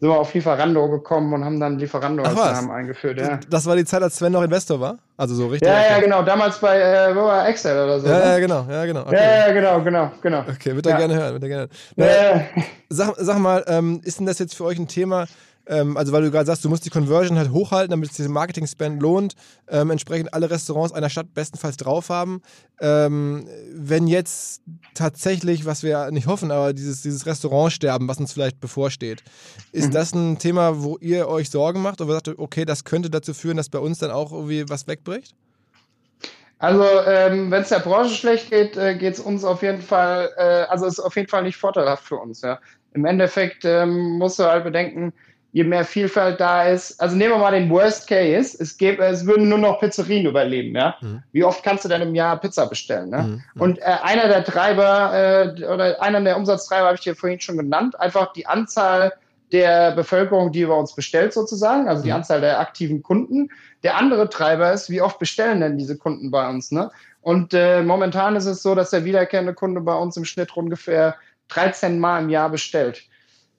sind 0.00 0.08
wir 0.08 0.18
auf 0.18 0.32
Lieferando 0.32 0.88
gekommen 0.88 1.34
und 1.34 1.44
haben 1.44 1.60
dann 1.60 1.78
Lieferando 1.78 2.22
als 2.22 2.34
Namen 2.34 2.70
eingeführt. 2.70 3.20
Ja. 3.20 3.38
Das 3.50 3.66
war 3.66 3.76
die 3.76 3.84
Zeit, 3.84 4.02
als 4.02 4.16
Sven 4.16 4.32
noch 4.32 4.42
Investor 4.42 4.80
war? 4.80 4.96
Also 5.18 5.34
so 5.34 5.48
richtig? 5.48 5.68
Ja, 5.68 5.90
ja, 5.90 6.00
genau. 6.00 6.22
Damals 6.22 6.58
bei 6.58 6.80
äh, 6.80 7.14
wo 7.14 7.24
war 7.24 7.46
Excel 7.46 7.84
oder 7.84 8.00
so. 8.00 8.06
Ja, 8.06 8.18
ne? 8.18 8.24
ja, 8.24 8.38
genau. 8.38 8.66
Ja, 8.70 8.86
genau. 8.86 9.02
Okay. 9.02 9.16
Ja, 9.16 9.48
ja, 9.48 9.52
genau, 9.52 9.82
genau, 9.82 10.10
genau. 10.22 10.44
Okay, 10.48 10.74
wird 10.74 10.86
er 10.86 10.92
ja. 10.92 10.98
gerne 10.98 11.14
hören. 11.14 11.32
Wird 11.34 11.42
er 11.42 11.48
gerne 11.48 11.68
hören. 11.94 12.46
Ja. 12.56 12.62
Sag, 12.88 13.14
sag 13.18 13.38
mal, 13.38 13.62
ähm, 13.68 14.00
ist 14.02 14.18
denn 14.18 14.26
das 14.26 14.38
jetzt 14.38 14.56
für 14.56 14.64
euch 14.64 14.78
ein 14.78 14.88
Thema, 14.88 15.26
ähm, 15.70 15.96
also 15.96 16.12
weil 16.12 16.22
du 16.22 16.30
gerade 16.30 16.46
sagst, 16.46 16.64
du 16.64 16.68
musst 16.68 16.84
die 16.84 16.90
Conversion 16.90 17.38
halt 17.38 17.52
hochhalten, 17.52 17.90
damit 17.90 18.10
es 18.10 18.16
diesen 18.16 18.32
Marketing-Spend 18.32 19.00
lohnt, 19.00 19.34
ähm, 19.68 19.90
entsprechend 19.90 20.34
alle 20.34 20.50
Restaurants 20.50 20.92
einer 20.92 21.08
Stadt 21.08 21.32
bestenfalls 21.32 21.76
drauf 21.76 22.08
haben. 22.08 22.42
Ähm, 22.80 23.46
wenn 23.72 24.08
jetzt 24.08 24.62
tatsächlich, 24.94 25.64
was 25.66 25.84
wir 25.84 26.10
nicht 26.10 26.26
hoffen, 26.26 26.50
aber 26.50 26.72
dieses, 26.72 27.02
dieses 27.02 27.24
Restaurantsterben, 27.24 28.08
was 28.08 28.18
uns 28.18 28.32
vielleicht 28.32 28.60
bevorsteht, 28.60 29.22
ist 29.70 29.88
mhm. 29.88 29.92
das 29.92 30.12
ein 30.12 30.38
Thema, 30.38 30.82
wo 30.82 30.98
ihr 30.98 31.28
euch 31.28 31.50
Sorgen 31.50 31.80
macht 31.82 32.00
oder 32.00 32.14
sagt, 32.14 32.36
okay, 32.36 32.64
das 32.64 32.84
könnte 32.84 33.08
dazu 33.08 33.32
führen, 33.32 33.56
dass 33.56 33.68
bei 33.68 33.78
uns 33.78 33.98
dann 33.98 34.10
auch 34.10 34.32
irgendwie 34.32 34.68
was 34.68 34.88
wegbricht? 34.88 35.36
Also 36.58 36.84
ähm, 37.06 37.50
wenn 37.50 37.62
es 37.62 37.70
der 37.70 37.78
Branche 37.78 38.14
schlecht 38.14 38.50
geht, 38.50 38.76
äh, 38.76 38.94
geht 38.96 39.14
es 39.14 39.20
uns 39.20 39.44
auf 39.44 39.62
jeden 39.62 39.80
Fall, 39.80 40.30
äh, 40.36 40.42
also 40.68 40.84
ist 40.84 41.00
auf 41.00 41.16
jeden 41.16 41.28
Fall 41.28 41.42
nicht 41.44 41.56
vorteilhaft 41.56 42.04
für 42.04 42.16
uns. 42.16 42.42
Ja. 42.42 42.58
Im 42.92 43.06
Endeffekt 43.06 43.64
ähm, 43.64 44.18
musst 44.18 44.38
du 44.38 44.44
halt 44.44 44.64
bedenken, 44.64 45.14
je 45.52 45.64
mehr 45.64 45.84
Vielfalt 45.84 46.40
da 46.40 46.64
ist. 46.64 47.00
Also 47.00 47.16
nehmen 47.16 47.34
wir 47.34 47.38
mal 47.38 47.50
den 47.52 47.70
Worst 47.70 48.08
Case. 48.08 48.56
Es, 48.60 48.76
gäbe, 48.76 49.04
es 49.04 49.26
würden 49.26 49.48
nur 49.48 49.58
noch 49.58 49.80
Pizzerien 49.80 50.26
überleben. 50.26 50.74
Ja? 50.74 50.96
Mhm. 51.00 51.22
Wie 51.32 51.44
oft 51.44 51.62
kannst 51.62 51.84
du 51.84 51.88
denn 51.88 52.02
im 52.02 52.14
Jahr 52.14 52.38
Pizza 52.40 52.66
bestellen? 52.66 53.10
Ne? 53.10 53.22
Mhm. 53.22 53.42
mhm. 53.54 53.60
Und 53.60 53.78
äh, 53.80 53.96
einer 54.02 54.28
der 54.28 54.44
Treiber 54.44 55.12
äh, 55.58 55.64
oder 55.64 56.00
einer 56.00 56.20
der 56.20 56.36
Umsatztreiber 56.36 56.86
habe 56.86 56.96
ich 56.96 57.02
dir 57.02 57.16
vorhin 57.16 57.40
schon 57.40 57.56
genannt. 57.56 57.98
Einfach 57.98 58.32
die 58.32 58.46
Anzahl 58.46 59.12
der 59.52 59.90
Bevölkerung, 59.92 60.52
die 60.52 60.60
über 60.60 60.78
uns 60.78 60.94
bestellt 60.94 61.32
sozusagen, 61.32 61.88
also 61.88 62.04
die 62.04 62.10
mhm. 62.10 62.16
Anzahl 62.16 62.40
der 62.40 62.60
aktiven 62.60 63.02
Kunden. 63.02 63.50
Der 63.82 63.96
andere 63.96 64.28
Treiber 64.28 64.72
ist, 64.72 64.90
wie 64.90 65.02
oft 65.02 65.18
bestellen 65.18 65.60
denn 65.60 65.76
diese 65.76 65.96
Kunden 65.96 66.30
bei 66.30 66.48
uns? 66.48 66.70
Ne? 66.70 66.90
Und 67.22 67.52
äh, 67.52 67.82
momentan 67.82 68.36
ist 68.36 68.46
es 68.46 68.62
so, 68.62 68.76
dass 68.76 68.90
der 68.90 69.04
wiederkehrende 69.04 69.54
Kunde 69.54 69.80
bei 69.80 69.94
uns 69.94 70.16
im 70.16 70.24
Schnitt 70.24 70.56
ungefähr 70.56 71.16
13 71.48 71.98
Mal 71.98 72.22
im 72.22 72.28
Jahr 72.30 72.48
bestellt. 72.48 73.02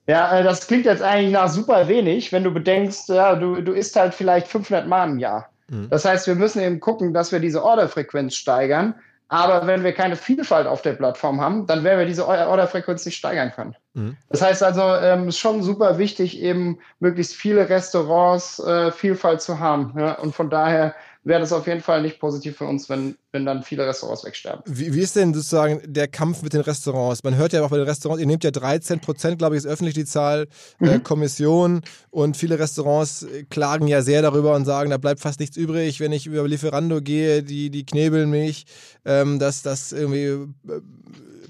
Ja, 0.08 0.40
äh, 0.40 0.44
das 0.44 0.68
klingt 0.68 0.86
jetzt 0.86 1.02
eigentlich 1.02 1.32
nach 1.32 1.50
super 1.50 1.88
wenig, 1.88 2.32
wenn 2.32 2.44
du 2.44 2.52
bedenkst, 2.52 3.10
ja, 3.10 3.36
du, 3.36 3.62
du 3.62 3.74
isst 3.74 3.96
halt 3.96 4.14
vielleicht 4.14 4.48
500 4.48 4.88
Mal 4.88 5.10
im 5.10 5.20
Jahr. 5.20 5.50
Mhm. 5.70 5.90
Das 5.90 6.06
heißt, 6.06 6.28
wir 6.28 6.36
müssen 6.36 6.62
eben 6.62 6.80
gucken, 6.80 7.14
dass 7.14 7.32
wir 7.32 7.40
diese 7.40 7.64
Orderfrequenz 7.64 8.36
steigern. 8.36 8.96
Aber 9.32 9.66
wenn 9.66 9.86
wir 9.86 9.94
keine 9.94 10.18
Vielfalt 10.18 10.68
auf 10.68 10.82
der 10.82 10.92
Plattform 10.92 11.40
haben, 11.40 11.66
dann 11.66 11.86
werden 11.86 12.00
wir 12.00 12.06
diese 12.06 12.28
Orderfrequenz 12.28 13.06
nicht 13.06 13.16
steigern 13.16 13.54
können. 13.54 13.76
Mhm. 13.94 14.18
Das 14.28 14.42
heißt 14.42 14.62
also, 14.62 14.82
ähm, 14.82 15.30
ist 15.30 15.40
schon 15.40 15.64
super 15.64 15.98
wichtig, 15.98 16.42
eben 16.42 16.80
möglichst 17.00 17.36
viele 17.36 17.70
Restaurants, 17.70 18.60
äh, 18.60 18.92
Vielfalt 18.92 19.42
zu 19.42 19.60
haben. 19.60 19.94
Ja? 19.98 20.20
Und 20.20 20.36
von 20.36 20.50
daher 20.50 20.96
wäre 21.24 21.40
das 21.40 21.54
auf 21.54 21.68
jeden 21.68 21.82
Fall 21.82 22.02
nicht 22.02 22.20
positiv 22.20 22.58
für 22.58 22.66
uns, 22.66 22.90
wenn, 22.90 23.16
wenn 23.32 23.46
dann 23.46 23.62
viele 23.62 23.86
Restaurants 23.86 24.26
wegsterben. 24.26 24.64
Wie, 24.66 24.94
wie 24.94 25.02
ist 25.02 25.16
denn 25.16 25.34
sozusagen 25.34 25.82
der 25.86 26.08
Kampf 26.08 26.42
mit 26.42 26.54
den 26.54 26.62
Restaurants? 26.62 27.24
Man 27.24 27.36
hört 27.36 27.54
ja 27.54 27.64
auch 27.64 27.70
bei 27.70 27.78
den 27.78 27.86
Restaurants, 27.86 28.22
ihr 28.22 28.28
nehmt 28.28 28.44
ja 28.44 28.52
13 28.52 29.02
Prozent, 29.02 29.38
glaube 29.38 29.56
ich, 29.56 29.60
ist 29.60 29.68
öffentlich 29.68 29.94
die 29.94 30.06
Zahl, 30.06 30.48
äh, 30.80 30.86
mhm. 30.86 30.90
äh, 30.90 31.00
Kommission 31.00 31.82
und 32.10 32.38
viele 32.38 32.58
Restaurants 32.58 33.24
äh, 33.24 33.44
klagen 33.44 33.88
ja 33.88 34.02
sehr 34.02 34.24
darüber 34.24 34.56
und 34.56 34.66
sagen, 34.66 34.90
da 34.90 34.98
bleibt 34.98 35.20
fast 35.20 35.40
nichts 35.40 35.58
übrig, 35.58 36.00
wenn 36.00 36.12
ich 36.12 36.26
über 36.26 36.48
Lieferando 36.48 37.02
gehe, 37.02 37.44
die, 37.44 37.70
die 37.70 37.86
knebeln 37.86 38.30
mich, 38.30 38.66
ähm, 39.06 39.38
dass 39.38 39.62
das 39.62 39.92
irgendwie 39.92 40.26
äh, 40.28 40.82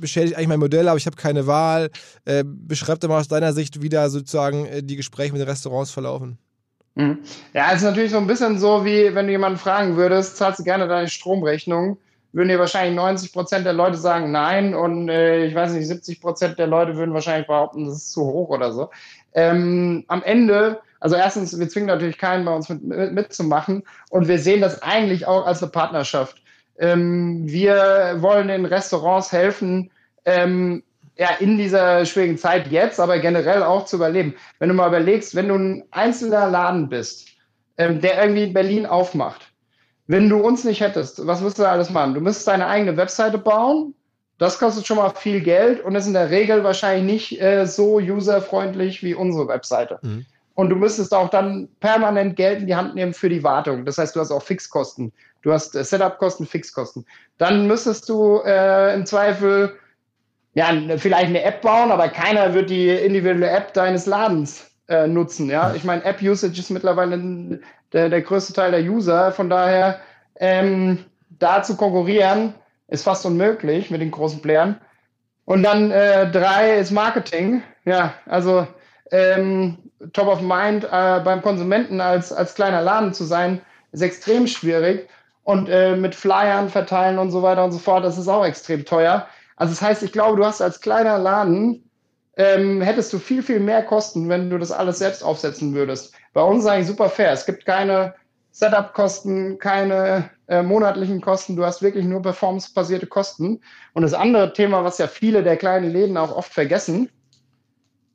beschädigt 0.01 0.36
eigentlich 0.36 0.49
mein 0.49 0.60
Modell, 0.60 0.89
aber 0.89 0.97
ich 0.97 1.05
habe 1.05 1.15
keine 1.15 1.47
Wahl. 1.47 1.91
Äh, 2.25 2.43
beschreib 2.45 2.99
doch 2.99 3.07
mal 3.07 3.19
aus 3.21 3.29
deiner 3.29 3.53
Sicht, 3.53 3.81
wie 3.81 3.89
da 3.89 4.10
sozusagen 4.10 4.65
äh, 4.65 4.84
die 4.84 4.97
Gespräche 4.97 5.31
mit 5.31 5.39
den 5.39 5.47
Restaurants 5.47 5.91
verlaufen. 5.91 6.38
Mhm. 6.95 7.19
Ja, 7.54 7.69
es 7.71 7.77
ist 7.77 7.84
natürlich 7.84 8.12
so 8.12 8.17
ein 8.17 8.27
bisschen 8.27 8.60
so, 8.60 8.84
wie 8.84 9.13
wenn 9.15 9.27
du 9.27 9.32
jemanden 9.32 9.58
fragen 9.58 9.95
würdest, 9.95 10.38
zahlst 10.38 10.60
du 10.60 10.63
gerne 10.63 10.88
deine 10.88 11.08
Stromrechnung? 11.08 11.97
Würden 12.34 12.49
dir 12.49 12.60
wahrscheinlich 12.60 12.95
90 12.95 13.34
Prozent 13.34 13.65
der 13.65 13.73
Leute 13.73 13.97
sagen 13.97 14.32
nein 14.32 14.73
und 14.73 15.10
äh, 15.10 15.45
ich 15.45 15.56
weiß 15.56 15.73
nicht, 15.73 15.88
70 15.88 16.21
Prozent 16.21 16.60
der 16.60 16.67
Leute 16.67 16.95
würden 16.95 17.13
wahrscheinlich 17.13 17.47
behaupten, 17.47 17.86
das 17.86 17.95
ist 17.97 18.12
zu 18.13 18.23
hoch 18.23 18.49
oder 18.49 18.71
so. 18.71 18.89
Ähm, 19.34 20.06
am 20.08 20.23
Ende, 20.23 20.80
also 20.99 21.15
erstens, 21.15 21.58
wir 21.58 21.67
zwingen 21.67 21.88
natürlich 21.88 22.17
keinen 22.17 22.45
bei 22.45 22.54
uns 22.54 22.69
mit, 22.69 22.84
mit, 22.84 23.13
mitzumachen 23.13 23.84
und 24.10 24.27
wir 24.27 24.39
sehen 24.39 24.62
das 24.62 24.82
eigentlich 24.82 25.27
auch 25.27 25.45
als 25.45 25.62
eine 25.62 25.71
Partnerschaft. 25.71 26.41
Ähm, 26.77 27.43
wir 27.45 28.17
wollen 28.19 28.47
den 28.47 28.65
Restaurants 28.65 29.32
helfen, 29.32 29.91
ähm, 30.25 30.84
ja, 31.21 31.29
in 31.39 31.55
dieser 31.60 32.03
schwierigen 32.03 32.39
Zeit 32.39 32.71
jetzt, 32.71 32.99
aber 32.99 33.19
generell 33.19 33.62
auch 33.62 33.86
zu 33.86 33.97
überleben. 33.97 34.34
Wenn 34.57 34.69
du 34.69 34.73
mal 34.73 34.88
überlegst, 34.88 35.36
wenn 35.36 35.49
du 35.49 35.53
ein 35.53 35.84
einzelner 35.91 36.49
Laden 36.49 36.89
bist, 36.89 37.27
ähm, 37.77 38.01
der 38.01 38.19
irgendwie 38.23 38.45
in 38.45 38.53
Berlin 38.53 38.88
aufmacht, 38.88 39.51
wenn 40.07 40.29
du 40.29 40.38
uns 40.38 40.63
nicht 40.63 40.81
hättest, 40.81 41.27
was 41.27 41.41
müsstest 41.41 41.60
du 41.60 41.69
alles 41.69 41.91
machen? 41.91 42.15
Du 42.15 42.21
müsstest 42.21 42.47
deine 42.47 42.65
eigene 42.65 42.97
Webseite 42.97 43.38
bauen. 43.38 43.93
Das 44.39 44.57
kostet 44.57 44.88
schon 44.88 44.97
mal 44.97 45.12
viel 45.12 45.41
Geld 45.41 45.86
und 45.86 45.93
ist 45.93 46.07
in 46.07 46.13
der 46.13 46.31
Regel 46.31 46.63
wahrscheinlich 46.63 47.29
nicht 47.29 47.39
äh, 47.39 47.67
so 47.67 47.97
userfreundlich 47.97 49.03
wie 49.03 49.13
unsere 49.13 49.47
Webseite. 49.47 49.99
Mhm. 50.01 50.25
Und 50.55 50.71
du 50.71 50.75
müsstest 50.75 51.13
auch 51.13 51.29
dann 51.29 51.69
permanent 51.81 52.36
Geld 52.36 52.62
in 52.62 52.67
die 52.67 52.75
Hand 52.75 52.95
nehmen 52.95 53.13
für 53.13 53.29
die 53.29 53.43
Wartung. 53.43 53.86
Das 53.86 53.99
heißt, 53.99 54.15
du 54.15 54.21
hast 54.21 54.31
auch 54.31 54.41
Fixkosten. 54.41 55.13
Du 55.43 55.53
hast 55.53 55.75
äh, 55.75 55.84
Setup-Kosten, 55.84 56.47
Fixkosten. 56.47 57.05
Dann 57.38 57.67
müsstest 57.67 58.10
du 58.10 58.41
äh, 58.43 58.95
im 58.95 59.05
Zweifel 59.05 59.77
ja, 60.53 60.69
vielleicht 60.97 61.27
eine 61.27 61.43
App 61.43 61.61
bauen, 61.61 61.91
aber 61.91 62.09
keiner 62.09 62.53
wird 62.53 62.69
die 62.69 62.89
individuelle 62.89 63.49
App 63.49 63.73
deines 63.73 64.05
Ladens 64.05 64.69
äh, 64.89 65.07
nutzen. 65.07 65.49
Ja, 65.49 65.73
ich 65.73 65.83
meine, 65.83 66.03
App-Usage 66.03 66.59
ist 66.59 66.69
mittlerweile 66.69 67.59
der, 67.93 68.09
der 68.09 68.21
größte 68.21 68.53
Teil 68.53 68.71
der 68.71 68.81
User. 68.81 69.31
Von 69.31 69.49
daher, 69.49 69.99
ähm, 70.39 71.05
da 71.29 71.63
zu 71.63 71.77
konkurrieren, 71.77 72.53
ist 72.87 73.03
fast 73.03 73.25
unmöglich 73.25 73.89
mit 73.89 74.01
den 74.01 74.11
großen 74.11 74.41
Playern. 74.41 74.79
Und 75.45 75.63
dann 75.63 75.91
äh, 75.91 76.29
drei 76.29 76.77
ist 76.77 76.91
Marketing. 76.91 77.63
Ja, 77.85 78.13
also 78.25 78.67
ähm, 79.11 79.77
top 80.13 80.27
of 80.27 80.41
mind 80.41 80.83
äh, 80.83 81.21
beim 81.23 81.41
Konsumenten 81.41 82.01
als, 82.01 82.31
als 82.33 82.55
kleiner 82.55 82.81
Laden 82.81 83.13
zu 83.13 83.23
sein, 83.23 83.61
ist 83.93 84.01
extrem 84.01 84.47
schwierig. 84.47 85.07
Und 85.43 85.69
äh, 85.69 85.95
mit 85.95 86.13
Flyern 86.13 86.69
verteilen 86.69 87.17
und 87.17 87.31
so 87.31 87.41
weiter 87.41 87.63
und 87.63 87.71
so 87.71 87.79
fort, 87.79 88.03
das 88.03 88.17
ist 88.17 88.27
auch 88.27 88.45
extrem 88.45 88.85
teuer. 88.85 89.27
Also 89.62 89.74
das 89.74 89.82
heißt, 89.84 90.02
ich 90.02 90.12
glaube, 90.12 90.38
du 90.38 90.43
hast 90.43 90.60
als 90.60 90.82
kleiner 90.82 91.19
Laden, 91.19 91.88
ähm, 92.36 92.82
hättest 92.82 93.13
du 93.13 93.19
viel, 93.19 93.43
viel 93.43 93.60
mehr 93.60 93.84
Kosten, 93.84 94.28
wenn 94.28 94.50
du 94.50 94.58
das 94.58 94.71
alles 94.71 94.97
selbst 94.97 95.24
aufsetzen 95.24 95.76
würdest. 95.76 96.15
Bei 96.34 96.41
uns 96.41 96.63
ist 96.63 96.69
eigentlich 96.71 96.88
super 96.88 97.10
fair. 97.10 97.32
Es 97.32 97.45
gibt 97.45 97.67
keine 97.67 98.15
Setup-Kosten, 98.50 99.60
keine 99.60 100.32
äh, 100.47 100.63
monatlichen 100.63 101.21
Kosten. 101.21 101.56
Du 101.56 101.63
hast 101.63 101.84
wirklich 101.84 102.06
nur 102.06 102.24
performance-basierte 102.24 103.06
Kosten. 103.06 103.62
Und 103.93 104.02
das 104.02 104.15
andere 104.15 104.52
Thema, 104.54 104.84
was 104.84 104.97
ja 104.97 105.06
viele 105.06 105.43
der 105.43 105.58
kleinen 105.58 105.91
Läden 105.91 106.17
auch 106.17 106.36
oft 106.36 106.52
vergessen, 106.52 107.12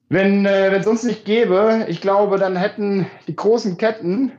wenn 0.08 0.46
äh, 0.46 0.74
es 0.74 0.88
uns 0.88 1.04
nicht 1.04 1.24
gäbe, 1.24 1.86
ich 1.86 2.00
glaube, 2.00 2.38
dann 2.38 2.56
hätten 2.56 3.06
die 3.28 3.36
großen 3.36 3.76
Ketten, 3.76 4.32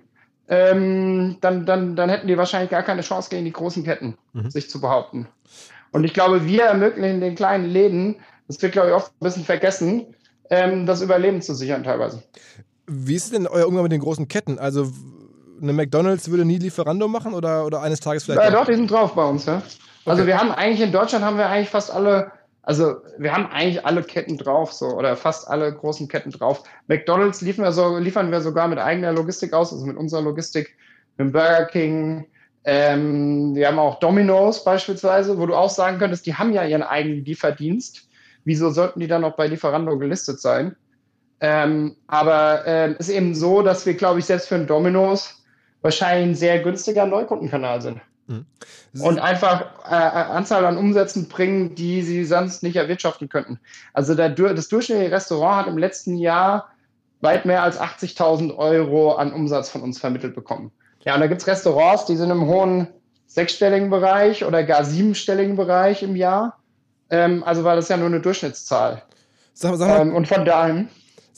ähm, 0.49 1.37
dann, 1.39 1.65
dann, 1.65 1.95
dann 1.95 2.09
hätten 2.09 2.27
die 2.27 2.37
wahrscheinlich 2.37 2.71
gar 2.71 2.83
keine 2.83 3.01
Chance 3.01 3.29
gegen 3.29 3.45
die 3.45 3.53
großen 3.53 3.85
Ketten, 3.85 4.17
mhm. 4.33 4.49
sich 4.49 4.69
zu 4.69 4.81
behaupten. 4.81 5.29
Und 5.91 6.03
ich 6.03 6.13
glaube, 6.13 6.45
wir 6.45 6.63
ermöglichen 6.63 7.21
den 7.21 7.35
kleinen 7.35 7.65
Läden, 7.65 8.17
das 8.47 8.61
wird, 8.61 8.73
glaube 8.73 8.89
ich, 8.89 8.93
oft 8.93 9.11
ein 9.13 9.25
bisschen 9.25 9.43
vergessen, 9.43 10.05
ähm, 10.49 10.85
das 10.85 11.01
Überleben 11.01 11.41
zu 11.41 11.53
sichern 11.53 11.83
teilweise. 11.83 12.23
Wie 12.87 13.15
ist 13.15 13.33
denn 13.33 13.47
euer 13.47 13.67
Umgang 13.67 13.83
mit 13.83 13.91
den 13.91 14.01
großen 14.01 14.27
Ketten? 14.27 14.59
Also 14.59 14.91
eine 15.61 15.73
McDonalds 15.73 16.29
würde 16.29 16.45
nie 16.45 16.57
Lieferando 16.57 17.07
machen 17.07 17.33
oder, 17.33 17.65
oder 17.65 17.81
eines 17.81 17.99
Tages 17.99 18.23
vielleicht? 18.23 18.41
Ja, 18.41 18.51
doch, 18.51 18.65
die 18.65 18.75
sind 18.75 18.89
drauf 18.89 19.13
bei 19.15 19.25
uns, 19.25 19.45
ja. 19.45 19.61
Also 20.05 20.21
okay. 20.21 20.27
wir 20.27 20.39
haben 20.39 20.51
eigentlich 20.51 20.81
in 20.81 20.91
Deutschland 20.91 21.25
haben 21.25 21.37
wir 21.37 21.49
eigentlich 21.49 21.69
fast 21.69 21.91
alle, 21.91 22.31
also 22.61 22.95
wir 23.17 23.33
haben 23.33 23.47
eigentlich 23.47 23.85
alle 23.85 24.03
Ketten 24.03 24.37
drauf, 24.37 24.71
so 24.71 24.85
oder 24.87 25.17
fast 25.17 25.47
alle 25.49 25.73
großen 25.73 26.07
Ketten 26.07 26.31
drauf. 26.31 26.63
McDonalds 26.87 27.41
liefern 27.41 27.65
wir, 27.65 27.73
so, 27.73 27.97
liefern 27.97 28.31
wir 28.31 28.39
sogar 28.39 28.67
mit 28.69 28.79
eigener 28.79 29.11
Logistik 29.11 29.53
aus, 29.53 29.73
also 29.73 29.85
mit 29.85 29.97
unserer 29.97 30.21
Logistik, 30.21 30.77
mit 31.17 31.33
Burger 31.33 31.65
King, 31.65 32.25
ähm, 32.69 33.55
wir 33.55 33.69
haben 33.69 33.79
auch 33.79 33.97
Domino's 34.01 34.65
beispielsweise, 34.65 35.39
wo 35.39 35.45
du 35.45 35.55
auch 35.55 35.69
sagen 35.69 35.99
könntest, 35.99 36.25
die 36.25 36.35
haben 36.35 36.51
ja 36.51 36.65
ihren 36.65 36.83
eigenen 36.83 37.23
Lieferdienst. 37.23 38.09
Wieso 38.43 38.71
sollten 38.71 38.99
die 38.99 39.07
dann 39.07 39.21
noch 39.21 39.37
bei 39.37 39.47
Lieferando 39.47 39.97
gelistet 39.97 40.41
sein? 40.41 40.75
Ähm, 41.39 41.95
aber 42.07 42.67
äh, 42.67 42.93
ist 42.99 43.07
eben 43.07 43.35
so, 43.35 43.61
dass 43.61 43.85
wir, 43.85 43.93
glaube 43.93 44.19
ich, 44.19 44.25
selbst 44.25 44.49
für 44.49 44.55
einen 44.55 44.67
Domino's 44.67 45.45
wahrscheinlich 45.81 46.27
ein 46.27 46.35
sehr 46.35 46.59
günstiger 46.59 47.05
Neukundenkanal 47.05 47.81
sind. 47.81 48.01
Mhm. 48.27 48.45
Und 48.99 49.19
einfach 49.19 49.61
äh, 49.89 49.95
äh, 49.95 50.33
Anzahl 50.33 50.65
an 50.65 50.77
Umsätzen 50.77 51.29
bringen, 51.29 51.73
die 51.73 52.01
sie 52.01 52.25
sonst 52.25 52.63
nicht 52.63 52.75
erwirtschaften 52.75 53.29
könnten. 53.29 53.61
Also 53.93 54.13
der, 54.13 54.31
das 54.31 54.67
durchschnittliche 54.67 55.13
Restaurant 55.13 55.61
hat 55.61 55.67
im 55.67 55.77
letzten 55.77 56.17
Jahr 56.17 56.69
weit 57.21 57.45
mehr 57.45 57.63
als 57.63 57.79
80.000 57.79 58.57
Euro 58.57 59.13
an 59.13 59.31
Umsatz 59.31 59.69
von 59.69 59.83
uns 59.83 59.99
vermittelt 59.99 60.35
bekommen. 60.35 60.73
Ja, 61.07 61.13
und 61.15 61.21
da 61.21 61.27
gibt 61.27 61.39
es 61.39 61.47
Restaurants, 61.47 62.03
die 62.03 62.17
sind 62.17 62.31
im 62.31 62.47
hohen 62.47 62.89
sechsstelligen 63.27 63.89
Bereich 63.89 64.43
oder 64.43 64.65
gar 64.65 64.83
siebenstelligen 64.83 65.55
Bereich 65.55 66.03
im 66.03 66.17
Jahr. 66.17 66.59
Ähm, 67.09 67.45
also 67.45 67.63
war 67.63 67.77
das 67.77 67.87
ja 67.87 67.95
nur 67.95 68.07
eine 68.07 68.19
Durchschnittszahl. 68.19 69.03
Sag, 69.53 69.77
sag 69.77 69.87
mal, 69.87 70.01
ähm, 70.01 70.13
und 70.13 70.27
von 70.27 70.43
daher. 70.43 70.83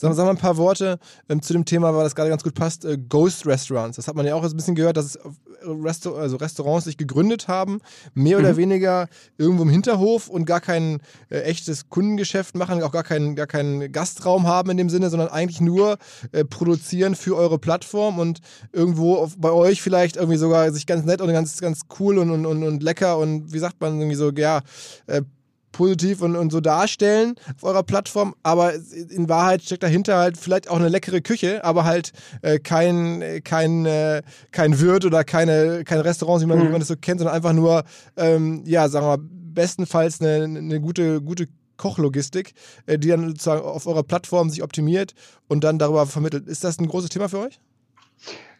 Sag, 0.00 0.14
sag 0.14 0.24
mal 0.24 0.30
ein 0.30 0.38
paar 0.38 0.56
Worte 0.56 0.98
ähm, 1.28 1.42
zu 1.42 1.52
dem 1.52 1.66
Thema, 1.66 1.94
weil 1.94 2.04
das 2.04 2.14
gerade 2.14 2.30
ganz 2.30 2.42
gut 2.42 2.54
passt. 2.54 2.86
Äh, 2.86 2.96
Ghost 2.96 3.46
Restaurants. 3.46 3.96
Das 3.96 4.08
hat 4.08 4.14
man 4.14 4.24
ja 4.24 4.34
auch 4.34 4.42
ein 4.42 4.56
bisschen 4.56 4.74
gehört, 4.74 4.96
dass 4.96 5.04
es 5.04 5.18
Restaur 5.62 6.18
also 6.18 6.36
Restaurants 6.36 6.86
sich 6.86 6.96
gegründet 6.96 7.48
haben, 7.48 7.82
mehr 8.14 8.38
oder 8.38 8.54
mhm. 8.54 8.56
weniger 8.56 9.08
irgendwo 9.36 9.62
im 9.62 9.68
Hinterhof 9.68 10.28
und 10.30 10.46
gar 10.46 10.62
kein 10.62 11.00
äh, 11.28 11.40
echtes 11.40 11.90
Kundengeschäft 11.90 12.54
machen, 12.54 12.82
auch 12.82 12.92
gar 12.92 13.02
keinen, 13.02 13.36
gar 13.36 13.46
keinen 13.46 13.92
Gastraum 13.92 14.46
haben 14.46 14.70
in 14.70 14.78
dem 14.78 14.88
Sinne, 14.88 15.10
sondern 15.10 15.28
eigentlich 15.28 15.60
nur 15.60 15.98
äh, 16.32 16.46
produzieren 16.46 17.14
für 17.14 17.36
eure 17.36 17.58
Plattform 17.58 18.18
und 18.18 18.40
irgendwo 18.72 19.16
auf, 19.16 19.36
bei 19.36 19.50
euch 19.50 19.82
vielleicht 19.82 20.16
irgendwie 20.16 20.38
sogar 20.38 20.72
sich 20.72 20.86
ganz 20.86 21.04
nett 21.04 21.20
und 21.20 21.30
ganz, 21.30 21.60
ganz 21.60 21.82
cool 21.98 22.16
und, 22.16 22.30
und, 22.30 22.46
und 22.46 22.82
lecker 22.82 23.18
und 23.18 23.52
wie 23.52 23.58
sagt 23.58 23.82
man 23.82 23.98
irgendwie 23.98 24.16
so, 24.16 24.30
ja, 24.30 24.62
äh, 25.08 25.20
positiv 25.72 26.22
und, 26.22 26.36
und 26.36 26.50
so 26.50 26.60
darstellen 26.60 27.34
auf 27.56 27.64
eurer 27.64 27.82
Plattform, 27.82 28.34
aber 28.42 28.74
in 28.74 29.28
Wahrheit 29.28 29.62
steckt 29.62 29.82
dahinter 29.82 30.18
halt 30.18 30.36
vielleicht 30.36 30.68
auch 30.68 30.76
eine 30.76 30.88
leckere 30.88 31.20
Küche, 31.20 31.64
aber 31.64 31.84
halt 31.84 32.12
äh, 32.42 32.58
kein, 32.58 33.42
kein, 33.44 33.86
äh, 33.86 34.22
kein 34.50 34.80
Wirt 34.80 35.04
oder 35.04 35.24
keine, 35.24 35.84
kein 35.84 36.00
Restaurant, 36.00 36.42
wie 36.42 36.46
man, 36.46 36.58
mhm. 36.58 36.68
wie 36.68 36.68
man 36.70 36.80
das 36.80 36.88
so 36.88 36.96
kennt, 36.96 37.20
sondern 37.20 37.36
einfach 37.36 37.52
nur, 37.52 37.84
ähm, 38.16 38.62
ja, 38.66 38.88
sagen 38.88 39.06
wir 39.06 39.16
mal, 39.16 39.24
bestenfalls 39.52 40.20
eine, 40.20 40.44
eine 40.44 40.80
gute, 40.80 41.20
gute 41.20 41.46
Kochlogistik, 41.76 42.52
äh, 42.86 42.98
die 42.98 43.08
dann 43.08 43.26
sozusagen 43.28 43.62
auf 43.62 43.86
eurer 43.86 44.02
Plattform 44.02 44.50
sich 44.50 44.62
optimiert 44.62 45.14
und 45.48 45.64
dann 45.64 45.78
darüber 45.78 46.06
vermittelt. 46.06 46.46
Ist 46.46 46.62
das 46.62 46.78
ein 46.78 46.88
großes 46.88 47.10
Thema 47.10 47.28
für 47.28 47.40
euch? 47.40 47.60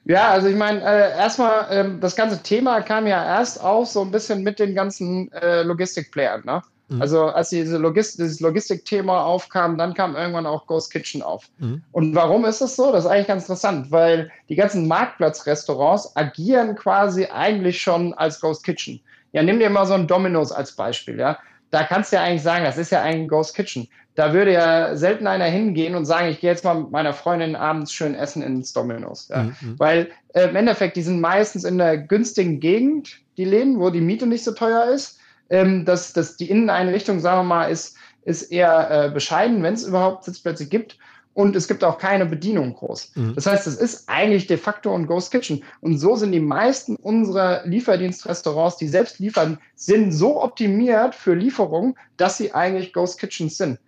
Ja, 0.04 0.30
also 0.30 0.48
ich 0.48 0.56
meine, 0.56 0.80
äh, 0.80 1.18
erstmal, 1.18 1.66
ähm, 1.70 2.00
das 2.00 2.16
ganze 2.16 2.42
Thema 2.42 2.80
kam 2.80 3.06
ja 3.06 3.22
erst 3.22 3.62
auf 3.62 3.88
so 3.88 4.00
ein 4.00 4.10
bisschen 4.10 4.42
mit 4.42 4.58
den 4.58 4.74
ganzen 4.74 5.30
äh, 5.32 5.62
Logistikplayern, 5.62 6.42
ne? 6.44 6.62
Mhm. 6.90 7.00
Also 7.00 7.26
als 7.26 7.50
diese 7.50 7.78
Logist 7.78 8.18
dieses 8.18 8.40
Logistikthema 8.40 9.22
aufkam, 9.22 9.78
dann 9.78 9.94
kam 9.94 10.16
irgendwann 10.16 10.46
auch 10.46 10.66
Ghost 10.66 10.92
Kitchen 10.92 11.22
auf. 11.22 11.48
Mhm. 11.58 11.82
Und 11.92 12.14
warum 12.14 12.44
ist 12.44 12.60
das 12.60 12.76
so? 12.76 12.92
Das 12.92 13.04
ist 13.04 13.10
eigentlich 13.10 13.28
ganz 13.28 13.44
interessant, 13.44 13.90
weil 13.90 14.30
die 14.48 14.56
ganzen 14.56 14.88
Marktplatzrestaurants 14.88 16.16
agieren 16.16 16.74
quasi 16.74 17.26
eigentlich 17.26 17.80
schon 17.80 18.12
als 18.14 18.40
Ghost 18.40 18.64
Kitchen. 18.64 19.00
Ja, 19.32 19.42
nimm 19.42 19.60
dir 19.60 19.70
mal 19.70 19.86
so 19.86 19.94
ein 19.94 20.08
Domino's 20.08 20.50
als 20.50 20.72
Beispiel, 20.72 21.18
ja. 21.18 21.38
Da 21.70 21.84
kannst 21.84 22.10
du 22.10 22.16
ja 22.16 22.24
eigentlich 22.24 22.42
sagen, 22.42 22.64
das 22.64 22.78
ist 22.78 22.90
ja 22.90 23.02
eigentlich 23.02 23.22
ein 23.22 23.28
Ghost 23.28 23.54
Kitchen. 23.54 23.88
Da 24.16 24.32
würde 24.32 24.52
ja 24.52 24.96
selten 24.96 25.28
einer 25.28 25.44
hingehen 25.44 25.94
und 25.94 26.04
sagen, 26.04 26.28
ich 26.28 26.40
gehe 26.40 26.50
jetzt 26.50 26.64
mal 26.64 26.74
mit 26.74 26.90
meiner 26.90 27.12
Freundin 27.12 27.54
abends 27.54 27.92
schön 27.92 28.16
essen 28.16 28.42
ins 28.42 28.72
Domino's. 28.72 29.28
Ja. 29.28 29.44
Mhm. 29.44 29.78
Weil 29.78 30.10
äh, 30.34 30.48
im 30.48 30.56
Endeffekt, 30.56 30.96
die 30.96 31.02
sind 31.02 31.20
meistens 31.20 31.62
in 31.62 31.78
der 31.78 31.96
günstigen 31.96 32.58
Gegend, 32.58 33.20
die 33.36 33.44
Läden, 33.44 33.78
wo 33.78 33.90
die 33.90 34.00
Miete 34.00 34.26
nicht 34.26 34.42
so 34.42 34.50
teuer 34.50 34.86
ist 34.86 35.19
ähm, 35.50 35.84
dass, 35.84 36.12
dass 36.12 36.36
die 36.36 36.48
Inneneinrichtung, 36.48 37.20
sagen 37.20 37.40
wir 37.40 37.54
mal, 37.54 37.66
ist, 37.66 37.96
ist 38.24 38.50
eher 38.52 38.90
äh, 38.90 39.10
bescheiden, 39.10 39.62
wenn 39.62 39.74
es 39.74 39.84
überhaupt 39.84 40.24
Sitzplätze 40.24 40.66
gibt. 40.66 40.96
Und 41.32 41.54
es 41.54 41.68
gibt 41.68 41.84
auch 41.84 41.98
keine 41.98 42.26
Bedienung 42.26 42.74
groß. 42.74 43.12
Mhm. 43.14 43.34
Das 43.36 43.46
heißt, 43.46 43.66
es 43.68 43.76
ist 43.76 44.08
eigentlich 44.08 44.48
de 44.48 44.56
facto 44.56 44.92
ein 44.92 45.06
Ghost 45.06 45.30
Kitchen. 45.30 45.62
Und 45.80 45.96
so 45.96 46.16
sind 46.16 46.32
die 46.32 46.40
meisten 46.40 46.96
unserer 46.96 47.64
Lieferdienstrestaurants, 47.66 48.78
die 48.78 48.88
selbst 48.88 49.20
liefern, 49.20 49.58
sind 49.76 50.12
so 50.12 50.42
optimiert 50.42 51.14
für 51.14 51.34
Lieferung, 51.34 51.96
dass 52.16 52.36
sie 52.36 52.52
eigentlich 52.52 52.92
Ghost 52.92 53.20
Kitchens 53.20 53.56
sind. 53.56 53.78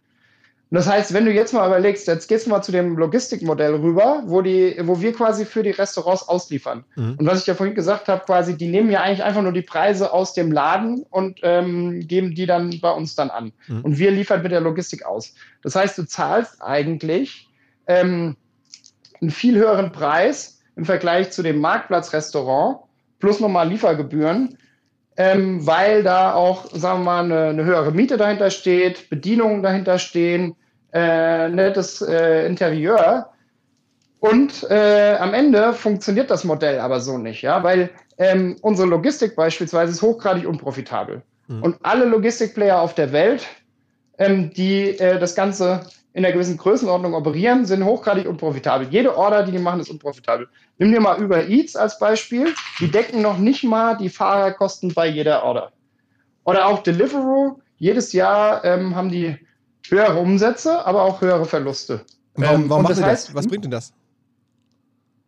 Und 0.72 0.76
das 0.76 0.88
heißt, 0.88 1.12
wenn 1.12 1.26
du 1.26 1.30
jetzt 1.30 1.52
mal 1.52 1.66
überlegst, 1.66 2.06
jetzt 2.06 2.28
gehst 2.28 2.46
du 2.46 2.50
mal 2.50 2.62
zu 2.62 2.72
dem 2.72 2.96
Logistikmodell 2.96 3.74
rüber, 3.74 4.22
wo, 4.24 4.40
die, 4.40 4.74
wo 4.80 5.02
wir 5.02 5.12
quasi 5.12 5.44
für 5.44 5.62
die 5.62 5.72
Restaurants 5.72 6.26
ausliefern. 6.26 6.86
Mhm. 6.96 7.16
Und 7.18 7.26
was 7.26 7.42
ich 7.42 7.46
ja 7.46 7.54
vorhin 7.54 7.74
gesagt 7.74 8.08
habe, 8.08 8.24
quasi, 8.24 8.56
die 8.56 8.68
nehmen 8.68 8.90
ja 8.90 9.02
eigentlich 9.02 9.22
einfach 9.22 9.42
nur 9.42 9.52
die 9.52 9.60
Preise 9.60 10.14
aus 10.14 10.32
dem 10.32 10.50
Laden 10.50 11.04
und 11.10 11.40
ähm, 11.42 12.08
geben 12.08 12.34
die 12.34 12.46
dann 12.46 12.80
bei 12.80 12.90
uns 12.90 13.14
dann 13.14 13.28
an. 13.28 13.52
Mhm. 13.66 13.82
Und 13.82 13.98
wir 13.98 14.12
liefern 14.12 14.40
mit 14.42 14.50
der 14.50 14.62
Logistik 14.62 15.04
aus. 15.04 15.34
Das 15.62 15.76
heißt, 15.76 15.98
du 15.98 16.04
zahlst 16.04 16.62
eigentlich 16.62 17.50
ähm, 17.86 18.38
einen 19.20 19.30
viel 19.30 19.58
höheren 19.58 19.92
Preis 19.92 20.62
im 20.76 20.86
Vergleich 20.86 21.32
zu 21.32 21.42
dem 21.42 21.60
Marktplatzrestaurant 21.60 22.78
plus 23.18 23.40
nochmal 23.40 23.68
Liefergebühren, 23.68 24.56
ähm, 25.18 25.66
weil 25.66 26.02
da 26.02 26.32
auch, 26.32 26.64
sagen 26.72 27.00
wir 27.00 27.04
mal, 27.04 27.24
eine, 27.24 27.48
eine 27.48 27.64
höhere 27.64 27.92
Miete 27.92 28.16
dahinter 28.16 28.48
steht, 28.48 29.10
Bedienungen 29.10 29.62
dahinter 29.62 29.98
stehen, 29.98 30.56
äh, 30.92 31.48
nettes 31.48 32.02
äh, 32.02 32.46
Interieur. 32.46 33.28
Und 34.20 34.64
äh, 34.70 35.16
am 35.18 35.34
Ende 35.34 35.72
funktioniert 35.72 36.30
das 36.30 36.44
Modell 36.44 36.78
aber 36.78 37.00
so 37.00 37.18
nicht, 37.18 37.42
ja, 37.42 37.62
weil 37.64 37.90
ähm, 38.18 38.56
unsere 38.62 38.88
Logistik 38.88 39.34
beispielsweise 39.34 39.92
ist 39.92 40.02
hochgradig 40.02 40.46
unprofitabel. 40.46 41.22
Mhm. 41.48 41.62
Und 41.62 41.76
alle 41.82 42.04
Logistikplayer 42.04 42.80
auf 42.80 42.94
der 42.94 43.12
Welt, 43.12 43.46
ähm, 44.18 44.52
die 44.52 44.98
äh, 44.98 45.18
das 45.18 45.34
Ganze 45.34 45.80
in 46.12 46.24
einer 46.24 46.32
gewissen 46.32 46.58
Größenordnung 46.58 47.14
operieren, 47.14 47.64
sind 47.64 47.84
hochgradig 47.84 48.28
unprofitabel. 48.28 48.86
Jede 48.90 49.16
Order, 49.16 49.42
die 49.42 49.52
die 49.52 49.58
machen, 49.58 49.80
ist 49.80 49.90
unprofitabel. 49.90 50.46
Nimm 50.78 50.92
dir 50.92 51.00
mal 51.00 51.22
Uber 51.22 51.48
Eats 51.48 51.74
als 51.74 51.98
Beispiel. 51.98 52.54
Die 52.80 52.90
decken 52.90 53.22
noch 53.22 53.38
nicht 53.38 53.64
mal 53.64 53.96
die 53.96 54.10
Fahrerkosten 54.10 54.92
bei 54.92 55.06
jeder 55.06 55.42
Order. 55.42 55.72
Oder 56.44 56.66
auch 56.66 56.82
Deliveroo. 56.82 57.58
Jedes 57.78 58.12
Jahr 58.12 58.64
ähm, 58.64 58.94
haben 58.94 59.10
die 59.10 59.36
höhere 59.88 60.18
Umsätze, 60.18 60.84
aber 60.84 61.02
auch 61.02 61.20
höhere 61.20 61.44
Verluste. 61.44 62.00
Warum, 62.34 62.62
ähm, 62.62 62.70
warum 62.70 62.86
das 62.86 63.02
heißt, 63.02 63.28
das? 63.28 63.34
Was 63.34 63.46
bringt 63.46 63.64
denn 63.64 63.70
das? 63.70 63.92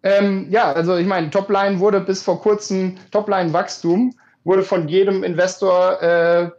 Ähm, 0.03 0.47
ja, 0.51 0.73
also 0.73 0.97
ich 0.97 1.07
meine, 1.07 1.31
Topline 1.31 1.81
wurde 1.81 2.01
bis 2.01 2.23
vor 2.23 2.41
kurzem, 2.41 2.97
Topline-Wachstum 3.11 4.15
wurde 4.45 4.63
von 4.63 4.89
jedem 4.89 5.25
Investor 5.25 6.03
äh, 6.03 6.51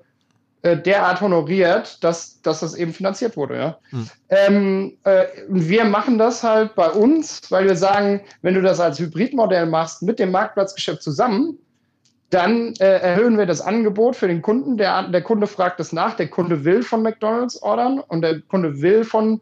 äh, 0.63 0.81
derart 0.81 1.21
honoriert, 1.21 2.03
dass, 2.03 2.41
dass 2.41 2.61
das 2.61 2.73
eben 2.73 2.91
finanziert 2.91 3.37
wurde. 3.37 3.55
Ja? 3.55 3.77
Hm. 3.91 4.09
Ähm, 4.29 4.97
äh, 5.03 5.25
wir 5.47 5.85
machen 5.85 6.17
das 6.17 6.41
halt 6.41 6.73
bei 6.73 6.89
uns, 6.89 7.41
weil 7.51 7.65
wir 7.65 7.75
sagen, 7.75 8.21
wenn 8.41 8.55
du 8.55 8.63
das 8.63 8.79
als 8.79 8.97
Hybridmodell 8.97 9.67
machst 9.67 10.01
mit 10.01 10.17
dem 10.17 10.31
Marktplatzgeschäft 10.31 11.03
zusammen, 11.03 11.59
dann 12.29 12.73
äh, 12.79 12.99
erhöhen 12.99 13.37
wir 13.37 13.45
das 13.45 13.61
Angebot 13.61 14.15
für 14.15 14.27
den 14.27 14.41
Kunden. 14.41 14.77
Der, 14.77 15.07
der 15.09 15.21
Kunde 15.21 15.47
fragt 15.47 15.79
es 15.79 15.93
nach. 15.93 16.15
Der 16.15 16.27
Kunde 16.27 16.65
will 16.65 16.83
von 16.83 17.01
McDonalds 17.01 17.61
ordern 17.61 17.99
und 17.99 18.21
der 18.21 18.41
Kunde 18.41 18.81
will 18.81 19.03
von 19.03 19.41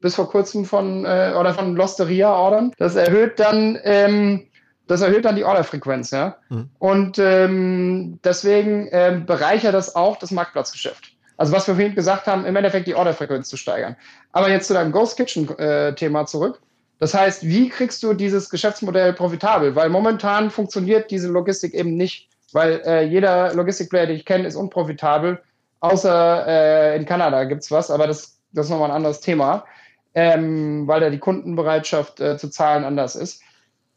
bis 0.00 0.14
vor 0.14 0.28
kurzem 0.28 0.64
von 0.64 1.04
äh, 1.04 1.34
oder 1.38 1.54
von 1.54 1.74
Losteria 1.74 2.32
ordern. 2.32 2.72
Das 2.78 2.96
erhöht 2.96 3.38
dann 3.38 3.78
ähm, 3.82 4.46
das 4.86 5.00
erhöht 5.00 5.24
dann 5.24 5.36
die 5.36 5.44
Orderfrequenz, 5.44 6.12
ja. 6.12 6.36
Mhm. 6.48 6.70
Und 6.78 7.18
ähm, 7.18 8.20
deswegen 8.22 8.88
ähm, 8.92 9.26
bereichert 9.26 9.74
das 9.74 9.96
auch 9.96 10.16
das 10.16 10.30
Marktplatzgeschäft. 10.30 11.12
Also 11.36 11.52
was 11.52 11.66
wir 11.66 11.74
vorhin 11.74 11.94
gesagt 11.94 12.26
haben, 12.26 12.46
im 12.46 12.56
Endeffekt 12.56 12.86
die 12.86 12.94
Orderfrequenz 12.94 13.48
zu 13.48 13.56
steigern. 13.56 13.96
Aber 14.32 14.48
jetzt 14.48 14.68
zu 14.68 14.74
deinem 14.74 14.92
Ghost 14.92 15.16
Kitchen-Thema 15.16 16.20
äh, 16.22 16.26
zurück. 16.26 16.60
Das 16.98 17.12
heißt, 17.14 17.46
wie 17.46 17.68
kriegst 17.68 18.02
du 18.02 18.14
dieses 18.14 18.48
Geschäftsmodell 18.48 19.12
profitabel? 19.12 19.74
Weil 19.74 19.90
momentan 19.90 20.50
funktioniert 20.50 21.10
diese 21.10 21.28
Logistik 21.28 21.74
eben 21.74 21.96
nicht, 21.96 22.30
weil 22.52 22.80
äh, 22.86 23.04
jeder 23.04 23.52
Logistikplayer, 23.54 24.06
den 24.06 24.16
ich 24.16 24.24
kenne, 24.24 24.48
ist 24.48 24.56
unprofitabel. 24.56 25.40
Außer 25.80 26.46
äh, 26.46 26.96
in 26.96 27.04
Kanada 27.04 27.44
gibt's 27.44 27.70
was, 27.70 27.90
aber 27.90 28.06
das, 28.06 28.38
das 28.52 28.66
ist 28.66 28.70
nochmal 28.70 28.90
ein 28.90 28.96
anderes 28.96 29.20
Thema, 29.20 29.66
ähm, 30.14 30.86
weil 30.88 31.00
da 31.00 31.10
die 31.10 31.18
Kundenbereitschaft 31.18 32.20
äh, 32.20 32.38
zu 32.38 32.48
zahlen 32.48 32.84
anders 32.84 33.14
ist. 33.14 33.42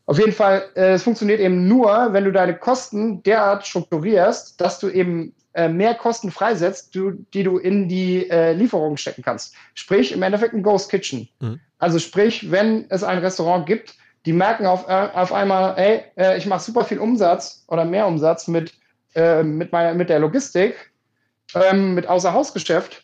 Auf 0.06 0.20
jeden 0.20 0.34
Fall, 0.34 0.64
äh, 0.76 0.93
es 0.93 1.04
funktioniert 1.04 1.39
eben 1.39 1.68
nur, 1.68 2.10
wenn 2.12 2.26
du 2.26 2.32
deine 2.32 2.58
Kosten 2.58 3.24
derart 3.24 3.66
strukturierst, 3.66 4.60
dass 4.60 4.80
du 4.80 4.89
eben 4.89 5.36
äh, 5.54 5.68
mehr 5.68 5.95
Kosten 5.95 6.32
freisetzt, 6.32 6.95
du, 6.95 7.12
die 7.34 7.43
du 7.43 7.58
in 7.58 7.88
die 7.88 8.30
äh, 8.30 8.54
Lieferung 8.54 8.97
stecken 8.97 9.24
kannst. 9.24 9.56
Sprich, 9.74 10.12
im 10.12 10.24
Endeffekt 10.24 10.54
ein 10.54 10.64
Ghost 10.64 10.89
Kitchen. 10.89 11.30
Mhm. 11.39 11.60
Also 11.78 12.00
sprich, 12.00 12.52
wenn 12.52 12.86
es 12.89 13.04
ein 13.04 13.20
Restaurant 13.20 13.66
gibt, 13.66 13.95
die 14.26 14.34
merken 14.34 14.66
auf, 14.66 14.88
äh, 14.88 15.10
auf 15.14 15.34
einmal, 15.34 15.78
ey, 15.78 16.04
äh, 16.18 16.38
ich 16.38 16.45
mache 16.45 16.64
super 16.64 16.84
viel 16.84 17.00
Umsatz 17.00 17.64
oder 17.68 17.86
mehr 17.86 18.08
Umsatz 18.08 18.47
mit, 18.47 18.74
äh, 19.16 19.43
mit, 19.43 19.72
meiner, 19.72 19.93
mit 19.93 20.10
der 20.10 20.20
Logistik, 20.20 20.91
ähm, 21.56 21.95
mit 21.95 22.08
Außerhausgeschäft 22.08 23.04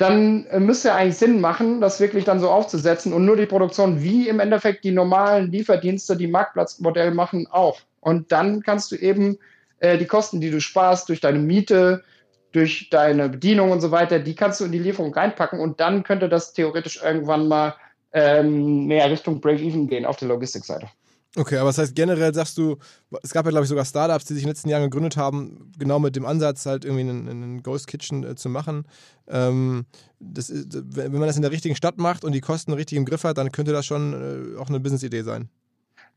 dann 0.00 0.46
äh, 0.46 0.58
müsste 0.58 0.88
ja 0.88 0.96
eigentlich 0.96 1.18
Sinn 1.18 1.42
machen, 1.42 1.82
das 1.82 2.00
wirklich 2.00 2.24
dann 2.24 2.40
so 2.40 2.48
aufzusetzen 2.48 3.12
und 3.12 3.26
nur 3.26 3.36
die 3.36 3.44
Produktion 3.44 4.02
wie 4.02 4.28
im 4.28 4.40
Endeffekt 4.40 4.82
die 4.82 4.92
normalen 4.92 5.52
Lieferdienste, 5.52 6.16
die 6.16 6.26
Marktplatzmodell 6.26 7.10
machen, 7.10 7.46
auch. 7.50 7.80
Und 8.00 8.32
dann 8.32 8.62
kannst 8.62 8.90
du 8.92 8.96
eben 8.96 9.38
äh, 9.80 9.98
die 9.98 10.06
Kosten, 10.06 10.40
die 10.40 10.50
du 10.50 10.60
sparst 10.60 11.08
durch 11.08 11.20
deine 11.20 11.38
Miete, 11.38 12.04
durch 12.52 12.88
deine 12.90 13.28
Bedienung 13.28 13.70
und 13.70 13.80
so 13.80 13.90
weiter, 13.90 14.18
die 14.18 14.34
kannst 14.34 14.60
du 14.60 14.64
in 14.64 14.72
die 14.72 14.78
Lieferung 14.78 15.12
reinpacken 15.12 15.60
und 15.60 15.80
dann 15.80 16.02
könnte 16.02 16.28
das 16.28 16.52
theoretisch 16.52 17.00
irgendwann 17.02 17.48
mal 17.48 17.74
ähm, 18.12 18.86
mehr 18.86 19.10
Richtung 19.10 19.40
Break-Even 19.40 19.88
gehen 19.88 20.04
auf 20.04 20.16
der 20.16 20.28
Logistikseite. 20.28 20.88
Okay, 21.36 21.58
aber 21.58 21.68
das 21.68 21.78
heißt 21.78 21.94
generell 21.94 22.34
sagst 22.34 22.58
du, 22.58 22.76
es 23.22 23.32
gab 23.32 23.44
ja 23.44 23.50
glaube 23.50 23.62
ich 23.62 23.68
sogar 23.68 23.84
Startups, 23.84 24.24
die 24.24 24.34
sich 24.34 24.42
in 24.42 24.48
den 24.48 24.54
letzten 24.54 24.68
Jahren 24.68 24.82
gegründet 24.82 25.16
haben, 25.16 25.70
genau 25.78 26.00
mit 26.00 26.16
dem 26.16 26.26
Ansatz 26.26 26.66
halt 26.66 26.84
irgendwie 26.84 27.08
einen, 27.08 27.28
einen 27.28 27.62
Ghost 27.62 27.86
Kitchen 27.86 28.24
äh, 28.24 28.34
zu 28.34 28.48
machen. 28.48 28.84
Ähm, 29.28 29.86
ist, 30.36 30.52
wenn 30.72 31.12
man 31.12 31.28
das 31.28 31.36
in 31.36 31.42
der 31.42 31.52
richtigen 31.52 31.76
Stadt 31.76 31.98
macht 31.98 32.24
und 32.24 32.32
die 32.32 32.40
Kosten 32.40 32.72
richtig 32.72 32.98
im 32.98 33.04
Griff 33.04 33.22
hat, 33.22 33.38
dann 33.38 33.52
könnte 33.52 33.72
das 33.72 33.86
schon 33.86 34.56
äh, 34.56 34.58
auch 34.58 34.68
eine 34.68 34.80
Business-Idee 34.80 35.22
sein. 35.22 35.48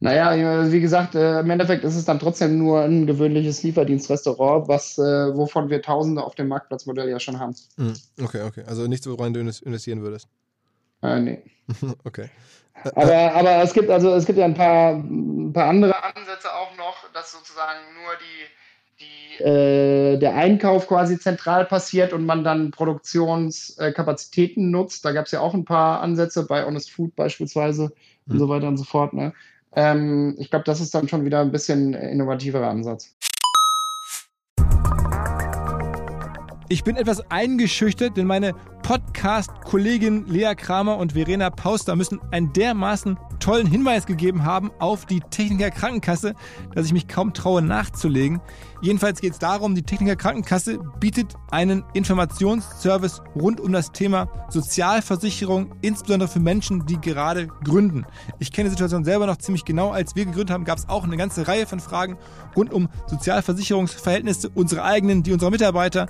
Naja, 0.03 0.69
wie 0.69 0.81
gesagt, 0.81 1.15
äh, 1.15 1.39
im 1.39 1.49
Endeffekt 1.49 1.85
ist 1.85 1.95
es 1.95 2.03
dann 2.03 2.19
trotzdem 2.19 2.57
nur 2.57 2.81
ein 2.81 3.07
gewöhnliches 3.07 3.63
Lieferdienstrestaurant, 3.63 4.67
was, 4.67 4.97
äh, 4.97 5.01
wovon 5.01 5.69
wir 5.69 5.81
Tausende 5.81 6.21
auf 6.21 6.35
dem 6.35 6.49
Marktplatzmodell 6.49 7.07
ja 7.07 7.21
schon 7.21 7.39
haben. 7.39 7.55
Hm, 7.77 7.93
okay, 8.21 8.41
okay. 8.41 8.63
Also 8.67 8.85
nichts, 8.87 9.07
woran 9.07 9.33
du 9.33 9.39
investieren 9.39 10.01
würdest. 10.01 10.27
Äh, 11.03 11.21
nee. 11.21 11.43
okay. 12.03 12.29
Aber, 12.95 13.33
aber 13.33 13.63
es 13.63 13.71
gibt 13.71 13.89
also 13.89 14.13
es 14.13 14.25
gibt 14.25 14.37
ja 14.37 14.43
ein 14.43 14.55
paar, 14.55 14.95
ein 14.95 15.53
paar 15.53 15.69
andere 15.69 15.95
Ansätze 16.03 16.53
auch 16.53 16.75
noch, 16.75 17.09
dass 17.13 17.31
sozusagen 17.31 17.79
nur 17.95 18.11
die, 18.19 19.05
die 19.05 19.43
äh, 19.45 20.17
der 20.17 20.35
Einkauf 20.35 20.89
quasi 20.89 21.17
zentral 21.17 21.63
passiert 21.63 22.11
und 22.11 22.25
man 22.25 22.43
dann 22.43 22.71
Produktionskapazitäten 22.71 24.69
nutzt. 24.69 25.05
Da 25.05 25.13
gab 25.13 25.27
es 25.27 25.31
ja 25.31 25.39
auch 25.39 25.53
ein 25.53 25.63
paar 25.63 26.01
Ansätze 26.01 26.45
bei 26.45 26.65
Honest 26.65 26.91
Food 26.91 27.15
beispielsweise 27.15 27.93
mhm. 28.25 28.33
und 28.33 28.39
so 28.39 28.49
weiter 28.49 28.67
und 28.67 28.75
so 28.75 28.83
fort. 28.83 29.13
Ne? 29.13 29.31
Ähm, 29.76 30.36
ich 30.38 30.49
glaube, 30.49 30.65
das 30.65 30.82
ist 30.82 30.93
dann 30.93 31.07
schon 31.07 31.26
wieder 31.26 31.41
ein 31.41 31.51
bisschen 31.51 31.93
innovativerer 31.93 32.67
Ansatz. 32.67 33.15
Ich 36.74 36.84
bin 36.84 36.95
etwas 36.95 37.30
eingeschüchtert, 37.30 38.17
denn 38.17 38.26
meine 38.26 38.55
Podcast-Kollegin 38.82 40.26
Lea 40.26 40.55
Kramer 40.55 40.97
und 40.97 41.13
Verena 41.13 41.51
Pauster 41.51 41.95
müssen 41.95 42.19
einen 42.32 42.51
dermaßen 42.51 43.15
tollen 43.39 43.67
Hinweis 43.67 44.07
gegeben 44.07 44.43
haben 44.43 44.71
auf 44.80 45.05
die 45.05 45.19
Techniker 45.19 45.69
Krankenkasse, 45.69 46.34
dass 46.74 46.88
ich 46.88 46.93
mich 46.93 47.07
kaum 47.07 47.34
traue 47.34 47.61
nachzulegen. 47.61 48.41
Jedenfalls 48.82 49.21
geht 49.21 49.34
es 49.34 49.39
darum, 49.39 49.76
die 49.76 49.84
Techniker 49.84 50.15
Krankenkasse 50.15 50.80
bietet 50.99 51.36
einen 51.51 51.86
Informationsservice 51.93 53.21
rund 53.36 53.61
um 53.61 53.71
das 53.71 53.91
Thema 53.91 54.28
Sozialversicherung, 54.49 55.76
insbesondere 55.82 56.28
für 56.28 56.39
Menschen, 56.39 56.86
die 56.86 56.99
gerade 56.99 57.47
gründen. 57.63 58.05
Ich 58.39 58.51
kenne 58.51 58.67
die 58.69 58.71
Situation 58.71 59.05
selber 59.05 59.26
noch 59.26 59.38
ziemlich 59.38 59.63
genau. 59.63 59.91
Als 59.91 60.15
wir 60.15 60.26
gegründet 60.26 60.51
haben, 60.51 60.65
gab 60.65 60.78
es 60.78 60.89
auch 60.89 61.05
eine 61.05 61.15
ganze 61.15 61.47
Reihe 61.47 61.65
von 61.65 61.80
Fragen 61.80 62.17
rund 62.55 62.74
um 62.74 62.89
Sozialversicherungsverhältnisse, 63.07 64.49
unsere 64.53 64.84
eigenen, 64.84 65.24
die 65.24 65.32
unserer 65.32 65.51
Mitarbeiter, 65.51 66.07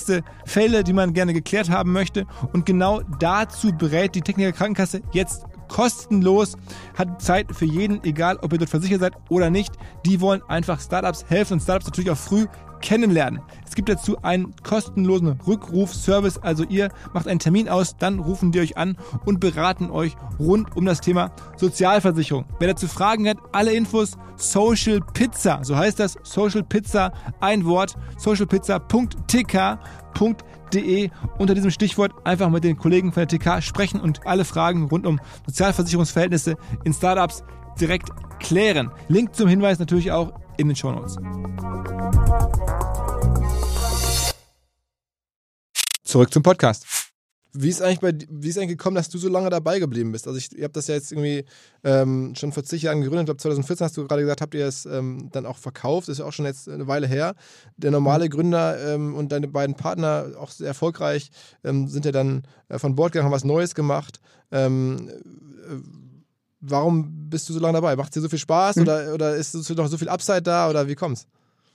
verschiedenste 0.00 0.22
Fälle, 0.44 0.84
die 0.84 0.92
man 0.92 1.12
gerne 1.12 1.32
geklärt 1.32 1.70
haben 1.70 1.92
möchte. 1.92 2.26
Und 2.52 2.66
genau 2.66 3.02
dazu 3.18 3.72
berät 3.72 4.14
die 4.14 4.20
Techniker 4.22 4.52
Krankenkasse 4.52 5.02
jetzt 5.12 5.44
kostenlos, 5.68 6.56
hat 6.98 7.22
Zeit 7.22 7.54
für 7.54 7.64
jeden, 7.64 8.02
egal 8.02 8.38
ob 8.42 8.52
ihr 8.52 8.58
dort 8.58 8.70
versichert 8.70 9.00
seid 9.00 9.12
oder 9.28 9.50
nicht. 9.50 9.72
Die 10.04 10.20
wollen 10.20 10.42
einfach 10.48 10.80
Startups 10.80 11.24
helfen 11.28 11.54
und 11.54 11.60
Startups 11.60 11.86
natürlich 11.86 12.10
auch 12.10 12.16
früh 12.16 12.46
kennenlernen. 12.80 13.40
Es 13.66 13.74
gibt 13.74 13.88
dazu 13.88 14.22
einen 14.22 14.54
kostenlosen 14.62 15.40
Rückrufservice, 15.46 16.38
also 16.38 16.64
ihr 16.64 16.90
macht 17.12 17.28
einen 17.28 17.38
Termin 17.38 17.68
aus, 17.68 17.96
dann 17.98 18.18
rufen 18.18 18.52
die 18.52 18.60
euch 18.60 18.76
an 18.76 18.96
und 19.24 19.40
beraten 19.40 19.90
euch 19.90 20.16
rund 20.38 20.76
um 20.76 20.84
das 20.84 21.00
Thema 21.00 21.32
Sozialversicherung. 21.56 22.44
Wer 22.58 22.68
dazu 22.68 22.88
Fragen 22.88 23.28
hat, 23.28 23.38
alle 23.52 23.72
Infos 23.72 24.16
Social 24.36 25.00
Pizza, 25.12 25.60
so 25.62 25.76
heißt 25.76 26.00
das 26.00 26.16
Social 26.22 26.62
Pizza, 26.62 27.12
ein 27.40 27.64
Wort, 27.64 27.96
socialpizza.tk.de 28.18 29.76
de 30.72 31.10
unter 31.38 31.54
diesem 31.54 31.70
Stichwort 31.70 32.12
einfach 32.24 32.48
mit 32.48 32.64
den 32.64 32.76
Kollegen 32.76 33.12
von 33.12 33.26
der 33.26 33.38
TK 33.38 33.62
sprechen 33.62 34.00
und 34.00 34.26
alle 34.26 34.44
Fragen 34.44 34.84
rund 34.84 35.06
um 35.06 35.20
Sozialversicherungsverhältnisse 35.46 36.56
in 36.84 36.92
Startups 36.92 37.44
direkt 37.80 38.10
klären. 38.38 38.90
Link 39.08 39.34
zum 39.34 39.48
Hinweis 39.48 39.78
natürlich 39.78 40.12
auch 40.12 40.32
in 40.60 40.68
den 40.68 40.76
Show 40.76 40.92
Notes. 40.92 41.16
Zurück 46.04 46.32
zum 46.32 46.42
Podcast. 46.42 46.86
Wie 47.52 47.68
ist 47.68 47.82
eigentlich 47.82 48.00
bei, 48.00 48.12
wie 48.30 48.48
ist 48.48 48.58
eigentlich 48.58 48.70
gekommen, 48.70 48.94
dass 48.94 49.08
du 49.08 49.18
so 49.18 49.28
lange 49.28 49.50
dabei 49.50 49.80
geblieben 49.80 50.12
bist? 50.12 50.28
Also 50.28 50.38
ich, 50.38 50.56
ihr 50.56 50.64
habt 50.64 50.76
das 50.76 50.86
ja 50.86 50.94
jetzt 50.94 51.10
irgendwie 51.10 51.44
ähm, 51.82 52.34
schon 52.36 52.52
vor 52.52 52.62
zig 52.62 52.82
Jahren 52.82 53.00
gegründet. 53.00 53.22
Ich 53.22 53.26
glaube 53.26 53.40
2014 53.40 53.84
hast 53.84 53.96
du 53.96 54.06
gerade 54.06 54.22
gesagt, 54.22 54.40
habt 54.40 54.54
ihr 54.54 54.66
es 54.66 54.86
ähm, 54.86 55.30
dann 55.32 55.46
auch 55.46 55.56
verkauft. 55.56 56.06
Das 56.06 56.14
ist 56.14 56.18
ja 56.20 56.26
auch 56.26 56.32
schon 56.32 56.44
jetzt 56.44 56.68
eine 56.68 56.86
Weile 56.86 57.08
her. 57.08 57.34
Der 57.76 57.90
normale 57.90 58.26
mhm. 58.26 58.30
Gründer 58.30 58.94
ähm, 58.94 59.16
und 59.16 59.32
deine 59.32 59.48
beiden 59.48 59.74
Partner, 59.74 60.26
auch 60.38 60.50
sehr 60.50 60.68
erfolgreich, 60.68 61.30
ähm, 61.64 61.88
sind 61.88 62.04
ja 62.04 62.12
dann 62.12 62.42
äh, 62.68 62.78
von 62.78 62.94
Bord 62.94 63.12
gegangen, 63.12 63.26
haben 63.26 63.34
was 63.34 63.44
Neues 63.44 63.74
gemacht. 63.74 64.20
Ähm, 64.52 65.08
äh, 65.08 65.99
warum 66.60 67.28
bist 67.30 67.48
du 67.48 67.52
so 67.52 67.60
lange 67.60 67.74
dabei? 67.74 67.96
Macht 67.96 68.10
es 68.10 68.14
dir 68.14 68.20
so 68.20 68.28
viel 68.28 68.38
Spaß 68.38 68.76
mhm. 68.76 68.82
oder, 68.82 69.14
oder 69.14 69.34
ist 69.34 69.54
noch 69.54 69.86
so 69.86 69.98
viel 69.98 70.08
Upside 70.08 70.42
da 70.42 70.68
oder 70.68 70.88
wie 70.88 70.94
kommt's? 70.94 71.26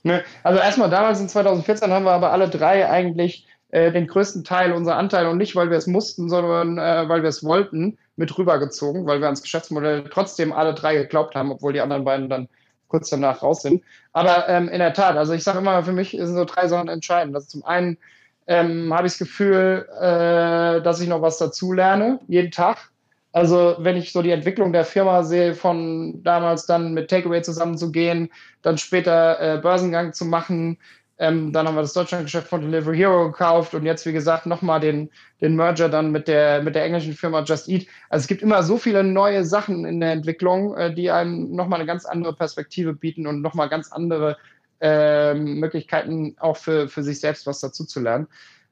Ne, 0.02 0.22
also 0.44 0.60
erstmal 0.60 0.90
damals 0.90 1.20
in 1.20 1.28
2014 1.28 1.90
haben 1.90 2.04
wir 2.04 2.12
aber 2.12 2.30
alle 2.30 2.48
drei 2.48 2.88
eigentlich 2.88 3.46
äh, 3.70 3.90
den 3.90 4.06
größten 4.06 4.44
Teil 4.44 4.72
unserer 4.72 4.96
Anteile 4.96 5.28
und 5.30 5.38
nicht, 5.38 5.56
weil 5.56 5.70
wir 5.70 5.76
es 5.76 5.86
mussten, 5.88 6.28
sondern 6.28 6.78
äh, 6.78 7.08
weil 7.08 7.22
wir 7.22 7.28
es 7.28 7.42
wollten, 7.42 7.98
mit 8.16 8.36
rübergezogen, 8.38 9.06
weil 9.06 9.20
wir 9.20 9.26
ans 9.26 9.42
Geschäftsmodell 9.42 10.04
trotzdem 10.10 10.52
alle 10.52 10.74
drei 10.74 10.96
geglaubt 10.96 11.34
haben, 11.34 11.50
obwohl 11.50 11.72
die 11.72 11.80
anderen 11.80 12.04
beiden 12.04 12.28
dann 12.28 12.48
kurz 12.88 13.10
danach 13.10 13.42
raus 13.42 13.62
sind. 13.62 13.82
Aber 14.12 14.48
ähm, 14.48 14.68
in 14.68 14.78
der 14.78 14.94
Tat, 14.94 15.16
also 15.16 15.32
ich 15.32 15.44
sage 15.44 15.58
immer, 15.58 15.82
für 15.82 15.92
mich 15.92 16.10
sind 16.10 16.34
so 16.34 16.44
drei 16.44 16.68
Sachen 16.68 16.88
entscheidend. 16.88 17.34
Also 17.34 17.48
zum 17.48 17.64
einen 17.64 17.98
ähm, 18.46 18.92
habe 18.94 19.06
ich 19.06 19.14
das 19.14 19.18
Gefühl, 19.18 19.86
äh, 20.00 20.80
dass 20.82 21.00
ich 21.00 21.08
noch 21.08 21.20
was 21.20 21.38
dazu 21.38 21.72
lerne, 21.72 22.20
jeden 22.28 22.52
Tag. 22.52 22.90
Also 23.36 23.76
wenn 23.80 23.98
ich 23.98 24.12
so 24.12 24.22
die 24.22 24.30
Entwicklung 24.30 24.72
der 24.72 24.86
Firma 24.86 25.22
sehe, 25.22 25.54
von 25.54 26.22
damals 26.22 26.64
dann 26.64 26.94
mit 26.94 27.10
Takeaway 27.10 27.42
zusammenzugehen, 27.42 28.30
dann 28.62 28.78
später 28.78 29.38
äh, 29.38 29.58
Börsengang 29.58 30.14
zu 30.14 30.24
machen, 30.24 30.78
ähm, 31.18 31.52
dann 31.52 31.68
haben 31.68 31.74
wir 31.74 31.82
das 31.82 31.92
Deutschlandgeschäft 31.92 32.48
von 32.48 32.62
Delivery 32.62 32.96
Hero 32.96 33.26
gekauft 33.26 33.74
und 33.74 33.84
jetzt, 33.84 34.06
wie 34.06 34.14
gesagt, 34.14 34.46
nochmal 34.46 34.80
den, 34.80 35.10
den 35.42 35.54
Merger 35.54 35.90
dann 35.90 36.12
mit 36.12 36.28
der, 36.28 36.62
mit 36.62 36.74
der 36.74 36.84
englischen 36.84 37.12
Firma 37.12 37.42
Just 37.42 37.68
Eat. 37.68 37.86
Also 38.08 38.22
es 38.22 38.26
gibt 38.26 38.40
immer 38.40 38.62
so 38.62 38.78
viele 38.78 39.04
neue 39.04 39.44
Sachen 39.44 39.84
in 39.84 40.00
der 40.00 40.12
Entwicklung, 40.12 40.74
äh, 40.74 40.94
die 40.94 41.10
einem 41.10 41.50
nochmal 41.54 41.80
eine 41.80 41.86
ganz 41.86 42.06
andere 42.06 42.34
Perspektive 42.34 42.94
bieten 42.94 43.26
und 43.26 43.42
nochmal 43.42 43.68
ganz 43.68 43.92
andere 43.92 44.38
äh, 44.80 45.34
Möglichkeiten 45.34 46.36
auch 46.38 46.56
für, 46.56 46.88
für 46.88 47.02
sich 47.02 47.20
selbst 47.20 47.46
was 47.46 47.60
dazu 47.60 47.84
zu 47.84 48.00
lernen. 48.00 48.28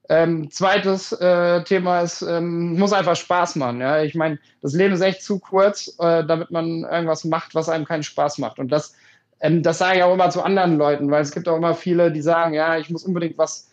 Ähm, 0.09 0.51
zweites 0.51 1.13
äh, 1.13 1.65
Thema 1.65 2.01
ist, 2.01 2.23
ähm, 2.23 2.79
muss 2.79 2.93
einfach 2.93 3.17
Spaß 3.17 3.57
machen. 3.57 3.81
Ja? 3.81 4.03
Ich 4.03 4.15
meine, 4.15 4.39
das 4.61 4.75
Leben 4.75 4.95
ist 4.95 5.01
echt 5.01 5.23
zu 5.23 5.39
kurz, 5.39 5.97
äh, 5.99 6.25
damit 6.25 6.51
man 6.51 6.85
irgendwas 6.85 7.25
macht, 7.25 7.55
was 7.55 7.69
einem 7.69 7.87
keinen 7.87 8.03
Spaß 8.03 8.39
macht. 8.39 8.59
Und 8.59 8.71
das 8.71 8.95
ähm, 9.45 9.63
das 9.63 9.79
sage 9.79 9.99
ich 9.99 10.03
auch 10.03 10.15
immer 10.15 10.31
zu 10.31 10.43
anderen 10.43 10.79
Leuten, 10.79 11.11
weil 11.11 11.23
es 11.23 11.33
gibt 11.33 11.49
auch 11.49 11.57
immer 11.57 11.75
viele, 11.75 12.11
die 12.11 12.23
sagen, 12.23 12.55
ja, 12.55 12.79
ich 12.79 12.89
muss 12.91 13.05
unbedingt 13.05 13.37
was 13.37 13.71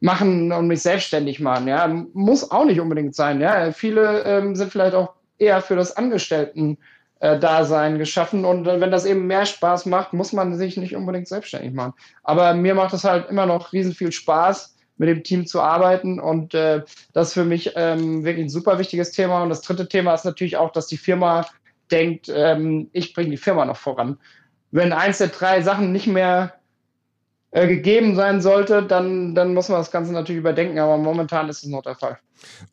machen 0.00 0.50
und 0.50 0.66
mich 0.66 0.80
selbstständig 0.82 1.40
machen. 1.40 1.68
Ja, 1.68 1.86
muss 2.14 2.50
auch 2.50 2.64
nicht 2.64 2.80
unbedingt 2.80 3.14
sein. 3.14 3.40
Ja, 3.40 3.70
viele 3.72 4.22
ähm, 4.24 4.56
sind 4.56 4.72
vielleicht 4.72 4.94
auch 4.94 5.12
eher 5.38 5.60
für 5.60 5.76
das 5.76 5.94
Angestellten-Dasein 5.94 7.98
geschaffen 7.98 8.46
und 8.46 8.66
äh, 8.66 8.80
wenn 8.80 8.90
das 8.90 9.04
eben 9.04 9.26
mehr 9.26 9.44
Spaß 9.44 9.84
macht, 9.86 10.14
muss 10.14 10.32
man 10.32 10.56
sich 10.56 10.78
nicht 10.78 10.96
unbedingt 10.96 11.28
selbstständig 11.28 11.74
machen. 11.74 11.92
Aber 12.22 12.54
mir 12.54 12.74
macht 12.74 12.94
es 12.94 13.04
halt 13.04 13.28
immer 13.28 13.44
noch 13.44 13.74
riesen 13.74 13.92
viel 13.92 14.12
Spaß, 14.12 14.74
mit 15.00 15.08
dem 15.08 15.24
Team 15.24 15.46
zu 15.46 15.60
arbeiten 15.60 16.20
und 16.20 16.54
äh, 16.54 16.82
das 17.12 17.28
ist 17.28 17.34
für 17.34 17.44
mich 17.44 17.72
ähm, 17.74 18.24
wirklich 18.24 18.46
ein 18.46 18.50
super 18.50 18.78
wichtiges 18.78 19.12
Thema. 19.12 19.42
Und 19.42 19.48
das 19.48 19.62
dritte 19.62 19.88
Thema 19.88 20.14
ist 20.14 20.24
natürlich 20.24 20.56
auch, 20.56 20.70
dass 20.72 20.86
die 20.86 20.98
Firma 20.98 21.46
denkt, 21.90 22.30
ähm, 22.32 22.90
ich 22.92 23.14
bringe 23.14 23.30
die 23.30 23.36
Firma 23.36 23.64
noch 23.64 23.78
voran 23.78 24.18
wenn 24.70 24.92
eins 24.92 25.18
der 25.18 25.28
drei 25.28 25.62
Sachen 25.62 25.92
nicht 25.92 26.06
mehr 26.06 26.54
äh, 27.50 27.66
gegeben 27.66 28.14
sein 28.14 28.40
sollte, 28.40 28.82
dann, 28.82 29.34
dann 29.34 29.54
muss 29.54 29.68
man 29.68 29.80
das 29.80 29.90
Ganze 29.90 30.12
natürlich 30.12 30.40
überdenken, 30.40 30.78
aber 30.78 30.96
momentan 30.96 31.48
ist 31.48 31.64
es 31.64 31.68
noch 31.68 31.82
der 31.82 31.96
Fall. 31.96 32.18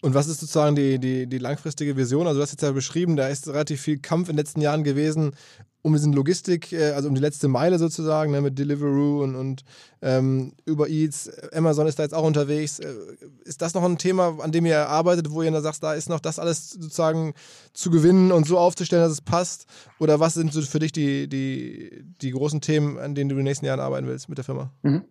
Und 0.01 0.13
was 0.13 0.27
ist 0.27 0.39
sozusagen 0.39 0.75
die, 0.75 0.99
die, 0.99 1.27
die 1.27 1.37
langfristige 1.37 1.97
Vision? 1.97 2.27
Also 2.27 2.39
du 2.39 2.43
hast 2.43 2.51
jetzt 2.51 2.61
ja 2.61 2.71
beschrieben, 2.71 3.15
da 3.15 3.27
ist 3.27 3.47
relativ 3.47 3.81
viel 3.81 3.99
Kampf 3.99 4.29
in 4.29 4.35
den 4.35 4.43
letzten 4.43 4.61
Jahren 4.61 4.83
gewesen, 4.83 5.33
um 5.87 5.93
diesen 5.93 6.13
Logistik, 6.13 6.71
äh, 6.73 6.91
also 6.91 7.07
um 7.07 7.15
die 7.15 7.21
letzte 7.21 7.47
Meile 7.47 7.79
sozusagen, 7.79 8.31
ne, 8.31 8.41
mit 8.41 8.59
Deliveroo 8.59 9.23
und, 9.23 9.35
und 9.35 9.63
ähm, 10.01 10.53
Uber 10.67 10.87
Eats, 10.89 11.29
Amazon 11.53 11.87
ist 11.87 11.97
da 11.97 12.03
jetzt 12.03 12.13
auch 12.13 12.25
unterwegs. 12.25 12.79
Äh, 12.79 12.93
ist 13.45 13.61
das 13.61 13.73
noch 13.73 13.83
ein 13.83 13.97
Thema, 13.97 14.37
an 14.39 14.51
dem 14.51 14.65
ihr 14.65 14.87
arbeitet, 14.87 15.31
wo 15.31 15.41
ihr 15.41 15.51
da 15.51 15.61
sagt, 15.61 15.83
da 15.83 15.93
ist 15.93 16.09
noch 16.09 16.19
das 16.19 16.39
alles 16.39 16.71
sozusagen 16.71 17.33
zu 17.73 17.89
gewinnen 17.89 18.31
und 18.31 18.45
so 18.45 18.57
aufzustellen, 18.57 19.03
dass 19.03 19.13
es 19.13 19.21
passt? 19.21 19.65
Oder 19.99 20.19
was 20.19 20.33
sind 20.33 20.53
so 20.53 20.61
für 20.61 20.79
dich 20.79 20.91
die, 20.91 21.27
die, 21.27 22.03
die 22.21 22.31
großen 22.31 22.61
Themen, 22.61 22.99
an 22.99 23.15
denen 23.15 23.29
du 23.29 23.33
in 23.33 23.39
den 23.39 23.45
nächsten 23.45 23.65
Jahren 23.65 23.79
arbeiten 23.79 24.07
willst 24.07 24.29
mit 24.29 24.37
der 24.37 24.45
Firma? 24.45 24.71
Mhm. 24.83 25.05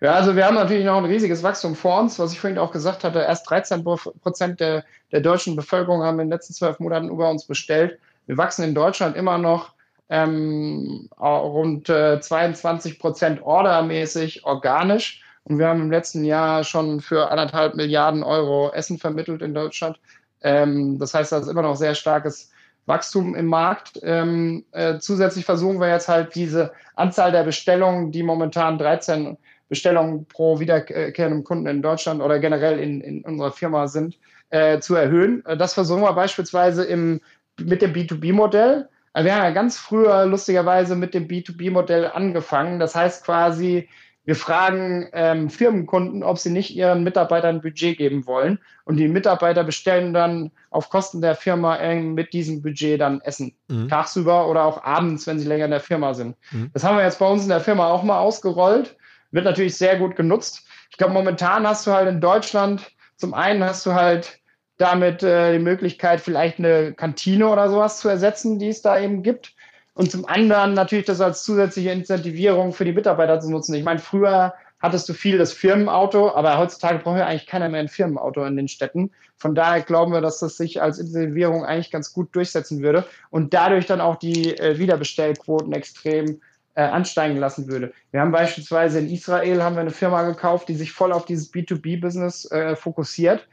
Ja, 0.00 0.14
also 0.14 0.36
wir 0.36 0.46
haben 0.46 0.54
natürlich 0.54 0.84
noch 0.84 0.98
ein 0.98 1.04
riesiges 1.04 1.42
Wachstum 1.42 1.74
vor 1.74 2.00
uns, 2.00 2.18
was 2.18 2.32
ich 2.32 2.40
vorhin 2.40 2.58
auch 2.58 2.70
gesagt 2.70 3.04
hatte. 3.04 3.20
Erst 3.20 3.48
13 3.50 3.84
Prozent 3.84 4.60
der, 4.60 4.84
der 5.12 5.20
deutschen 5.20 5.56
Bevölkerung 5.56 6.02
haben 6.02 6.20
in 6.20 6.26
den 6.26 6.32
letzten 6.32 6.54
zwölf 6.54 6.78
Monaten 6.78 7.08
über 7.08 7.30
uns 7.30 7.44
bestellt. 7.44 7.98
Wir 8.26 8.36
wachsen 8.36 8.64
in 8.64 8.74
Deutschland 8.74 9.16
immer 9.16 9.38
noch 9.38 9.72
ähm, 10.08 11.08
rund 11.18 11.88
äh, 11.88 12.20
22 12.20 12.98
Prozent 12.98 13.42
ordermäßig 13.42 14.44
organisch. 14.44 15.22
Und 15.44 15.58
wir 15.58 15.68
haben 15.68 15.80
im 15.80 15.90
letzten 15.90 16.24
Jahr 16.24 16.62
schon 16.64 17.00
für 17.00 17.30
anderthalb 17.30 17.74
Milliarden 17.74 18.22
Euro 18.22 18.70
Essen 18.72 18.98
vermittelt 18.98 19.42
in 19.42 19.54
Deutschland. 19.54 19.98
Ähm, 20.42 20.98
das 20.98 21.14
heißt, 21.14 21.32
da 21.32 21.38
ist 21.38 21.48
immer 21.48 21.62
noch 21.62 21.76
sehr 21.76 21.94
starkes 21.94 22.50
Wachstum 22.86 23.34
im 23.34 23.46
Markt. 23.46 24.00
Ähm, 24.02 24.64
äh, 24.72 24.98
zusätzlich 24.98 25.44
versuchen 25.44 25.80
wir 25.80 25.88
jetzt 25.88 26.08
halt 26.08 26.34
diese 26.34 26.72
Anzahl 26.96 27.32
der 27.32 27.44
Bestellungen, 27.44 28.12
die 28.12 28.22
momentan 28.22 28.78
13 28.78 29.36
Bestellungen 29.68 30.26
pro 30.26 30.60
wiederkehrenden 30.60 31.44
Kunden 31.44 31.66
in 31.66 31.82
Deutschland 31.82 32.22
oder 32.22 32.38
generell 32.38 32.78
in, 32.78 33.00
in 33.00 33.24
unserer 33.24 33.52
Firma 33.52 33.86
sind, 33.86 34.18
äh, 34.50 34.80
zu 34.80 34.94
erhöhen. 34.94 35.44
Äh, 35.46 35.56
das 35.56 35.74
versuchen 35.74 36.02
wir 36.02 36.12
beispielsweise 36.12 36.84
im, 36.84 37.20
mit 37.60 37.82
dem 37.82 37.92
B2B-Modell. 37.92 38.88
Also 39.12 39.26
wir 39.26 39.34
haben 39.34 39.44
ja 39.44 39.50
ganz 39.50 39.78
früher 39.78 40.26
lustigerweise 40.26 40.94
mit 40.96 41.14
dem 41.14 41.28
B2B-Modell 41.28 42.06
angefangen. 42.06 42.78
Das 42.78 42.94
heißt 42.94 43.24
quasi, 43.24 43.88
wir 44.28 44.36
fragen 44.36 45.08
ähm, 45.14 45.48
Firmenkunden, 45.48 46.22
ob 46.22 46.36
sie 46.36 46.50
nicht 46.50 46.76
ihren 46.76 47.02
Mitarbeitern 47.02 47.56
ein 47.56 47.62
Budget 47.62 47.96
geben 47.96 48.26
wollen. 48.26 48.58
Und 48.84 48.98
die 48.98 49.08
Mitarbeiter 49.08 49.64
bestellen 49.64 50.12
dann 50.12 50.50
auf 50.68 50.90
Kosten 50.90 51.22
der 51.22 51.34
Firma 51.34 51.78
mit 51.94 52.34
diesem 52.34 52.60
Budget 52.60 53.00
dann 53.00 53.22
Essen. 53.22 53.54
Mhm. 53.68 53.88
Tagsüber 53.88 54.46
oder 54.48 54.64
auch 54.64 54.84
abends, 54.84 55.26
wenn 55.26 55.38
sie 55.38 55.48
länger 55.48 55.64
in 55.64 55.70
der 55.70 55.80
Firma 55.80 56.12
sind. 56.12 56.36
Mhm. 56.50 56.68
Das 56.74 56.84
haben 56.84 56.98
wir 56.98 57.04
jetzt 57.04 57.18
bei 57.18 57.26
uns 57.26 57.44
in 57.44 57.48
der 57.48 57.62
Firma 57.62 57.88
auch 57.88 58.02
mal 58.02 58.18
ausgerollt. 58.18 58.97
Wird 59.30 59.44
natürlich 59.44 59.76
sehr 59.76 59.98
gut 59.98 60.16
genutzt. 60.16 60.66
Ich 60.90 60.96
glaube, 60.96 61.12
momentan 61.12 61.66
hast 61.66 61.86
du 61.86 61.92
halt 61.92 62.08
in 62.08 62.20
Deutschland, 62.20 62.90
zum 63.16 63.34
einen 63.34 63.62
hast 63.62 63.84
du 63.84 63.92
halt 63.92 64.40
damit 64.78 65.22
äh, 65.22 65.52
die 65.52 65.58
Möglichkeit, 65.62 66.20
vielleicht 66.20 66.58
eine 66.58 66.94
Kantine 66.94 67.48
oder 67.48 67.68
sowas 67.68 67.98
zu 67.98 68.08
ersetzen, 68.08 68.58
die 68.58 68.68
es 68.68 68.80
da 68.80 68.98
eben 68.98 69.22
gibt. 69.22 69.54
Und 69.94 70.12
zum 70.12 70.26
anderen 70.26 70.74
natürlich 70.74 71.06
das 71.06 71.20
als 71.20 71.42
zusätzliche 71.42 71.90
Incentivierung 71.90 72.72
für 72.72 72.84
die 72.84 72.92
Mitarbeiter 72.92 73.40
zu 73.40 73.50
nutzen. 73.50 73.74
Ich 73.74 73.82
meine, 73.82 73.98
früher 73.98 74.54
hattest 74.80 75.08
du 75.08 75.12
viel 75.12 75.38
das 75.38 75.52
Firmenauto, 75.52 76.30
aber 76.30 76.56
heutzutage 76.56 77.00
braucht 77.00 77.18
ja 77.18 77.26
eigentlich 77.26 77.46
keiner 77.46 77.68
mehr 77.68 77.80
ein 77.80 77.88
Firmenauto 77.88 78.44
in 78.44 78.56
den 78.56 78.68
Städten. 78.68 79.10
Von 79.36 79.56
daher 79.56 79.82
glauben 79.82 80.12
wir, 80.12 80.20
dass 80.20 80.38
das 80.38 80.56
sich 80.56 80.80
als 80.80 80.98
Incentivierung 80.98 81.64
eigentlich 81.64 81.90
ganz 81.90 82.12
gut 82.12 82.34
durchsetzen 82.34 82.82
würde 82.82 83.04
und 83.30 83.54
dadurch 83.54 83.86
dann 83.86 84.00
auch 84.00 84.16
die 84.16 84.56
äh, 84.56 84.78
Wiederbestellquoten 84.78 85.72
extrem 85.72 86.40
äh, 86.78 86.82
ansteigen 86.82 87.36
lassen 87.36 87.68
würde. 87.68 87.92
Wir 88.12 88.20
haben 88.20 88.32
beispielsweise 88.32 89.00
in 89.00 89.10
Israel 89.10 89.62
haben 89.62 89.76
wir 89.76 89.80
eine 89.80 89.90
Firma 89.90 90.22
gekauft, 90.22 90.68
die 90.68 90.74
sich 90.74 90.92
voll 90.92 91.12
auf 91.12 91.26
dieses 91.26 91.52
B2B-Business 91.52 92.50
äh, 92.50 92.76
fokussiert 92.76 93.46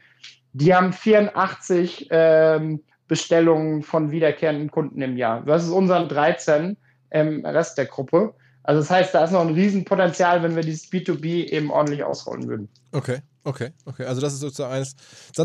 die 0.56 0.74
haben 0.74 0.92
84 0.92 2.08
ähm, 2.10 2.82
Bestellungen 3.08 3.82
von 3.82 4.10
wiederkehrenden 4.10 4.70
Kunden 4.70 5.02
im 5.02 5.18
Jahr. 5.18 5.42
Das 5.44 5.64
ist 5.64 5.70
unseren 5.70 6.08
13 6.08 6.78
im 7.10 7.44
Rest 7.44 7.76
der 7.76 7.84
Gruppe. 7.84 8.32
Also 8.62 8.80
das 8.80 8.90
heißt, 8.90 9.14
da 9.14 9.24
ist 9.24 9.32
noch 9.32 9.42
ein 9.42 9.54
Riesenpotenzial, 9.54 10.42
wenn 10.42 10.56
wir 10.56 10.62
dieses 10.62 10.90
B2B 10.90 11.50
eben 11.50 11.70
ordentlich 11.70 12.02
ausrollen 12.02 12.48
würden. 12.48 12.68
Okay. 12.92 13.18
Okay, 13.46 13.70
okay. 13.84 14.04
Also 14.06 14.20
das 14.20 14.32
ist 14.32 14.40
sozusagen 14.40 14.72
eines. 14.72 14.96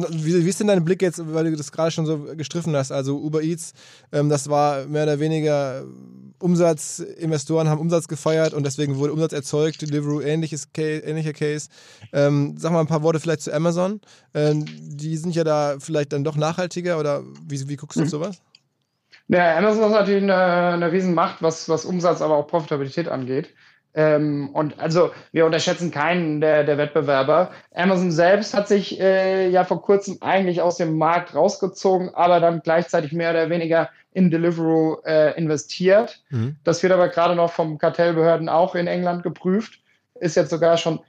Wie, 0.09 0.43
wie 0.43 0.49
ist 0.49 0.59
denn 0.59 0.65
dein 0.65 0.83
Blick 0.83 1.03
jetzt, 1.03 1.21
weil 1.35 1.51
du 1.51 1.55
das 1.55 1.71
gerade 1.71 1.91
schon 1.91 2.07
so 2.07 2.25
gestriffen 2.35 2.75
hast? 2.75 2.91
Also 2.91 3.15
Uber 3.15 3.43
Eats, 3.43 3.73
ähm, 4.11 4.27
das 4.27 4.49
war 4.49 4.87
mehr 4.87 5.03
oder 5.03 5.19
weniger 5.19 5.83
Umsatz, 6.39 6.97
Investoren 6.97 7.69
haben 7.69 7.79
Umsatz 7.79 8.07
gefeiert 8.07 8.55
und 8.55 8.65
deswegen 8.65 8.97
wurde 8.97 9.13
Umsatz 9.13 9.33
erzeugt, 9.33 9.83
Deliveroo 9.83 10.19
ähnliches 10.19 10.73
Case, 10.73 11.03
ähnlicher 11.03 11.33
Case. 11.33 11.69
Ähm, 12.11 12.55
sag 12.57 12.71
mal 12.71 12.79
ein 12.79 12.87
paar 12.87 13.03
Worte 13.03 13.19
vielleicht 13.19 13.41
zu 13.41 13.53
Amazon. 13.53 14.01
Ähm, 14.33 14.65
die 14.65 15.15
sind 15.17 15.35
ja 15.35 15.43
da 15.43 15.75
vielleicht 15.77 16.11
dann 16.11 16.23
doch 16.23 16.35
nachhaltiger 16.35 16.97
oder 16.99 17.21
wie, 17.47 17.69
wie 17.69 17.75
guckst 17.75 17.97
du 17.97 18.01
auf 18.01 18.07
mhm. 18.07 18.09
sowas? 18.09 18.41
Ja, 19.27 19.59
Amazon 19.59 19.83
ist 19.83 19.91
natürlich 19.91 20.23
eine, 20.23 20.33
eine 20.33 20.91
Riesenmacht, 20.91 21.43
was, 21.43 21.69
was 21.69 21.85
Umsatz, 21.85 22.21
aber 22.21 22.35
auch 22.35 22.47
Profitabilität 22.47 23.07
angeht. 23.07 23.49
Ähm, 23.93 24.49
und 24.53 24.79
also 24.79 25.11
wir 25.31 25.45
unterschätzen 25.45 25.91
keinen 25.91 26.39
der, 26.39 26.63
der 26.63 26.77
Wettbewerber. 26.77 27.51
Amazon 27.73 28.11
selbst 28.11 28.53
hat 28.53 28.67
sich 28.67 28.99
äh, 28.99 29.49
ja 29.49 29.63
vor 29.63 29.81
kurzem 29.81 30.17
eigentlich 30.21 30.61
aus 30.61 30.77
dem 30.77 30.97
Markt 30.97 31.35
rausgezogen, 31.35 32.13
aber 32.15 32.39
dann 32.39 32.61
gleichzeitig 32.61 33.11
mehr 33.11 33.31
oder 33.31 33.49
weniger 33.49 33.89
in 34.13 34.31
Deliveroo 34.31 34.97
äh, 35.05 35.37
investiert. 35.37 36.21
Mhm. 36.29 36.55
Das 36.63 36.83
wird 36.83 36.93
aber 36.93 37.09
gerade 37.09 37.35
noch 37.35 37.51
vom 37.51 37.77
Kartellbehörden 37.77 38.49
auch 38.49 38.75
in 38.75 38.87
England 38.87 39.23
geprüft. 39.23 39.79
Ist 40.19 40.35
jetzt 40.35 40.49
sogar 40.49 40.77
schon 40.77 40.99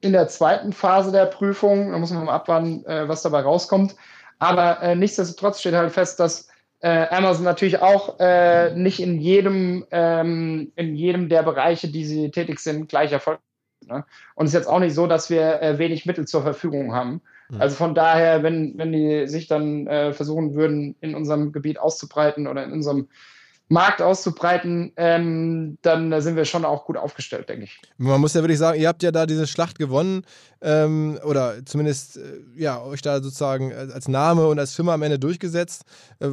in 0.00 0.12
der 0.12 0.28
zweiten 0.28 0.72
Phase 0.72 1.10
der 1.10 1.26
Prüfung. 1.26 1.90
Da 1.90 1.98
muss 1.98 2.12
man 2.12 2.24
mal 2.24 2.34
abwarten, 2.34 2.84
äh, 2.86 3.08
was 3.08 3.22
dabei 3.22 3.40
rauskommt. 3.40 3.96
Aber 4.38 4.80
äh, 4.82 4.94
nichtsdestotrotz 4.94 5.60
steht 5.60 5.74
halt 5.74 5.92
fest, 5.92 6.20
dass 6.20 6.48
äh, 6.80 7.06
Amazon 7.08 7.44
natürlich 7.44 7.80
auch 7.80 8.20
äh, 8.20 8.74
nicht 8.74 9.00
in 9.00 9.18
jedem, 9.20 9.84
ähm, 9.90 10.72
in 10.76 10.94
jedem 10.94 11.28
der 11.28 11.42
Bereiche, 11.42 11.88
die 11.88 12.04
sie 12.04 12.30
tätig 12.30 12.60
sind, 12.60 12.88
gleich 12.88 13.12
erfolgreich. 13.12 13.42
Ne? 13.86 14.04
Und 14.34 14.46
es 14.46 14.50
ist 14.50 14.58
jetzt 14.58 14.68
auch 14.68 14.78
nicht 14.78 14.94
so, 14.94 15.06
dass 15.06 15.30
wir 15.30 15.62
äh, 15.62 15.78
wenig 15.78 16.06
Mittel 16.06 16.26
zur 16.26 16.42
Verfügung 16.42 16.94
haben. 16.94 17.20
Mhm. 17.48 17.60
Also 17.60 17.76
von 17.76 17.94
daher, 17.94 18.42
wenn, 18.42 18.76
wenn 18.76 18.92
die 18.92 19.26
sich 19.26 19.48
dann 19.48 19.86
äh, 19.86 20.12
versuchen 20.12 20.54
würden, 20.54 20.94
in 21.00 21.14
unserem 21.14 21.52
Gebiet 21.52 21.78
auszubreiten 21.78 22.46
oder 22.46 22.64
in 22.64 22.72
unserem 22.72 23.08
Markt 23.68 24.00
auszubreiten, 24.00 24.92
ähm, 24.96 25.78
dann 25.82 26.20
sind 26.20 26.36
wir 26.36 26.44
schon 26.44 26.64
auch 26.64 26.86
gut 26.86 26.96
aufgestellt, 26.96 27.48
denke 27.48 27.64
ich. 27.64 27.80
Man 27.98 28.20
muss 28.20 28.34
ja 28.34 28.42
wirklich 28.42 28.58
sagen, 28.58 28.80
ihr 28.80 28.88
habt 28.88 29.02
ja 29.02 29.10
da 29.10 29.26
diese 29.26 29.46
Schlacht 29.46 29.78
gewonnen 29.78 30.22
ähm, 30.62 31.18
oder 31.24 31.64
zumindest 31.66 32.16
äh, 32.16 32.20
ja 32.56 32.80
euch 32.82 33.02
da 33.02 33.22
sozusagen 33.22 33.72
als 33.72 34.08
Name 34.08 34.46
und 34.46 34.58
als 34.58 34.74
Firma 34.74 34.94
am 34.94 35.02
Ende 35.02 35.18
durchgesetzt. 35.18 35.82
Äh, 36.20 36.28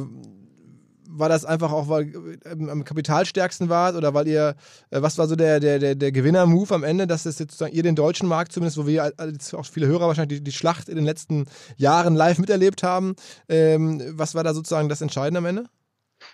war 1.18 1.28
das 1.28 1.44
einfach 1.44 1.72
auch, 1.72 1.88
weil 1.88 2.12
ähm, 2.44 2.68
am 2.68 2.84
kapitalstärksten 2.84 3.68
wart 3.68 3.96
oder 3.96 4.14
weil 4.14 4.26
ihr, 4.26 4.54
äh, 4.90 5.02
was 5.02 5.18
war 5.18 5.28
so 5.28 5.36
der, 5.36 5.60
der, 5.60 5.78
der, 5.78 5.94
der 5.94 6.12
Gewinner-Move 6.12 6.74
am 6.74 6.84
Ende, 6.84 7.06
dass 7.06 7.26
es 7.26 7.38
jetzt 7.38 7.52
sozusagen 7.52 7.74
ihr 7.74 7.82
den 7.82 7.96
deutschen 7.96 8.28
Markt 8.28 8.52
zumindest, 8.52 8.78
wo 8.78 8.86
wir 8.86 9.12
als 9.16 9.54
auch 9.54 9.66
viele 9.66 9.86
Hörer 9.86 10.08
wahrscheinlich 10.08 10.38
die, 10.38 10.44
die 10.44 10.52
Schlacht 10.52 10.88
in 10.88 10.96
den 10.96 11.04
letzten 11.04 11.46
Jahren 11.76 12.14
live 12.14 12.38
miterlebt 12.38 12.82
haben, 12.82 13.14
ähm, 13.48 14.02
was 14.12 14.34
war 14.34 14.44
da 14.44 14.54
sozusagen 14.54 14.88
das 14.88 15.00
Entscheidende 15.00 15.38
am 15.38 15.46
Ende? 15.46 15.64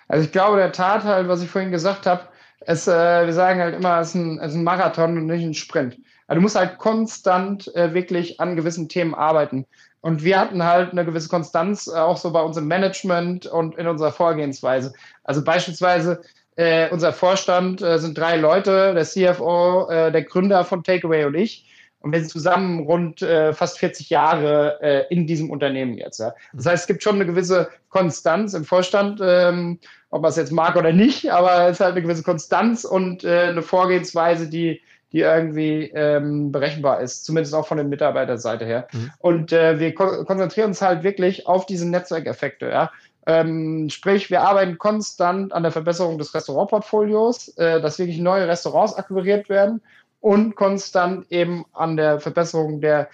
Also 0.09 0.25
ich 0.25 0.33
glaube, 0.33 0.57
der 0.57 0.73
Tat 0.73 1.05
halt, 1.05 1.29
was 1.29 1.43
ich 1.43 1.51
vorhin 1.51 1.71
gesagt 1.71 2.07
habe, 2.07 2.23
es, 2.61 2.87
äh, 2.87 3.27
wir 3.27 3.33
sagen 3.33 3.61
halt 3.61 3.75
immer, 3.75 4.01
es 4.01 4.09
ist, 4.09 4.15
ein, 4.15 4.39
es 4.39 4.53
ist 4.53 4.59
ein 4.59 4.65
Marathon 4.65 5.19
und 5.19 5.27
nicht 5.27 5.45
ein 5.45 5.55
Sprint. 5.55 5.99
Also 6.27 6.39
du 6.39 6.41
musst 6.43 6.57
halt 6.57 6.79
konstant 6.79 7.75
äh, 7.75 7.93
wirklich 7.95 8.41
an 8.41 8.57
gewissen 8.57 8.89
Themen 8.89 9.15
arbeiten. 9.15 9.67
Und 10.01 10.25
wir 10.25 10.39
hatten 10.39 10.65
halt 10.65 10.93
eine 10.93 11.05
gewisse 11.05 11.29
Konstanz, 11.29 11.87
äh, 11.87 11.97
auch 11.97 12.17
so 12.17 12.33
bei 12.33 12.43
unserem 12.43 12.69
Management 12.69 13.47
und 13.47 13.77
in 13.77 13.87
unserer 13.87 14.13
Vorgehensweise. 14.13 14.93
Also 15.25 15.45
beispielsweise 15.45 16.23
äh, 16.57 16.91
unser 16.91 17.13
Vorstand 17.13 17.83
äh, 17.83 17.99
sind 17.99 18.19
drei 18.19 18.37
Leute, 18.37 18.95
der 18.95 19.05
CFO, 19.05 19.89
äh, 19.89 20.13
der 20.13 20.23
Gründer 20.23 20.65
von 20.65 20.85
Takeaway 20.85 21.25
und 21.25 21.35
ich. 21.35 21.67
Und 22.03 22.13
wir 22.13 22.21
sind 22.21 22.31
zusammen 22.31 22.81
rund 22.81 23.23
äh, 23.23 23.53
fast 23.53 23.79
40 23.79 24.11
Jahre 24.11 24.81
äh, 24.83 25.05
in 25.09 25.27
diesem 25.27 25.51
Unternehmen 25.51 25.95
jetzt. 25.95 26.19
Ja. 26.19 26.35
Das 26.53 26.67
heißt, 26.67 26.83
es 26.83 26.87
gibt 26.87 27.03
schon 27.03 27.17
eine 27.17 27.27
gewisse 27.27 27.69
Konstanz 27.91 28.55
im 28.55 28.65
Vorstand, 28.65 29.21
ähm, 29.23 29.79
ob 30.11 30.23
man 30.23 30.31
es 30.31 30.37
jetzt 30.37 30.53
mag 30.53 30.77
oder 30.77 30.93
nicht, 30.93 31.31
aber 31.31 31.69
es 31.69 31.73
ist 31.77 31.81
halt 31.81 31.93
eine 31.93 32.03
gewisse 32.03 32.23
Konstanz 32.23 32.85
und 32.85 33.25
äh, 33.25 33.49
eine 33.49 33.63
Vorgehensweise, 33.63 34.49
die, 34.49 34.81
die 35.13 35.21
irgendwie 35.21 35.93
ähm, 35.95 36.53
berechenbar 36.53 37.01
ist, 37.01 37.25
zumindest 37.25 37.55
auch 37.55 37.67
von 37.67 37.77
der 37.77 37.87
Mitarbeiterseite 37.87 38.65
her. 38.65 38.89
Mhm. 38.93 39.11
Und 39.19 39.53
äh, 39.53 39.79
wir 39.79 39.95
ko 39.95 40.25
konzentrieren 40.25 40.69
uns 40.69 40.83
halt 40.83 41.03
wirklich 41.05 41.47
auf 41.47 41.67
diese 41.67 41.89
Netzwerkeffekte. 41.89 42.69
Ja. 42.69 42.91
Ähm, 43.25 43.89
sprich, 43.89 44.31
wir 44.31 44.43
arbeiten 44.43 44.79
konstant 44.79 45.53
an 45.53 45.63
der 45.63 45.71
Verbesserung 45.71 46.19
des 46.19 46.35
Restaurantportfolios, 46.35 47.57
äh, 47.57 47.81
dass 47.81 47.99
wirklich 47.99 48.19
neue 48.19 48.49
Restaurants 48.49 48.95
akquiriert 48.95 49.49
werden 49.49 49.81
und 50.23 50.55
konstant 50.55 51.31
eben 51.31 51.67
an 51.73 51.97
der 51.97 52.21
Verbesserung 52.21 52.81
der, 52.81 53.09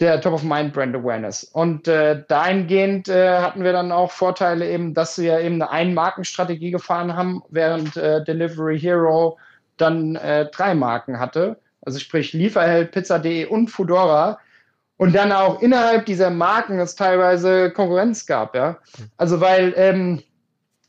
der 0.00 0.20
Top-of-Mind-Brand 0.20 0.94
Awareness. 0.96 1.44
Und 1.44 1.86
äh, 1.86 2.24
dahingehend 2.26 3.08
äh, 3.08 3.38
hatten 3.38 3.62
wir 3.62 3.72
dann 3.72 3.92
auch 3.92 4.10
Vorteile 4.10 4.68
eben, 4.68 4.92
dass 4.92 5.18
wir 5.18 5.40
eben 5.40 5.62
eine 5.62 5.70
Ein-Marken-Strategie 5.70 6.72
gefahren 6.72 7.16
haben, 7.16 7.42
während 7.48 7.96
äh, 7.96 8.24
Delivery 8.24 8.78
Hero 8.78 9.38
dann 9.76 10.16
äh, 10.16 10.46
drei 10.46 10.74
Marken 10.74 11.20
hatte. 11.20 11.58
Also 11.80 12.00
sprich 12.00 12.32
Lieferheld, 12.32 12.90
Pizza.de 12.90 13.46
und 13.46 13.68
Foodora. 13.68 14.38
Und 14.96 15.14
dann 15.14 15.30
auch 15.30 15.62
innerhalb 15.62 16.06
dieser 16.06 16.30
Marken 16.30 16.80
es 16.80 16.96
teilweise 16.96 17.70
Konkurrenz 17.70 18.26
gab, 18.26 18.54
ja. 18.56 18.78
Also 19.16 19.40
weil 19.40 19.72
ähm, 19.76 20.22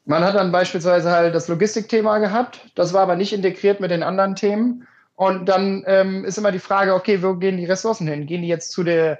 man 0.05 0.23
hat 0.23 0.35
dann 0.35 0.51
beispielsweise 0.51 1.11
halt 1.11 1.35
das 1.35 1.47
Logistikthema 1.47 2.17
gehabt, 2.17 2.59
das 2.75 2.93
war 2.93 3.03
aber 3.03 3.15
nicht 3.15 3.33
integriert 3.33 3.79
mit 3.79 3.91
den 3.91 4.03
anderen 4.03 4.35
Themen. 4.35 4.87
Und 5.16 5.47
dann 5.47 5.84
ähm, 5.86 6.26
ist 6.26 6.38
immer 6.38 6.51
die 6.51 6.59
Frage, 6.59 6.93
okay, 6.95 7.22
wo 7.22 7.36
gehen 7.36 7.57
die 7.57 7.66
Ressourcen 7.66 8.07
hin? 8.07 8.26
Gehen 8.26 8.41
die 8.41 8.47
jetzt 8.47 8.72
zu 8.72 8.84
der 8.84 9.20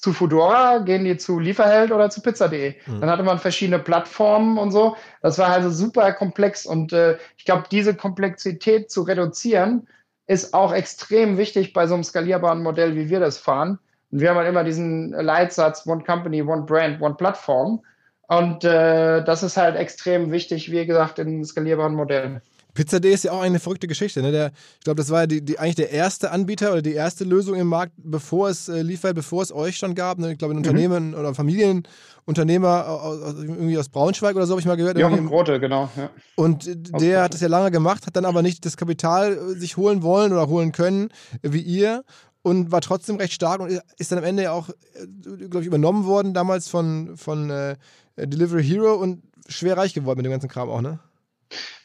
zu 0.00 0.12
Fudora, 0.12 0.78
gehen 0.78 1.04
die 1.04 1.16
zu 1.16 1.40
Lieferheld 1.40 1.90
oder 1.90 2.08
zu 2.08 2.22
Pizza.de. 2.22 2.76
Mhm. 2.86 3.00
Dann 3.00 3.10
hatte 3.10 3.24
man 3.24 3.38
verschiedene 3.38 3.80
Plattformen 3.80 4.56
und 4.56 4.70
so. 4.70 4.96
Das 5.22 5.38
war 5.38 5.48
also 5.48 5.70
super 5.70 6.12
komplex 6.12 6.66
und 6.66 6.92
äh, 6.92 7.18
ich 7.36 7.44
glaube, 7.44 7.64
diese 7.70 7.94
Komplexität 7.94 8.90
zu 8.92 9.02
reduzieren 9.02 9.88
ist 10.28 10.54
auch 10.54 10.72
extrem 10.72 11.36
wichtig 11.36 11.72
bei 11.72 11.86
so 11.86 11.94
einem 11.94 12.04
skalierbaren 12.04 12.62
Modell, 12.62 12.94
wie 12.94 13.08
wir 13.08 13.18
das 13.18 13.38
fahren. 13.38 13.78
Und 14.10 14.20
wir 14.20 14.30
haben 14.30 14.36
halt 14.36 14.48
immer 14.48 14.62
diesen 14.62 15.10
Leitsatz 15.10 15.86
One 15.86 16.04
Company, 16.04 16.42
One 16.42 16.62
Brand, 16.62 17.00
One 17.00 17.14
Plattform. 17.14 17.82
Und 18.28 18.62
äh, 18.62 19.24
das 19.24 19.42
ist 19.42 19.56
halt 19.56 19.74
extrem 19.74 20.30
wichtig, 20.30 20.70
wie 20.70 20.84
gesagt, 20.86 21.18
in 21.18 21.44
skalierbaren 21.44 21.94
Modellen. 21.94 22.42
Pizza 22.74 23.00
D 23.00 23.12
ist 23.12 23.24
ja 23.24 23.32
auch 23.32 23.40
eine 23.40 23.58
verrückte 23.58 23.86
Geschichte. 23.86 24.22
Ne? 24.22 24.30
Der, 24.30 24.52
ich 24.78 24.84
glaube, 24.84 24.98
das 24.98 25.10
war 25.10 25.26
die, 25.26 25.44
die, 25.44 25.58
eigentlich 25.58 25.76
der 25.76 25.90
erste 25.90 26.30
Anbieter 26.30 26.72
oder 26.72 26.82
die 26.82 26.92
erste 26.92 27.24
Lösung 27.24 27.56
im 27.56 27.66
Markt, 27.66 27.92
bevor 27.96 28.48
es 28.48 28.68
äh, 28.68 28.82
Lieferheld, 28.82 29.16
bevor 29.16 29.42
es 29.42 29.52
euch 29.52 29.76
schon 29.76 29.94
gab. 29.94 30.18
Ne? 30.18 30.32
Ich 30.32 30.38
glaube, 30.38 30.54
ein 30.54 30.58
mhm. 30.58 30.64
Unternehmen 30.64 31.14
oder 31.14 31.34
Familienunternehmer 31.34 32.88
aus, 32.88 33.34
irgendwie 33.36 33.78
aus 33.78 33.88
Braunschweig 33.88 34.36
oder 34.36 34.46
so 34.46 34.52
habe 34.52 34.60
ich 34.60 34.66
mal 34.66 34.76
gehört. 34.76 34.98
Jochen 34.98 35.26
Grote, 35.26 35.58
genau. 35.58 35.88
Ja. 35.96 36.10
Und 36.36 36.68
der 37.00 37.22
hat 37.22 37.34
es 37.34 37.40
ja 37.40 37.48
lange 37.48 37.70
gemacht, 37.70 38.06
hat 38.06 38.16
dann 38.16 38.24
aber 38.24 38.42
nicht 38.42 38.64
das 38.64 38.76
Kapital 38.76 39.32
äh, 39.32 39.58
sich 39.58 39.76
holen 39.76 40.02
wollen 40.02 40.32
oder 40.32 40.46
holen 40.48 40.72
können 40.72 41.08
wie 41.42 41.62
ihr 41.62 42.04
und 42.42 42.70
war 42.70 42.80
trotzdem 42.80 43.16
recht 43.16 43.32
stark 43.32 43.60
und 43.60 43.70
ist 43.98 44.12
dann 44.12 44.18
am 44.18 44.24
Ende 44.24 44.44
ja 44.44 44.52
auch, 44.52 44.68
äh, 44.68 45.06
glaube 45.48 45.60
ich, 45.60 45.66
übernommen 45.66 46.04
worden 46.04 46.34
damals 46.34 46.68
von, 46.68 47.16
von 47.16 47.50
äh, 47.50 47.76
Delivery 48.16 48.64
Hero 48.64 48.94
und 48.94 49.22
schwer 49.48 49.76
reich 49.76 49.94
geworden 49.94 50.18
mit 50.18 50.26
dem 50.26 50.32
ganzen 50.32 50.48
Kram 50.48 50.68
auch, 50.68 50.80
ne? 50.80 51.00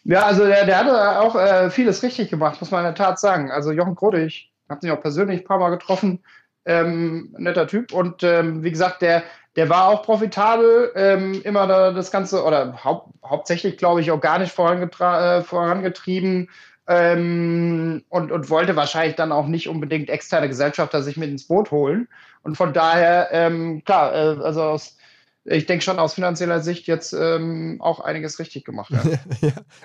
Ja, 0.04 0.26
also 0.26 0.46
der, 0.46 0.66
der 0.66 0.78
hatte 0.78 1.20
auch 1.22 1.36
äh, 1.36 1.70
vieles 1.70 2.04
richtig 2.04 2.30
gemacht, 2.30 2.60
muss 2.60 2.72
man 2.72 2.82
in 2.82 2.94
der 2.94 2.96
Tat 2.96 3.20
sagen. 3.20 3.52
Also 3.52 3.72
Jochen 3.72 3.96
Grode, 3.96 4.26
ich 4.26 4.52
habe 4.70 4.86
ihn 4.86 4.92
auch 4.92 5.02
persönlich 5.02 5.42
ein 5.42 5.46
paar 5.46 5.60
Mal 5.60 5.70
getroffen, 5.70 6.24
ähm, 6.66 7.34
netter 7.38 7.68
Typ 7.68 7.94
und 7.94 8.24
ähm, 8.24 8.64
wie 8.64 8.72
gesagt, 8.72 9.02
der, 9.02 9.24
der 9.56 9.70
war 9.70 9.88
auch 9.88 10.04
profitabel, 10.04 10.92
ähm, 10.96 11.42
immer 11.44 11.68
da 11.68 11.92
das 11.92 12.12
Ganze, 12.12 12.44
oder 12.44 12.84
hau 12.84 13.14
hauptsächlich, 13.26 13.78
glaube 13.78 14.02
ich, 14.02 14.12
organisch 14.12 14.52
äh, 14.58 15.42
vorangetrieben 15.44 16.50
ähm, 16.88 18.04
und, 18.10 18.32
und 18.32 18.50
wollte 18.50 18.76
wahrscheinlich 18.76 19.16
dann 19.16 19.32
auch 19.32 19.48
nicht 19.48 19.70
unbedingt 19.70 20.10
externe 20.10 20.50
Gesellschafter 20.50 21.02
sich 21.02 21.18
mit 21.18 21.30
ins 21.30 21.48
Boot 21.48 21.72
holen. 21.72 22.10
Und 22.42 22.58
von 22.58 22.74
daher, 22.74 23.30
ähm, 23.32 23.84
klar, 23.86 24.14
äh, 24.14 24.44
also 24.44 24.64
aus 24.64 24.98
ich 25.46 25.66
denke 25.66 25.84
schon 25.84 26.00
aus 26.00 26.14
finanzieller 26.14 26.62
Sicht 26.62 26.88
jetzt 26.88 27.14
ähm, 27.14 27.78
auch 27.80 28.00
einiges 28.00 28.40
richtig 28.40 28.64
gemacht. 28.64 28.92
Ja. 28.92 29.04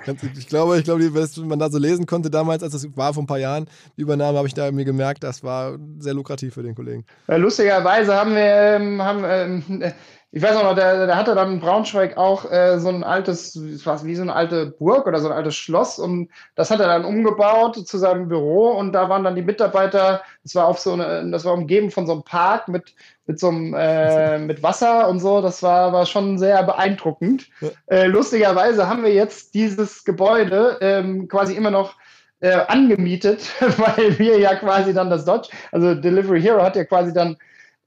ja, 0.06 0.14
ich 0.36 0.46
glaube, 0.46 0.78
ich 0.78 0.84
glaube, 0.84 1.14
was 1.14 1.36
man 1.36 1.59
da 1.59 1.70
so 1.70 1.78
lesen 1.78 2.06
konnte 2.06 2.30
damals, 2.30 2.62
als 2.62 2.74
es 2.74 2.96
war 2.96 3.14
vor 3.14 3.24
ein 3.24 3.26
paar 3.26 3.38
Jahren, 3.38 3.68
die 3.96 4.02
Übernahme, 4.02 4.38
habe 4.38 4.46
ich 4.46 4.54
da 4.54 4.70
mir 4.70 4.84
gemerkt, 4.84 5.24
das 5.24 5.42
war 5.42 5.78
sehr 5.98 6.14
lukrativ 6.14 6.54
für 6.54 6.62
den 6.62 6.74
Kollegen. 6.74 7.04
Lustigerweise 7.26 8.14
haben 8.14 8.34
wir, 8.34 8.44
ähm, 8.44 9.02
haben, 9.02 9.24
ähm, 9.26 9.92
ich 10.31 10.43
weiß 10.43 10.57
auch 10.57 10.62
noch, 10.62 10.74
der, 10.74 11.07
der 11.07 11.16
hatte 11.16 11.35
dann 11.35 11.55
in 11.55 11.61
Braunschweig 11.61 12.18
auch 12.18 12.51
äh, 12.51 12.79
so 12.79 12.89
ein 12.89 13.03
altes, 13.03 13.59
was 13.87 14.05
wie 14.05 14.14
so 14.14 14.22
eine 14.22 14.35
alte 14.35 14.66
Burg 14.66 15.07
oder 15.07 15.20
so 15.20 15.29
ein 15.29 15.37
altes 15.37 15.57
Schloss 15.57 15.99
und 15.99 16.29
das 16.55 16.70
hat 16.70 16.81
er 16.81 16.89
dann 16.89 17.07
umgebaut 17.07 17.76
zu 17.87 17.97
seinem 17.97 18.29
Büro 18.29 18.72
und 18.72 18.93
da 18.93 19.09
waren 19.09 19.24
dann 19.24 19.37
die 19.37 19.43
Mitarbeiter, 19.43 20.22
das 20.43 20.55
war 20.55 20.66
auf 20.66 20.79
so 20.79 20.93
eine, 20.93 21.31
das 21.31 21.47
war 21.47 21.55
umgeben 21.55 21.91
von 21.91 22.07
so 22.07 22.12
einem 22.12 22.24
Park 22.24 22.68
mit 22.68 22.95
mit 23.29 23.39
so 23.39 23.49
einem 23.49 23.74
äh, 23.74 24.39
mit 24.39 24.62
Wasser 24.62 25.09
und 25.09 25.20
so, 25.20 25.41
das 25.41 25.62
war, 25.62 25.93
war 25.93 26.07
schon 26.07 26.39
sehr 26.39 26.62
beeindruckend. 26.62 27.47
Ja. 27.61 27.68
Äh, 27.87 28.07
lustigerweise 28.07 28.89
haben 28.89 29.05
wir 29.05 29.12
jetzt 29.12 29.55
dieses 29.55 30.05
Gebäude 30.05 30.79
ähm, 30.81 31.29
quasi 31.29 31.55
immer 31.55 31.70
noch 31.70 31.95
äh, 32.41 32.53
angemietet, 32.68 33.51
weil 33.79 34.18
wir 34.18 34.39
ja 34.39 34.55
quasi 34.55 34.95
dann 34.95 35.11
das 35.11 35.24
Dodge, 35.24 35.51
also 35.72 35.95
Delivery 35.95 36.41
Hero 36.41 36.62
hat 36.62 36.76
ja 36.76 36.85
quasi 36.85 37.12
dann 37.12 37.37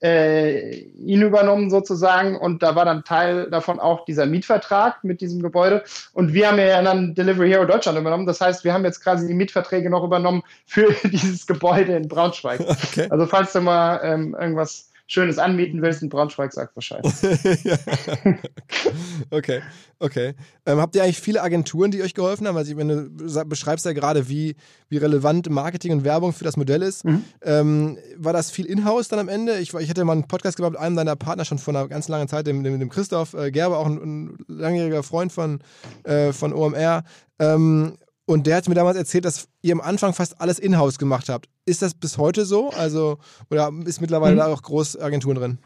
äh, 0.01 0.79
ihn 0.79 1.21
übernommen 1.21 1.69
sozusagen 1.69 2.35
und 2.35 2.63
da 2.63 2.75
war 2.75 2.85
dann 2.85 3.03
Teil 3.03 3.49
davon 3.49 3.79
auch 3.79 4.05
dieser 4.05 4.25
Mietvertrag 4.25 5.03
mit 5.03 5.21
diesem 5.21 5.41
Gebäude 5.41 5.83
und 6.13 6.33
wir 6.33 6.47
haben 6.47 6.59
ja 6.59 6.81
dann 6.81 7.13
Delivery 7.13 7.49
Hero 7.49 7.65
Deutschland 7.65 7.97
übernommen. 7.97 8.25
Das 8.25 8.41
heißt, 8.41 8.63
wir 8.63 8.73
haben 8.73 8.83
jetzt 8.83 9.03
quasi 9.03 9.27
die 9.27 9.33
Mietverträge 9.33 9.89
noch 9.89 10.03
übernommen 10.03 10.43
für 10.65 10.93
dieses 11.03 11.45
Gebäude 11.45 11.95
in 11.95 12.07
Braunschweig. 12.07 12.61
Okay. 12.61 13.07
Also 13.09 13.25
falls 13.27 13.53
du 13.53 13.61
mal 13.61 13.99
ähm, 14.03 14.35
irgendwas 14.39 14.90
Schönes 15.11 15.37
anmieten 15.37 15.81
willst 15.81 16.01
in 16.01 16.07
Braunschweig, 16.07 16.53
sag 16.53 16.73
Bescheid. 16.73 17.03
okay, 19.29 19.61
okay. 19.99 20.35
Ähm, 20.65 20.79
habt 20.79 20.95
ihr 20.95 21.03
eigentlich 21.03 21.19
viele 21.19 21.41
Agenturen, 21.41 21.91
die 21.91 22.01
euch 22.01 22.13
geholfen 22.13 22.47
haben? 22.47 22.55
Also, 22.55 22.77
wenn 22.77 22.87
du 22.87 23.45
beschreibst 23.45 23.85
ja 23.85 23.91
gerade, 23.91 24.29
wie, 24.29 24.55
wie 24.87 24.95
relevant 24.95 25.49
Marketing 25.49 25.91
und 25.91 26.05
Werbung 26.05 26.31
für 26.31 26.45
das 26.45 26.55
Modell 26.55 26.81
ist. 26.81 27.03
Mhm. 27.03 27.25
Ähm, 27.41 27.97
war 28.15 28.31
das 28.31 28.51
viel 28.51 28.65
Inhouse 28.65 29.09
dann 29.09 29.19
am 29.19 29.27
Ende? 29.27 29.59
Ich, 29.59 29.73
ich 29.73 29.89
hatte 29.89 30.05
mal 30.05 30.13
einen 30.13 30.29
Podcast 30.29 30.55
gemacht 30.55 30.71
mit 30.71 30.79
einem 30.79 30.95
deiner 30.95 31.17
Partner 31.17 31.43
schon 31.43 31.57
vor 31.57 31.75
einer 31.75 31.89
ganz 31.89 32.07
langen 32.07 32.29
Zeit, 32.29 32.47
dem, 32.47 32.63
dem, 32.63 32.79
dem 32.79 32.87
Christoph 32.87 33.33
äh, 33.33 33.51
Gerber, 33.51 33.79
auch 33.79 33.87
ein, 33.87 33.97
ein 33.97 34.37
langjähriger 34.47 35.03
Freund 35.03 35.33
von, 35.33 35.59
äh, 36.05 36.31
von 36.31 36.53
OMR. 36.53 37.03
Ähm, 37.37 37.97
und 38.25 38.47
der 38.47 38.57
hat 38.57 38.67
mir 38.69 38.75
damals 38.75 38.97
erzählt, 38.97 39.25
dass 39.25 39.47
ihr 39.61 39.73
am 39.73 39.81
Anfang 39.81 40.13
fast 40.13 40.39
alles 40.39 40.59
in-house 40.59 40.97
gemacht 40.97 41.29
habt. 41.29 41.47
Ist 41.65 41.81
das 41.81 41.93
bis 41.93 42.17
heute 42.17 42.45
so? 42.45 42.69
Also, 42.69 43.17
oder 43.49 43.71
ist 43.85 44.01
mittlerweile 44.01 44.35
mhm. 44.35 44.39
da 44.39 44.47
auch 44.47 44.61
Großagenturen 44.61 45.37
drin? 45.37 45.57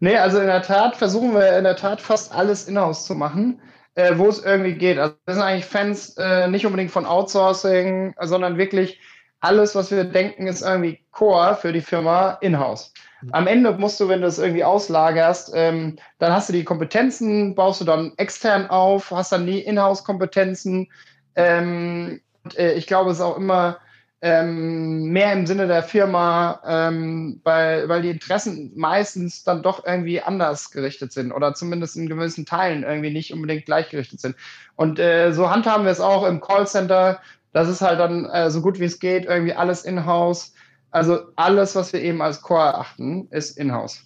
Nee, 0.00 0.16
also 0.16 0.38
in 0.40 0.46
der 0.46 0.62
Tat 0.62 0.96
versuchen 0.96 1.32
wir 1.34 1.56
in 1.56 1.64
der 1.64 1.76
Tat 1.76 2.00
fast 2.00 2.32
alles 2.34 2.66
in-house 2.66 3.06
zu 3.06 3.14
machen, 3.14 3.60
äh, 3.94 4.16
wo 4.16 4.28
es 4.28 4.42
irgendwie 4.42 4.74
geht. 4.74 4.98
Also 4.98 5.14
wir 5.26 5.34
sind 5.34 5.42
eigentlich 5.42 5.64
Fans 5.64 6.16
äh, 6.18 6.48
nicht 6.48 6.66
unbedingt 6.66 6.90
von 6.90 7.06
Outsourcing, 7.06 8.14
sondern 8.20 8.58
wirklich 8.58 8.98
alles, 9.40 9.74
was 9.74 9.90
wir 9.90 10.04
denken, 10.04 10.46
ist 10.46 10.62
irgendwie 10.62 11.00
Core 11.10 11.56
für 11.56 11.72
die 11.72 11.80
Firma 11.80 12.32
in-house. 12.40 12.92
Mhm. 13.22 13.28
Am 13.32 13.46
Ende 13.46 13.72
musst 13.72 14.00
du, 14.00 14.08
wenn 14.08 14.20
du 14.20 14.26
es 14.26 14.38
irgendwie 14.38 14.64
auslagerst, 14.64 15.52
ähm, 15.54 15.96
dann 16.18 16.32
hast 16.32 16.48
du 16.48 16.52
die 16.52 16.64
Kompetenzen, 16.64 17.54
baust 17.54 17.80
du 17.80 17.84
dann 17.84 18.12
extern 18.16 18.68
auf, 18.68 19.10
hast 19.10 19.32
dann 19.32 19.46
die 19.46 19.60
In-house-Kompetenzen 19.60 20.88
ähm, 21.36 22.20
und, 22.44 22.58
äh, 22.58 22.74
ich 22.74 22.86
glaube, 22.86 23.10
es 23.10 23.18
ist 23.18 23.22
auch 23.22 23.36
immer 23.36 23.78
ähm, 24.24 25.06
mehr 25.06 25.32
im 25.32 25.46
Sinne 25.46 25.66
der 25.66 25.82
Firma, 25.82 26.60
ähm, 26.64 27.40
weil, 27.42 27.88
weil 27.88 28.02
die 28.02 28.10
Interessen 28.10 28.72
meistens 28.76 29.42
dann 29.42 29.62
doch 29.62 29.84
irgendwie 29.84 30.20
anders 30.20 30.70
gerichtet 30.70 31.12
sind 31.12 31.32
oder 31.32 31.54
zumindest 31.54 31.96
in 31.96 32.08
gewissen 32.08 32.46
Teilen 32.46 32.84
irgendwie 32.84 33.10
nicht 33.10 33.32
unbedingt 33.32 33.66
gleichgerichtet 33.66 34.20
sind. 34.20 34.36
Und 34.76 35.00
äh, 35.00 35.32
so 35.32 35.50
handhaben 35.50 35.84
wir 35.84 35.90
es 35.90 36.00
auch 36.00 36.24
im 36.24 36.40
Callcenter. 36.40 37.20
Das 37.52 37.68
ist 37.68 37.82
halt 37.82 37.98
dann 37.98 38.26
äh, 38.26 38.48
so 38.50 38.62
gut 38.62 38.78
wie 38.78 38.84
es 38.84 39.00
geht, 39.00 39.24
irgendwie 39.24 39.54
alles 39.54 39.84
in-house. 39.84 40.54
Also 40.92 41.18
alles, 41.34 41.74
was 41.74 41.92
wir 41.92 42.00
eben 42.00 42.22
als 42.22 42.42
Core 42.42 42.66
erachten, 42.66 43.26
ist 43.32 43.58
in-house. 43.58 44.04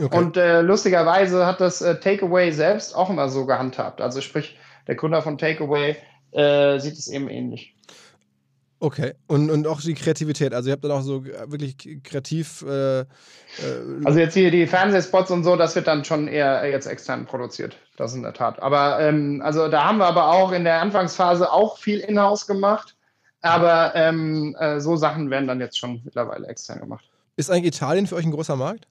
Okay. 0.00 0.16
Und 0.16 0.36
äh, 0.38 0.62
lustigerweise 0.62 1.44
hat 1.44 1.60
das 1.60 1.82
äh, 1.82 1.98
Takeaway 2.00 2.52
selbst 2.52 2.94
auch 2.94 3.10
immer 3.10 3.28
so 3.28 3.44
gehandhabt. 3.44 4.00
Also 4.00 4.22
sprich, 4.22 4.56
der 4.86 4.94
Gründer 4.94 5.20
von 5.20 5.36
Takeaway 5.36 5.96
äh, 6.32 6.78
sieht 6.78 6.94
es 6.94 7.08
eben 7.08 7.28
ähnlich. 7.28 7.74
Okay, 8.80 9.14
und, 9.26 9.50
und 9.50 9.66
auch 9.66 9.80
die 9.80 9.94
Kreativität. 9.94 10.54
Also 10.54 10.68
ihr 10.68 10.72
habt 10.72 10.84
dann 10.84 10.92
auch 10.92 11.02
so 11.02 11.24
wirklich 11.24 11.76
kreativ. 12.04 12.62
Äh, 12.62 13.00
äh 13.00 13.06
also 14.04 14.20
jetzt 14.20 14.34
hier 14.34 14.52
die 14.52 14.68
Fernsehspots 14.68 15.32
und 15.32 15.42
so, 15.42 15.56
das 15.56 15.74
wird 15.74 15.88
dann 15.88 16.04
schon 16.04 16.28
eher 16.28 16.64
jetzt 16.70 16.86
extern 16.86 17.26
produziert. 17.26 17.76
Das 17.96 18.14
in 18.14 18.22
der 18.22 18.34
Tat. 18.34 18.62
Aber 18.62 19.00
ähm, 19.00 19.42
also 19.44 19.66
da 19.66 19.84
haben 19.84 19.98
wir 19.98 20.06
aber 20.06 20.30
auch 20.30 20.52
in 20.52 20.62
der 20.62 20.80
Anfangsphase 20.80 21.50
auch 21.50 21.78
viel 21.78 21.98
in-house 21.98 22.46
gemacht. 22.46 22.94
Aber 23.40 23.94
ähm, 23.96 24.56
äh, 24.60 24.80
so 24.80 24.96
Sachen 24.96 25.30
werden 25.30 25.48
dann 25.48 25.60
jetzt 25.60 25.78
schon 25.78 26.00
mittlerweile 26.04 26.46
extern 26.46 26.78
gemacht. 26.78 27.04
Ist 27.36 27.50
eigentlich 27.50 27.74
Italien 27.74 28.06
für 28.06 28.14
euch 28.14 28.26
ein 28.26 28.32
großer 28.32 28.56
Markt? 28.56 28.86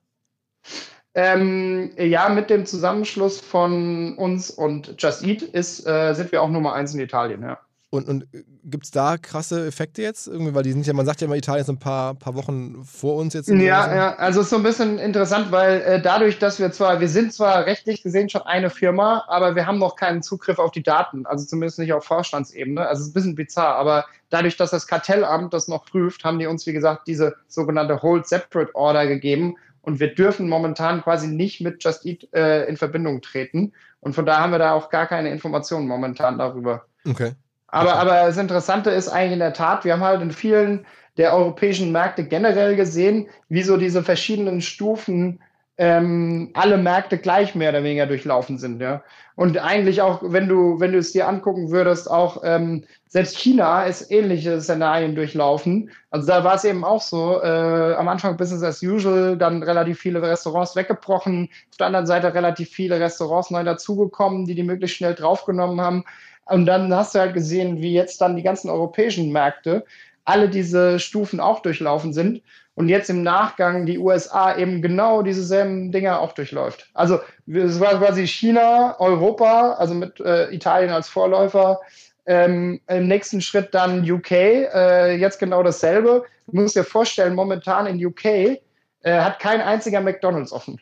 Ähm, 1.20 1.90
ja, 1.98 2.30
mit 2.30 2.52
dem 2.52 2.68
Zusammenschluss 2.68 3.40
von 3.40 4.14
uns 4.20 4.52
und 4.52 4.94
Just 5.00 5.26
Eat 5.26 5.42
ist, 5.42 5.88
äh, 5.88 6.14
sind 6.14 6.32
wir 6.32 6.44
auch 6.44 6.50
Nummer 6.50 6.74
eins 6.74 6.94
in 6.94 7.00
Italien, 7.00 7.42
ja. 7.42 7.58
Und, 7.90 8.08
und 8.08 8.28
gibt 8.64 8.84
es 8.84 8.92
da 8.92 9.18
krasse 9.18 9.66
Effekte 9.66 10.04
jetzt? 10.04 10.28
Irgendwie, 10.28 10.54
weil 10.54 10.62
die 10.62 10.74
sind 10.74 10.86
ja, 10.86 10.94
man 10.94 11.08
sagt 11.08 11.22
ja 11.22 11.26
immer, 11.26 11.36
Italien 11.36 11.64
ist 11.64 11.70
ein 11.70 11.80
paar, 11.80 12.14
paar 12.14 12.36
Wochen 12.36 12.84
vor 12.84 13.16
uns 13.16 13.34
jetzt. 13.34 13.50
Ja, 13.50 13.96
ja, 13.96 14.16
also 14.18 14.42
es 14.42 14.46
ist 14.46 14.50
so 14.52 14.58
ein 14.58 14.64
bisschen 14.64 15.00
interessant, 15.00 15.52
weil 15.52 15.82
äh, 15.82 16.00
dadurch, 16.00 16.38
dass 16.38 16.60
wir 16.60 16.72
zwar, 16.72 17.00
wir 17.00 17.10
sind 17.10 17.34
zwar 17.34 17.66
rechtlich 17.66 18.04
gesehen 18.04 18.30
schon 18.30 18.44
eine 18.44 18.70
Firma, 18.70 19.24
aber 19.28 19.56
wir 19.56 19.66
haben 19.66 19.80
noch 19.80 19.96
keinen 19.96 20.22
Zugriff 20.22 20.60
auf 20.60 20.70
die 20.70 20.84
Daten, 20.84 21.26
also 21.26 21.46
zumindest 21.46 21.80
nicht 21.80 21.94
auf 21.94 22.04
Vorstandsebene. 22.04 22.86
Also 22.86 23.02
es 23.02 23.08
ist 23.08 23.12
ein 23.12 23.14
bisschen 23.16 23.36
bizarr, 23.36 23.76
aber 23.76 24.06
dadurch, 24.30 24.56
dass 24.56 24.70
das 24.70 24.86
Kartellamt 24.86 25.52
das 25.52 25.68
noch 25.68 25.86
prüft, 25.86 26.24
haben 26.24 26.38
die 26.38 26.46
uns, 26.46 26.68
wie 26.68 26.74
gesagt, 26.74 27.08
diese 27.08 27.38
sogenannte 27.48 28.04
Hold 28.04 28.28
Separate 28.28 28.76
Order 28.76 29.08
gegeben 29.08 29.56
und 29.88 30.02
wir 30.02 30.14
dürfen 30.14 30.50
momentan 30.50 31.02
quasi 31.02 31.28
nicht 31.28 31.62
mit 31.62 31.82
Just 31.82 32.06
Eat 32.06 32.28
äh, 32.34 32.66
in 32.66 32.76
Verbindung 32.76 33.22
treten. 33.22 33.72
Und 34.02 34.16
von 34.16 34.26
daher 34.26 34.44
haben 34.44 34.52
wir 34.52 34.60
da 34.60 34.74
auch 34.74 34.90
gar 34.90 35.08
keine 35.08 35.30
Informationen 35.32 35.88
momentan 35.88 36.38
darüber. 36.38 36.88
Okay. 37.08 37.32
Aber, 37.68 37.92
okay. 37.92 38.00
aber 38.00 38.12
das 38.26 38.36
Interessante 38.36 38.90
ist 38.90 39.08
eigentlich 39.08 39.32
in 39.32 39.40
der 39.40 39.54
Tat, 39.54 39.86
wir 39.86 39.94
haben 39.94 40.04
halt 40.04 40.22
in 40.22 40.32
vielen 40.32 40.86
der 41.16 41.34
europäischen 41.34 41.94
Märkte 41.94 42.26
generell 42.26 42.76
gesehen, 42.76 43.30
wie 43.48 43.64
so 43.64 43.78
diese 43.78 44.04
verschiedenen 44.04 44.60
Stufen 44.60 45.40
ähm, 45.78 46.50
alle 46.54 46.78
Märkte 46.78 47.18
gleich 47.18 47.54
mehr 47.54 47.70
oder 47.70 47.84
weniger 47.84 48.08
durchlaufen 48.08 48.58
sind, 48.58 48.82
ja. 48.82 49.04
Und 49.36 49.60
eigentlich 49.60 50.02
auch, 50.02 50.22
wenn 50.24 50.48
du, 50.48 50.80
wenn 50.80 50.94
du 50.94 50.98
es 50.98 51.12
dir 51.12 51.28
angucken 51.28 51.70
würdest, 51.70 52.10
auch 52.10 52.42
ähm, 52.44 52.86
selbst 53.08 53.38
China 53.38 53.84
ist 53.84 54.12
ähnliche 54.12 54.60
Szenarien 54.60 55.14
durchlaufen. 55.14 55.92
Also 56.10 56.28
da 56.28 56.44
war 56.44 56.56
es 56.56 56.64
eben 56.64 56.84
auch 56.84 57.02
so, 57.02 57.40
äh, 57.44 57.94
am 57.94 58.08
Anfang 58.08 58.36
Business 58.36 58.64
as 58.64 58.82
usual, 58.82 59.38
dann 59.38 59.62
relativ 59.62 60.00
viele 60.00 60.24
Restaurants 60.24 60.76
weggebrochen, 60.76 61.50
auf 61.70 61.78
der 61.78 61.86
anderen 61.86 62.08
Seite 62.08 62.34
relativ 62.34 62.70
viele 62.70 63.00
Restaurants 63.00 63.52
neu 63.52 63.64
dazugekommen, 63.64 64.46
die 64.46 64.56
die 64.56 64.64
möglichst 64.64 64.98
schnell 64.98 65.14
draufgenommen 65.14 65.80
haben. 65.80 66.04
Und 66.46 66.66
dann 66.66 66.92
hast 66.96 67.14
du 67.14 67.20
halt 67.20 67.36
gesehen, 67.36 67.80
wie 67.80 67.94
jetzt 67.94 68.20
dann 68.22 68.38
die 68.38 68.44
ganzen 68.44 68.72
europäischen 68.72 69.32
Märkte 69.32 69.86
alle 70.26 70.50
diese 70.50 71.00
Stufen 71.00 71.40
auch 71.40 71.62
durchlaufen 71.62 72.12
sind 72.12 72.42
und 72.78 72.90
jetzt 72.90 73.10
im 73.10 73.24
Nachgang 73.24 73.88
die 73.88 73.98
USA 73.98 74.56
eben 74.56 74.84
genau 74.84 75.24
dieselben 75.24 75.92
Dinge 75.92 76.20
auch 76.20 76.34
durchläuft. 76.34 76.88
Also 76.94 77.20
es 77.48 77.80
war 77.80 77.98
quasi 77.98 78.28
China, 78.28 78.96
Europa, 79.00 79.74
also 79.80 79.96
mit 79.96 80.20
äh, 80.20 80.54
Italien 80.54 80.92
als 80.92 81.10
Vorläufer, 81.10 81.80
Ähm, 82.28 82.82
Im 82.88 83.08
nächsten 83.08 83.40
Schritt 83.40 83.74
dann 83.74 84.04
UK, 84.10 84.32
äh, 84.32 85.16
jetzt 85.16 85.40
genau 85.40 85.64
dasselbe. 85.64 86.26
Du 86.46 86.62
musst 86.62 86.76
dir 86.76 86.84
vorstellen, 86.84 87.34
momentan 87.34 87.88
in 87.88 88.06
UK 88.06 88.26
äh, 88.26 88.60
hat 89.06 89.40
kein 89.40 89.62
einziger 89.62 90.02
McDonalds 90.02 90.52
offen. 90.52 90.80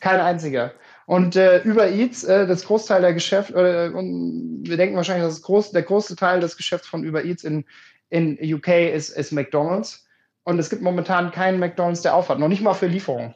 Kein 0.00 0.18
einziger. 0.18 0.72
Und 1.06 1.36
äh, 1.36 1.60
Uber 1.64 1.88
Eats, 1.88 2.24
äh, 2.24 2.46
das 2.46 2.64
Großteil 2.64 3.02
der 3.02 3.12
Geschäft, 3.12 3.52
und 3.52 4.62
wir 4.64 4.76
denken 4.78 4.96
wahrscheinlich, 4.96 5.28
dass 5.28 5.42
groß, 5.42 5.72
der 5.72 5.82
große 5.82 6.16
Teil 6.16 6.40
des 6.40 6.56
Geschäfts 6.56 6.88
von 6.88 7.06
Uber 7.06 7.22
Eats 7.22 7.44
in, 7.44 7.64
in 8.08 8.38
UK 8.42 8.68
ist, 8.92 9.10
ist 9.10 9.30
McDonalds. 9.30 10.07
Und 10.44 10.58
es 10.58 10.70
gibt 10.70 10.82
momentan 10.82 11.30
keinen 11.30 11.58
McDonalds, 11.58 12.02
der 12.02 12.14
aufhat, 12.14 12.38
noch 12.38 12.48
nicht 12.48 12.62
mal 12.62 12.74
für 12.74 12.86
Lieferung. 12.86 13.34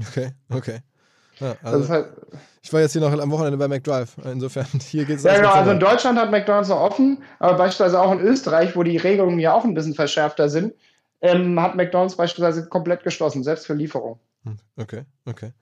Okay, 0.00 0.32
okay. 0.50 0.80
Ja, 1.40 1.56
also 1.62 1.88
halt, 1.88 2.08
ich 2.62 2.72
war 2.72 2.80
jetzt 2.80 2.92
hier 2.92 3.00
noch 3.00 3.12
am 3.12 3.30
Wochenende 3.30 3.56
bei 3.56 3.68
McDrive. 3.68 4.16
Insofern, 4.24 4.66
hier 4.80 5.04
geht 5.04 5.18
es. 5.18 5.24
Ja, 5.24 5.36
genau. 5.36 5.52
Also 5.52 5.70
in 5.72 5.80
Deutschland 5.80 6.18
hat 6.18 6.30
McDonalds 6.30 6.68
noch 6.68 6.80
offen, 6.80 7.22
aber 7.38 7.56
beispielsweise 7.56 8.00
auch 8.00 8.12
in 8.12 8.20
Österreich, 8.20 8.76
wo 8.76 8.82
die 8.82 8.96
Regelungen 8.96 9.38
ja 9.38 9.54
auch 9.54 9.64
ein 9.64 9.74
bisschen 9.74 9.94
verschärfter 9.94 10.48
sind, 10.48 10.74
ähm, 11.20 11.60
hat 11.60 11.74
McDonalds 11.74 12.16
beispielsweise 12.16 12.68
komplett 12.68 13.02
geschlossen, 13.02 13.42
selbst 13.42 13.66
für 13.66 13.74
Lieferung. 13.74 14.18
Hm, 14.44 14.58
okay, 14.76 15.02
okay. 15.26 15.52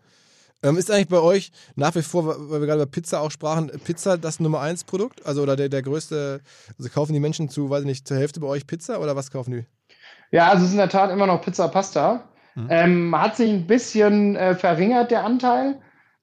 Ähm, 0.65 0.77
ist 0.77 0.91
eigentlich 0.91 1.09
bei 1.09 1.21
euch 1.21 1.51
nach 1.75 1.95
wie 1.97 2.03
vor, 2.03 2.25
weil 2.51 2.61
wir 2.61 2.67
gerade 2.67 2.83
über 2.83 2.91
Pizza 2.91 3.21
auch 3.21 3.31
sprachen, 3.31 3.69
Pizza 3.85 4.17
das 4.17 4.39
Nummer 4.39 4.61
1 4.61 4.85
Produkt? 4.85 5.27
Also 5.27 5.43
oder 5.43 5.57
der, 5.57 5.69
der 5.69 5.83
größte, 5.83 6.41
also 6.79 6.89
kaufen 6.91 7.13
die 7.13 7.21
Menschen 7.21 7.49
zu, 7.49 7.69
weiß 7.69 7.81
ich 7.81 7.87
nicht, 7.87 8.07
zur 8.07 8.17
Hälfte 8.17 8.39
bei 8.39 8.47
euch 8.47 8.67
Pizza 8.67 9.01
oder 9.01 9.17
was 9.17 9.31
kaufen 9.31 9.53
die? 9.53 9.67
Ja, 10.33 10.49
also 10.49 10.63
es 10.63 10.69
ist 10.69 10.73
in 10.73 10.79
der 10.79 10.89
Tat 10.89 11.11
immer 11.11 11.27
noch 11.27 11.43
Pizza 11.43 11.69
Pasta. 11.69 12.25
Mhm. 12.55 12.67
Ähm, 12.71 13.21
hat 13.21 13.37
sich 13.37 13.51
ein 13.51 13.67
bisschen 13.67 14.35
äh, 14.37 14.55
verringert, 14.55 15.11
der 15.11 15.25
Anteil. 15.25 15.79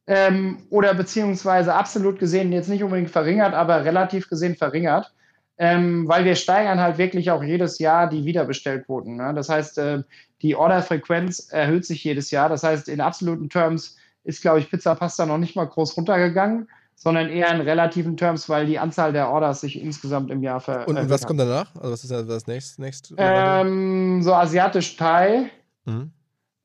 Ähm, 0.07 0.57
oder 0.72 0.95
beziehungsweise 0.95 1.74
absolut 1.74 2.20
gesehen 2.20 2.51
jetzt 2.51 2.68
nicht 2.68 2.84
unbedingt 2.84 3.12
verringert, 3.12 3.53
aber 3.53 3.86
relativ 3.86 4.28
gesehen 4.28 4.55
verringert. 4.55 5.14
Ähm, 5.60 6.07
weil 6.07 6.26
wir 6.26 6.36
steigern 6.36 6.80
halt 6.80 6.97
wirklich 6.97 7.30
auch 7.32 7.43
jedes 7.43 7.80
Jahr 7.80 8.10
die 8.10 8.26
Wiederbestellquoten. 8.26 9.18
Ne? 9.18 9.34
Das 9.36 9.49
heißt, 9.49 9.78
äh, 9.78 10.03
die 10.41 10.55
Orderfrequenz 10.55 11.49
erhöht 11.51 11.86
sich 11.86 12.03
jedes 12.03 12.32
Jahr. 12.32 12.49
Das 12.49 12.64
heißt, 12.64 12.89
in 12.89 13.01
absoluten 13.01 13.49
Terms 13.49 13.97
ist, 14.24 14.41
glaube 14.41 14.60
ich, 14.60 14.70
Pizza 14.70 14.95
Pasta 14.95 15.26
noch 15.26 15.38
nicht 15.38 15.55
mal 15.55 15.68
groß 15.68 15.97
runtergegangen, 15.97 16.70
sondern 17.00 17.30
eher 17.30 17.50
in 17.52 17.62
relativen 17.62 18.18
Terms, 18.18 18.50
weil 18.50 18.66
die 18.66 18.78
Anzahl 18.78 19.14
der 19.14 19.30
Orders 19.30 19.62
sich 19.62 19.82
insgesamt 19.82 20.30
im 20.30 20.43
Jahr 20.43 20.60
ver. 20.60 20.86
Und, 20.86 20.97
und 20.97 21.10
was 21.10 21.26
kommt 21.26 21.39
danach? 21.39 21.74
Also 21.76 21.91
was 21.93 22.04
ist 22.04 22.12
das 22.12 22.45
nächste? 22.45 22.82
Nächst, 22.82 23.14
ähm, 23.18 24.22
so 24.22 24.34
asiatisch 24.34 24.97
Thai. 24.97 25.50
Mhm. 25.86 26.12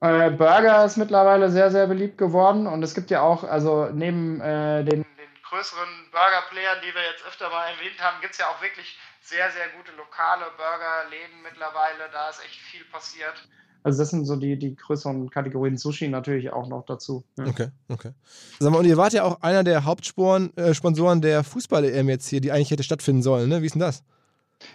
Äh, 0.01 0.31
Burger 0.31 0.85
ist 0.85 0.97
mittlerweile 0.97 1.51
sehr, 1.51 1.71
sehr 1.71 1.87
beliebt 1.87 2.19
geworden 2.19 2.67
und 2.67 2.83
es 2.83 2.95
gibt 2.95 3.11
ja 3.11 3.23
auch, 3.23 3.45
also 3.45 3.89
neben 3.93 4.41
äh, 4.41 4.83
den, 4.83 5.03
den, 5.03 5.05
größeren 5.49 5.89
Burger-Playern, 6.11 6.79
die 6.83 6.93
wir 6.93 7.03
jetzt 7.13 7.25
öfter 7.29 7.49
mal 7.49 7.69
erwähnt 7.69 8.03
haben, 8.03 8.21
gibt 8.21 8.33
es 8.33 8.39
ja 8.41 8.47
auch 8.47 8.61
wirklich 8.61 8.99
sehr, 9.21 9.51
sehr 9.53 9.69
gute 9.79 9.93
lokale 9.93 10.47
Burgerläden 10.57 11.43
mittlerweile. 11.45 12.11
Da 12.13 12.29
ist 12.29 12.45
echt 12.45 12.59
viel 12.59 12.85
passiert. 12.87 13.49
Also 13.85 14.01
das 14.01 14.11
sind 14.11 14.25
so 14.25 14.37
die, 14.37 14.59
die 14.59 14.75
größeren 14.75 15.29
Kategorien. 15.31 15.77
Sushi 15.77 16.09
natürlich 16.09 16.51
auch 16.51 16.69
noch 16.69 16.87
dazu. 16.87 17.23
Ja. 17.39 17.47
Okay, 17.47 17.69
okay. 17.89 18.11
Sag 18.59 18.73
mal, 18.73 18.79
und 18.79 18.87
ihr 18.87 18.97
wart 18.97 19.13
ja 19.13 19.25
auch 19.25 19.43
einer 19.43 19.63
der 19.63 19.85
Hauptsponsoren 19.85 21.19
äh, 21.19 21.21
der 21.21 21.45
Fußball-EM 21.45 22.09
jetzt 22.09 22.27
hier, 22.29 22.41
die 22.41 22.51
eigentlich 22.51 22.71
hätte 22.71 22.83
stattfinden 22.83 23.23
sollen, 23.23 23.51
ne? 23.51 23.61
Wie 23.61 23.67
ist 23.67 23.75
denn 23.75 23.81
das? 23.81 24.03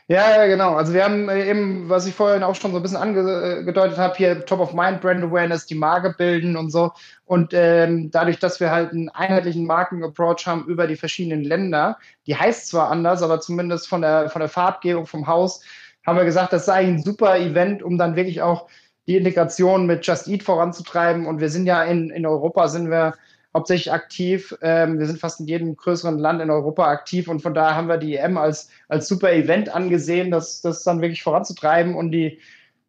Ja, 0.07 0.37
ja, 0.37 0.45
genau. 0.45 0.75
Also 0.75 0.93
wir 0.93 1.03
haben 1.03 1.27
äh, 1.27 1.49
eben, 1.49 1.89
was 1.89 2.05
ich 2.05 2.13
vorhin 2.13 2.43
auch 2.43 2.53
schon 2.53 2.71
so 2.71 2.77
ein 2.77 2.83
bisschen 2.83 2.97
angedeutet 2.97 3.97
habe, 3.97 4.15
hier 4.15 4.45
Top 4.45 4.59
of 4.59 4.73
Mind 4.73 5.01
Brand 5.01 5.23
Awareness, 5.23 5.65
die 5.65 5.75
Marke 5.75 6.13
bilden 6.15 6.55
und 6.55 6.69
so. 6.69 6.91
Und 7.25 7.51
ähm, 7.53 8.11
dadurch, 8.11 8.37
dass 8.37 8.59
wir 8.59 8.69
halt 8.69 8.91
einen 8.91 9.09
einheitlichen 9.09 9.65
Marken-Approach 9.65 10.45
haben 10.45 10.65
über 10.65 10.85
die 10.85 10.95
verschiedenen 10.95 11.43
Länder, 11.43 11.97
die 12.27 12.35
heißt 12.35 12.67
zwar 12.67 12.91
anders, 12.91 13.23
aber 13.23 13.39
zumindest 13.39 13.87
von 13.87 14.01
der, 14.01 14.29
von 14.29 14.41
der 14.41 14.49
Farbgebung 14.49 15.07
vom 15.07 15.25
Haus, 15.25 15.61
haben 16.05 16.17
wir 16.17 16.25
gesagt, 16.25 16.53
das 16.53 16.65
sei 16.65 16.85
ein 16.85 17.01
super 17.01 17.39
Event, 17.39 17.81
um 17.81 17.97
dann 17.97 18.15
wirklich 18.15 18.41
auch 18.43 18.67
die 19.09 19.17
Integration 19.17 19.87
mit 19.87 20.05
Just 20.05 20.27
Eat 20.27 20.43
voranzutreiben. 20.43 21.25
Und 21.25 21.39
wir 21.39 21.49
sind 21.49 21.65
ja 21.65 21.83
in, 21.83 22.11
in 22.11 22.27
Europa, 22.27 22.67
sind 22.67 22.91
wir 22.91 23.15
hauptsächlich 23.55 23.91
aktiv. 23.91 24.55
Ähm, 24.61 24.99
wir 24.99 25.07
sind 25.07 25.19
fast 25.19 25.39
in 25.39 25.47
jedem 25.47 25.75
größeren 25.75 26.19
Land 26.19 26.43
in 26.43 26.51
Europa 26.51 26.87
aktiv 26.87 27.27
und 27.27 27.41
von 27.41 27.55
daher 27.55 27.75
haben 27.75 27.87
wir 27.87 27.97
die 27.97 28.17
EM 28.17 28.37
als, 28.37 28.69
als 28.87 29.07
super 29.07 29.33
Event 29.33 29.73
angesehen, 29.73 30.29
das, 30.29 30.61
das 30.61 30.83
dann 30.83 31.01
wirklich 31.01 31.23
voranzutreiben 31.23 31.95
und 31.95 32.11
die, 32.11 32.37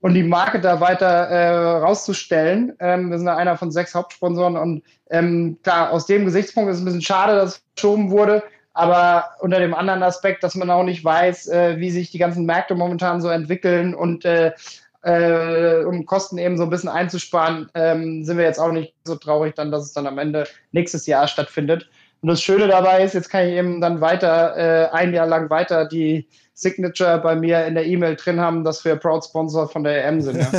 und 0.03 0.13
die 0.13 0.23
Marke 0.23 0.61
da 0.61 0.79
weiter 0.83 1.07
äh, 1.07 1.79
rauszustellen. 1.79 2.75
Ähm, 2.81 3.11
wir 3.11 3.17
sind 3.17 3.27
da 3.27 3.37
einer 3.37 3.57
von 3.57 3.71
sechs 3.71 3.95
Hauptsponsoren 3.95 4.59
und 4.59 4.83
ähm, 5.09 5.57
klar, 5.63 5.91
aus 5.91 6.05
dem 6.05 6.27
Gesichtspunkt 6.27 6.71
ist 6.71 6.77
es 6.77 6.83
ein 6.83 6.85
bisschen 6.85 7.01
schade, 7.01 7.35
dass 7.35 7.53
es 7.53 7.63
verschoben 7.75 8.11
wurde. 8.11 8.43
Aber 8.75 9.31
unter 9.41 9.59
dem 9.59 9.75
anderen 9.75 10.03
Aspekt, 10.03 10.45
dass 10.45 10.55
man 10.55 10.71
auch 10.71 10.85
nicht 10.85 11.03
weiß, 11.03 11.49
äh, 11.49 11.79
wie 11.79 11.91
sich 11.91 12.11
die 12.11 12.19
ganzen 12.19 12.45
Märkte 12.45 12.75
momentan 12.75 13.23
so 13.23 13.29
entwickeln 13.29 13.95
und 13.95 14.27
äh, 14.27 14.53
äh, 15.03 15.85
um 15.85 16.05
Kosten 16.07 16.39
eben 16.39 16.57
so 16.57 16.65
ein 16.65 16.71
bisschen 16.71 16.89
einzusparen, 16.89 17.71
ähm, 17.75 18.25
sind 18.25 18.37
wir 18.37 18.45
jetzt 18.45 18.61
auch 18.61 18.73
nicht 18.73 18.95
so 19.05 19.17
traurig 19.17 19.55
dann, 19.55 19.71
dass 19.71 19.85
es 19.85 19.93
dann 19.93 20.07
am 20.07 20.19
Ende 20.19 20.45
nächstes 20.73 21.07
Jahr 21.07 21.27
stattfindet. 21.27 21.89
Und 22.23 22.29
das 22.29 22.43
Schöne 22.43 22.69
dabei 22.69 23.03
ist, 23.03 23.15
jetzt 23.15 23.31
kann 23.31 23.47
ich 23.47 23.55
eben 23.55 23.81
dann 23.81 24.01
weiter, 24.01 24.57
äh, 24.57 24.91
ein 24.91 25.15
Jahr 25.15 25.27
lang 25.27 25.49
weiter 25.49 25.87
die 25.87 26.29
Signature 26.53 27.19
bei 27.19 27.35
mir 27.35 27.65
in 27.65 27.75
der 27.75 27.87
E-Mail 27.87 28.17
drin 28.17 28.39
haben, 28.39 28.65
dass 28.65 28.85
wir 28.85 28.97
Proud 28.97 29.25
Sponsor 29.25 29.67
von 29.67 29.83
der 29.83 30.05
EM 30.05 30.21
sind. 30.21 30.37
Ja. 30.37 30.51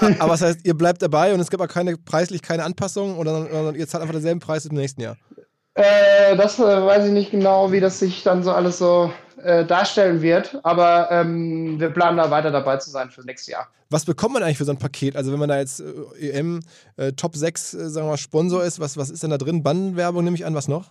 Aber 0.18 0.30
das 0.30 0.40
heißt, 0.40 0.60
ihr 0.64 0.74
bleibt 0.74 1.02
dabei 1.02 1.34
und 1.34 1.40
es 1.40 1.50
gibt 1.50 1.62
auch 1.62 1.68
keine 1.68 1.98
preislich 1.98 2.40
keine 2.40 2.64
Anpassungen 2.64 3.16
oder, 3.16 3.46
oder 3.52 3.74
ihr 3.74 3.86
zahlt 3.86 4.00
einfach 4.00 4.14
denselben 4.14 4.40
Preis 4.40 4.64
im 4.64 4.74
nächsten 4.74 5.02
Jahr? 5.02 5.18
Äh, 5.74 6.36
das 6.36 6.58
äh, 6.58 6.62
weiß 6.62 7.06
ich 7.06 7.12
nicht 7.12 7.30
genau, 7.30 7.72
wie 7.72 7.80
das 7.80 7.98
sich 7.98 8.22
dann 8.22 8.42
so 8.42 8.52
alles 8.52 8.78
so 8.78 9.12
äh, 9.42 9.64
darstellen 9.64 10.22
wird, 10.22 10.58
aber 10.62 11.10
ähm, 11.10 11.78
wir 11.80 11.90
planen 11.90 12.16
da 12.16 12.30
weiter 12.30 12.50
dabei 12.50 12.76
zu 12.76 12.90
sein 12.90 13.10
für 13.10 13.22
nächstes 13.22 13.52
Jahr. 13.52 13.68
Was 13.90 14.04
bekommt 14.04 14.34
man 14.34 14.42
eigentlich 14.42 14.58
für 14.58 14.64
so 14.64 14.72
ein 14.72 14.78
Paket? 14.78 15.16
Also 15.16 15.32
wenn 15.32 15.38
man 15.38 15.48
da 15.48 15.58
jetzt 15.58 15.80
äh, 15.80 16.30
EM 16.30 16.60
äh, 16.96 17.12
Top 17.12 17.36
6, 17.36 17.74
äh, 17.74 17.90
sagen 17.90 18.06
wir 18.06 18.12
mal, 18.12 18.16
Sponsor 18.16 18.64
ist, 18.64 18.80
was, 18.80 18.96
was 18.96 19.10
ist 19.10 19.22
denn 19.22 19.30
da 19.30 19.38
drin? 19.38 19.62
Bandenwerbung 19.62 20.24
nehme 20.24 20.36
ich 20.36 20.46
an, 20.46 20.54
was 20.54 20.68
noch? 20.68 20.90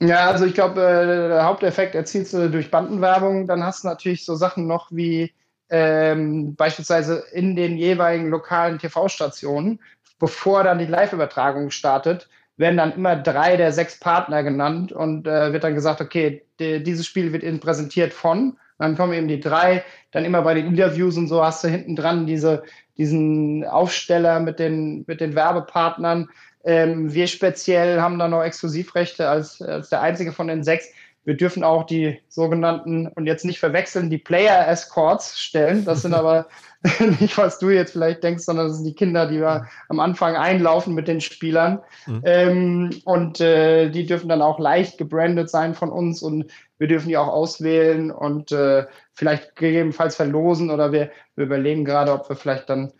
Ja, 0.00 0.30
also 0.30 0.46
ich 0.46 0.54
glaube, 0.54 0.80
der 0.80 1.44
Haupteffekt 1.44 1.94
erzielst 1.94 2.32
du 2.32 2.48
durch 2.48 2.70
Bandenwerbung. 2.70 3.46
Dann 3.46 3.62
hast 3.62 3.84
du 3.84 3.88
natürlich 3.88 4.24
so 4.24 4.34
Sachen 4.34 4.66
noch 4.66 4.90
wie 4.90 5.34
ähm, 5.68 6.54
beispielsweise 6.54 7.24
in 7.32 7.54
den 7.54 7.76
jeweiligen 7.76 8.30
lokalen 8.30 8.78
TV-Stationen, 8.78 9.78
bevor 10.18 10.64
dann 10.64 10.78
die 10.78 10.86
Live-Übertragung 10.86 11.70
startet, 11.70 12.28
werden 12.60 12.76
dann 12.76 12.92
immer 12.92 13.16
drei 13.16 13.56
der 13.56 13.72
sechs 13.72 13.98
Partner 13.98 14.42
genannt 14.42 14.92
und 14.92 15.26
äh, 15.26 15.52
wird 15.52 15.64
dann 15.64 15.74
gesagt, 15.74 16.00
okay, 16.00 16.42
die, 16.60 16.82
dieses 16.82 17.06
Spiel 17.06 17.32
wird 17.32 17.42
Ihnen 17.42 17.58
präsentiert 17.58 18.12
von. 18.12 18.58
Dann 18.78 18.96
kommen 18.96 19.14
eben 19.14 19.28
die 19.28 19.40
drei, 19.40 19.82
dann 20.12 20.24
immer 20.24 20.42
bei 20.42 20.54
den 20.54 20.66
Interviews 20.66 21.16
und 21.16 21.28
so 21.28 21.44
hast 21.44 21.64
du 21.64 21.68
hinten 21.68 21.96
dran 21.96 22.26
diese, 22.26 22.62
diesen 22.98 23.64
Aufsteller 23.64 24.40
mit 24.40 24.58
den, 24.58 25.04
mit 25.06 25.20
den 25.20 25.34
Werbepartnern. 25.34 26.28
Ähm, 26.64 27.12
wir 27.12 27.26
speziell 27.26 28.00
haben 28.00 28.18
da 28.18 28.28
noch 28.28 28.42
Exklusivrechte 28.42 29.28
als, 29.28 29.60
als 29.62 29.88
der 29.88 30.02
einzige 30.02 30.32
von 30.32 30.46
den 30.46 30.62
sechs. 30.62 30.90
Wir 31.24 31.36
dürfen 31.36 31.64
auch 31.64 31.84
die 31.84 32.18
sogenannten, 32.28 33.06
und 33.06 33.26
jetzt 33.26 33.44
nicht 33.44 33.60
verwechseln, 33.60 34.10
die 34.10 34.18
Player 34.18 34.66
Escorts 34.68 35.38
stellen. 35.38 35.84
Das 35.84 36.02
sind 36.02 36.14
aber 36.14 36.46
nicht, 37.20 37.36
was 37.36 37.58
du 37.58 37.68
jetzt 37.68 37.92
vielleicht 37.92 38.22
denkst, 38.24 38.44
sondern 38.44 38.68
das 38.68 38.76
sind 38.76 38.86
die 38.86 38.94
Kinder, 38.94 39.26
die 39.26 39.40
wir 39.40 39.66
am 39.88 40.00
Anfang 40.00 40.34
einlaufen 40.34 40.94
mit 40.94 41.08
den 41.08 41.20
Spielern. 41.20 41.80
Mhm. 42.06 42.22
Ähm, 42.24 42.90
und 43.04 43.40
äh, 43.40 43.90
die 43.90 44.06
dürfen 44.06 44.28
dann 44.28 44.40
auch 44.40 44.58
leicht 44.58 44.96
gebrandet 44.96 45.50
sein 45.50 45.74
von 45.74 45.90
uns 45.90 46.22
und 46.22 46.50
wir 46.78 46.88
dürfen 46.88 47.08
die 47.08 47.18
auch 47.18 47.28
auswählen 47.28 48.10
und 48.10 48.52
äh, 48.52 48.86
vielleicht 49.12 49.56
gegebenenfalls 49.56 50.16
verlosen 50.16 50.70
oder 50.70 50.92
wir, 50.92 51.10
wir 51.36 51.44
überlegen 51.44 51.84
gerade, 51.84 52.12
ob 52.12 52.28
wir 52.30 52.36
vielleicht 52.36 52.70
dann 52.70 52.92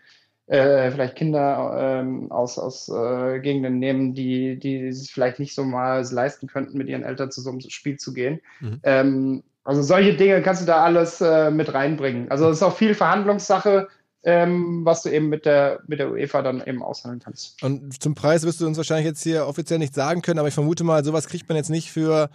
äh, 0.51 0.91
vielleicht 0.91 1.15
Kinder 1.15 1.77
ähm, 1.79 2.29
aus, 2.29 2.59
aus 2.59 2.89
äh, 2.89 3.39
Gegenden 3.39 3.79
nehmen, 3.79 4.13
die, 4.13 4.59
die 4.59 4.87
es 4.87 5.09
vielleicht 5.09 5.39
nicht 5.39 5.55
so 5.55 5.63
mal 5.63 6.05
leisten 6.11 6.47
könnten, 6.47 6.77
mit 6.77 6.89
ihren 6.89 7.03
Eltern 7.03 7.31
zu 7.31 7.39
so 7.39 7.51
einem 7.51 7.61
Spiel 7.61 7.97
zu 7.97 8.13
gehen. 8.13 8.41
Mhm. 8.59 8.79
Ähm, 8.83 9.43
also 9.63 9.81
solche 9.81 10.13
Dinge 10.13 10.41
kannst 10.41 10.61
du 10.61 10.65
da 10.65 10.83
alles 10.83 11.21
äh, 11.21 11.51
mit 11.51 11.73
reinbringen. 11.73 12.29
Also 12.29 12.49
es 12.49 12.57
ist 12.57 12.63
auch 12.63 12.75
viel 12.75 12.95
Verhandlungssache, 12.95 13.87
ähm, 14.23 14.81
was 14.83 15.03
du 15.03 15.09
eben 15.09 15.29
mit 15.29 15.45
der, 15.45 15.79
mit 15.87 15.99
der 15.99 16.11
UEFA 16.11 16.41
dann 16.41 16.61
eben 16.65 16.83
aushandeln 16.83 17.21
kannst. 17.23 17.63
Und 17.63 18.03
zum 18.03 18.13
Preis 18.13 18.43
wirst 18.43 18.59
du 18.59 18.67
uns 18.67 18.75
wahrscheinlich 18.75 19.05
jetzt 19.05 19.23
hier 19.23 19.47
offiziell 19.47 19.79
nicht 19.79 19.95
sagen 19.95 20.21
können, 20.21 20.39
aber 20.39 20.49
ich 20.49 20.53
vermute 20.53 20.83
mal, 20.83 21.05
sowas 21.05 21.27
kriegt 21.27 21.47
man 21.47 21.55
jetzt 21.55 21.69
nicht 21.69 21.93
für, 21.93 22.29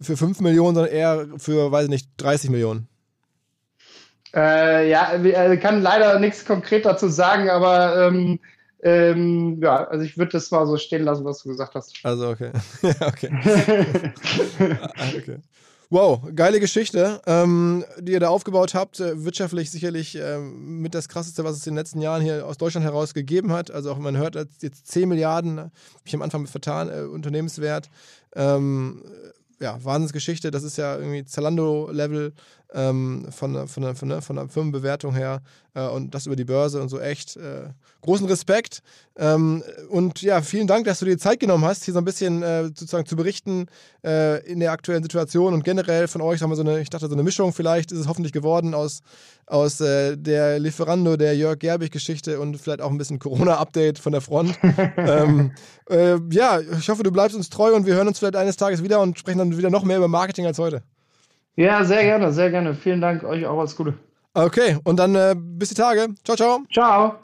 für 0.00 0.16
5 0.16 0.38
Millionen, 0.40 0.76
sondern 0.76 0.94
eher 0.94 1.26
für, 1.38 1.72
weiß 1.72 1.86
ich 1.86 1.90
nicht, 1.90 2.10
30 2.18 2.48
Millionen. 2.50 2.86
Äh, 4.34 4.90
ja, 4.90 5.14
ich 5.22 5.34
äh, 5.34 5.56
kann 5.56 5.82
leider 5.82 6.18
nichts 6.18 6.44
konkret 6.44 6.84
dazu 6.84 7.08
sagen, 7.08 7.48
aber 7.50 8.06
ähm, 8.06 8.38
ähm, 8.82 9.60
ja, 9.62 9.84
also 9.84 10.04
ich 10.04 10.18
würde 10.18 10.32
das 10.32 10.50
mal 10.50 10.66
so 10.66 10.76
stehen 10.76 11.04
lassen, 11.04 11.24
was 11.24 11.42
du 11.42 11.48
gesagt 11.48 11.74
hast. 11.74 11.98
Also 12.02 12.28
okay. 12.28 12.50
okay. 13.00 13.30
Ah, 14.96 15.08
okay. 15.16 15.38
Wow, 15.88 16.20
geile 16.34 16.58
Geschichte, 16.58 17.20
ähm, 17.26 17.84
die 18.00 18.12
ihr 18.12 18.20
da 18.20 18.28
aufgebaut 18.28 18.74
habt. 18.74 18.98
Äh, 18.98 19.24
wirtschaftlich 19.24 19.70
sicherlich 19.70 20.16
ähm, 20.16 20.80
mit 20.80 20.94
das 20.94 21.08
Krasseste, 21.08 21.44
was 21.44 21.56
es 21.56 21.66
in 21.66 21.74
den 21.74 21.78
letzten 21.78 22.00
Jahren 22.00 22.22
hier 22.22 22.44
aus 22.44 22.58
Deutschland 22.58 22.84
heraus 22.84 23.14
gegeben 23.14 23.52
hat. 23.52 23.70
Also 23.70 23.92
auch 23.92 23.98
man 23.98 24.16
hört 24.16 24.34
jetzt 24.60 24.88
10 24.88 25.08
Milliarden, 25.08 25.58
habe 25.58 25.70
ich 26.04 26.14
am 26.14 26.22
Anfang 26.22 26.42
mit 26.42 26.50
vertan, 26.50 26.88
äh, 26.88 27.02
Unternehmenswert. 27.02 27.88
Ähm, 28.34 29.02
ja, 29.60 29.82
Wahnsinnsgeschichte. 29.82 30.50
Das 30.50 30.64
ist 30.64 30.76
ja 30.76 30.96
irgendwie 30.96 31.24
Zalando-Level 31.24 32.32
ähm, 32.74 33.26
von, 33.30 33.52
der, 33.52 33.66
von, 33.66 33.94
von, 33.94 34.08
der, 34.08 34.22
von 34.22 34.36
der 34.36 34.48
Firmenbewertung 34.48 35.14
her 35.14 35.40
äh, 35.74 35.86
und 35.86 36.14
das 36.14 36.26
über 36.26 36.36
die 36.36 36.44
Börse 36.44 36.80
und 36.80 36.88
so 36.88 37.00
echt. 37.00 37.36
Äh, 37.36 37.70
großen 38.02 38.26
Respekt. 38.26 38.82
Ähm, 39.16 39.62
und 39.88 40.22
ja, 40.22 40.40
vielen 40.40 40.66
Dank, 40.66 40.86
dass 40.86 41.00
du 41.00 41.04
dir 41.04 41.18
Zeit 41.18 41.40
genommen 41.40 41.64
hast, 41.64 41.84
hier 41.84 41.94
so 41.94 41.98
ein 41.98 42.04
bisschen 42.04 42.42
äh, 42.42 42.64
sozusagen 42.64 43.06
zu 43.06 43.16
berichten 43.16 43.66
äh, 44.04 44.44
in 44.46 44.60
der 44.60 44.72
aktuellen 44.72 45.02
Situation 45.02 45.52
und 45.54 45.64
generell 45.64 46.08
von 46.08 46.20
euch 46.20 46.40
haben 46.40 46.50
wir 46.50 46.56
so 46.56 46.62
eine, 46.62 46.80
ich 46.80 46.90
dachte, 46.90 47.08
so 47.08 47.14
eine 47.14 47.22
Mischung 47.22 47.52
vielleicht 47.52 47.92
ist 47.92 47.98
es 47.98 48.08
hoffentlich 48.08 48.32
geworden 48.32 48.74
aus, 48.74 49.00
aus 49.46 49.80
äh, 49.80 50.16
der 50.16 50.58
Lieferando, 50.58 51.16
der 51.16 51.36
Jörg 51.36 51.58
Gerbig-Geschichte 51.58 52.40
und 52.40 52.58
vielleicht 52.58 52.80
auch 52.80 52.90
ein 52.90 52.98
bisschen 52.98 53.18
Corona-Update 53.18 53.98
von 53.98 54.12
der 54.12 54.20
Front. 54.20 54.58
ähm, 54.96 55.52
äh, 55.90 56.18
ja, 56.30 56.60
ich 56.60 56.88
hoffe, 56.88 57.02
du 57.02 57.10
bleibst 57.10 57.36
uns 57.36 57.50
treu 57.50 57.74
und 57.74 57.86
wir 57.86 57.94
hören 57.94 58.08
uns 58.08 58.18
vielleicht 58.18 58.36
eines 58.36 58.56
Tages 58.56 58.82
wieder 58.82 59.00
und 59.00 59.18
sprechen 59.18 59.38
dann 59.38 59.56
wieder 59.56 59.70
noch 59.70 59.84
mehr 59.84 59.98
über 59.98 60.08
Marketing 60.08 60.46
als 60.46 60.58
heute. 60.58 60.82
Ja, 61.56 61.84
sehr 61.84 62.02
gerne, 62.04 62.32
sehr 62.32 62.50
gerne. 62.50 62.74
Vielen 62.74 63.00
Dank, 63.00 63.24
euch 63.24 63.46
auch 63.46 63.58
alles 63.58 63.74
Gute. 63.74 63.94
Okay, 64.34 64.78
und 64.84 64.98
dann 64.98 65.14
äh, 65.14 65.34
bis 65.36 65.70
die 65.70 65.74
Tage. 65.74 66.08
Ciao, 66.22 66.36
ciao. 66.36 66.60
Ciao. 66.72 67.14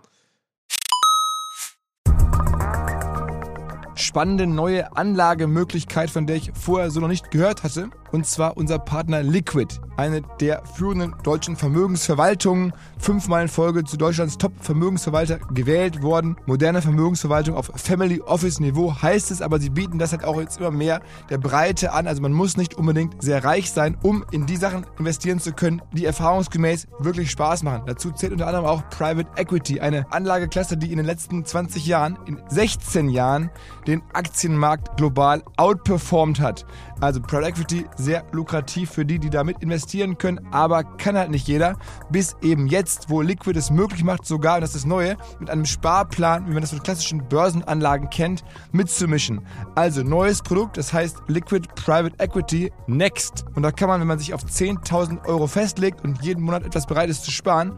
Spannende 3.94 4.46
neue 4.46 4.96
Anlagemöglichkeit, 4.96 6.10
von 6.10 6.26
der 6.26 6.36
ich 6.36 6.50
vorher 6.54 6.90
so 6.90 7.00
noch 7.00 7.08
nicht 7.08 7.30
gehört 7.30 7.62
hatte 7.62 7.90
und 8.12 8.26
zwar 8.26 8.56
unser 8.56 8.78
Partner 8.78 9.22
Liquid, 9.22 9.80
eine 9.96 10.22
der 10.40 10.64
führenden 10.64 11.14
deutschen 11.22 11.56
Vermögensverwaltungen, 11.56 12.72
fünfmal 12.98 13.42
in 13.42 13.48
Folge 13.48 13.84
zu 13.84 13.96
Deutschlands 13.96 14.38
Top-Vermögensverwalter 14.38 15.38
gewählt 15.52 16.02
worden. 16.02 16.36
Moderne 16.46 16.82
Vermögensverwaltung 16.82 17.56
auf 17.56 17.72
Family 17.74 18.20
Office 18.20 18.60
Niveau 18.60 18.94
heißt 19.00 19.30
es, 19.30 19.42
aber 19.42 19.58
sie 19.58 19.70
bieten 19.70 19.98
das 19.98 20.12
halt 20.12 20.24
auch 20.24 20.38
jetzt 20.38 20.58
immer 20.58 20.70
mehr 20.70 21.00
der 21.30 21.38
Breite 21.38 21.92
an. 21.92 22.06
Also 22.06 22.22
man 22.22 22.32
muss 22.32 22.56
nicht 22.56 22.74
unbedingt 22.74 23.22
sehr 23.22 23.44
reich 23.44 23.70
sein, 23.70 23.96
um 24.02 24.24
in 24.30 24.46
die 24.46 24.56
Sachen 24.56 24.86
investieren 24.98 25.40
zu 25.40 25.52
können, 25.52 25.82
die 25.92 26.04
erfahrungsgemäß 26.04 26.88
wirklich 26.98 27.30
Spaß 27.30 27.62
machen. 27.62 27.82
Dazu 27.86 28.10
zählt 28.10 28.32
unter 28.32 28.46
anderem 28.46 28.66
auch 28.66 28.88
Private 28.90 29.28
Equity, 29.36 29.80
eine 29.80 30.10
Anlageklasse, 30.12 30.76
die 30.76 30.90
in 30.90 30.98
den 30.98 31.06
letzten 31.06 31.44
20 31.44 31.86
Jahren, 31.86 32.18
in 32.26 32.38
16 32.48 33.08
Jahren, 33.08 33.50
den 33.86 34.02
Aktienmarkt 34.12 34.96
global 34.96 35.42
outperformed 35.56 36.40
hat. 36.40 36.66
Also 37.02 37.20
Private 37.20 37.48
Equity 37.48 37.84
sehr 37.96 38.24
lukrativ 38.30 38.92
für 38.92 39.04
die, 39.04 39.18
die 39.18 39.28
damit 39.28 39.60
investieren 39.60 40.18
können, 40.18 40.38
aber 40.52 40.84
kann 40.84 41.18
halt 41.18 41.30
nicht 41.30 41.48
jeder. 41.48 41.76
Bis 42.10 42.36
eben 42.42 42.68
jetzt, 42.68 43.10
wo 43.10 43.22
Liquid 43.22 43.58
es 43.58 43.72
möglich 43.72 44.04
macht, 44.04 44.24
sogar, 44.24 44.54
und 44.54 44.60
das 44.60 44.70
ist 44.70 44.84
das 44.84 44.86
Neue, 44.86 45.16
mit 45.40 45.50
einem 45.50 45.64
Sparplan, 45.64 46.46
wie 46.46 46.52
man 46.52 46.60
das 46.60 46.70
von 46.70 46.80
klassischen 46.80 47.26
Börsenanlagen 47.28 48.08
kennt, 48.08 48.44
mitzumischen. 48.70 49.40
Also 49.74 50.04
neues 50.04 50.42
Produkt, 50.42 50.76
das 50.76 50.92
heißt 50.92 51.24
Liquid 51.26 51.66
Private 51.74 52.14
Equity 52.22 52.72
Next. 52.86 53.46
Und 53.56 53.64
da 53.64 53.72
kann 53.72 53.88
man, 53.88 54.00
wenn 54.00 54.06
man 54.06 54.20
sich 54.20 54.32
auf 54.32 54.44
10.000 54.44 55.26
Euro 55.26 55.48
festlegt 55.48 56.04
und 56.04 56.22
jeden 56.22 56.44
Monat 56.44 56.64
etwas 56.64 56.86
bereit 56.86 57.10
ist 57.10 57.24
zu 57.24 57.32
sparen, 57.32 57.72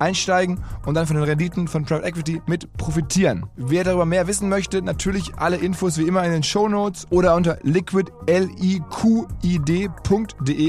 einsteigen 0.00 0.60
und 0.86 0.94
dann 0.94 1.06
von 1.06 1.16
den 1.16 1.24
Renditen 1.24 1.68
von 1.68 1.84
Private 1.84 2.06
Equity 2.06 2.42
mit 2.46 2.72
profitieren. 2.76 3.46
Wer 3.56 3.84
darüber 3.84 4.06
mehr 4.06 4.26
wissen 4.26 4.48
möchte, 4.48 4.82
natürlich 4.82 5.32
alle 5.36 5.56
Infos 5.56 5.98
wie 5.98 6.04
immer 6.04 6.24
in 6.24 6.32
den 6.32 6.42
Show 6.42 6.68
Notes 6.68 7.06
oder 7.10 7.34
unter 7.34 7.58
liquid.de 7.62 8.80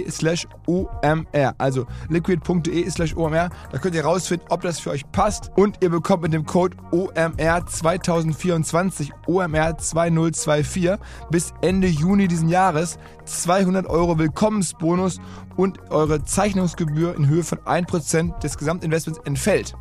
slash 0.10 0.48
omr. 0.68 1.56
Also 1.58 1.86
liquid.de 2.10 2.90
slash 2.90 3.16
omr. 3.16 3.50
Da 3.72 3.78
könnt 3.78 3.96
ihr 3.96 4.04
rausfinden, 4.04 4.48
ob 4.50 4.62
das 4.62 4.80
für 4.80 4.92
euch 4.92 5.10
passt 5.12 5.52
und 5.56 5.78
ihr 5.82 5.90
bekommt 5.90 6.24
mit 6.24 6.34
dem 6.34 6.46
Code 6.46 6.78
OMR 6.92 7.66
2024 7.66 9.12
OMR 9.28 9.78
2024 9.78 10.92
bis 11.30 11.54
Ende 11.62 11.88
Juni 11.88 12.28
diesen 12.28 12.50
Jahres 12.50 12.98
200 13.26 13.86
Euro 13.88 14.18
Willkommensbonus 14.18 15.20
und 15.58 15.92
eure 15.92 16.24
Zeichnungsgebühr 16.24 17.16
in 17.16 17.28
Höhe 17.28 17.44
von 17.44 17.60
1% 17.60 18.40
des 18.40 18.58
Gesamtinvestments 18.58 19.22
entfällt. 19.26 19.76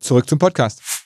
Zurück 0.00 0.28
zum 0.28 0.38
Podcast. 0.38 0.97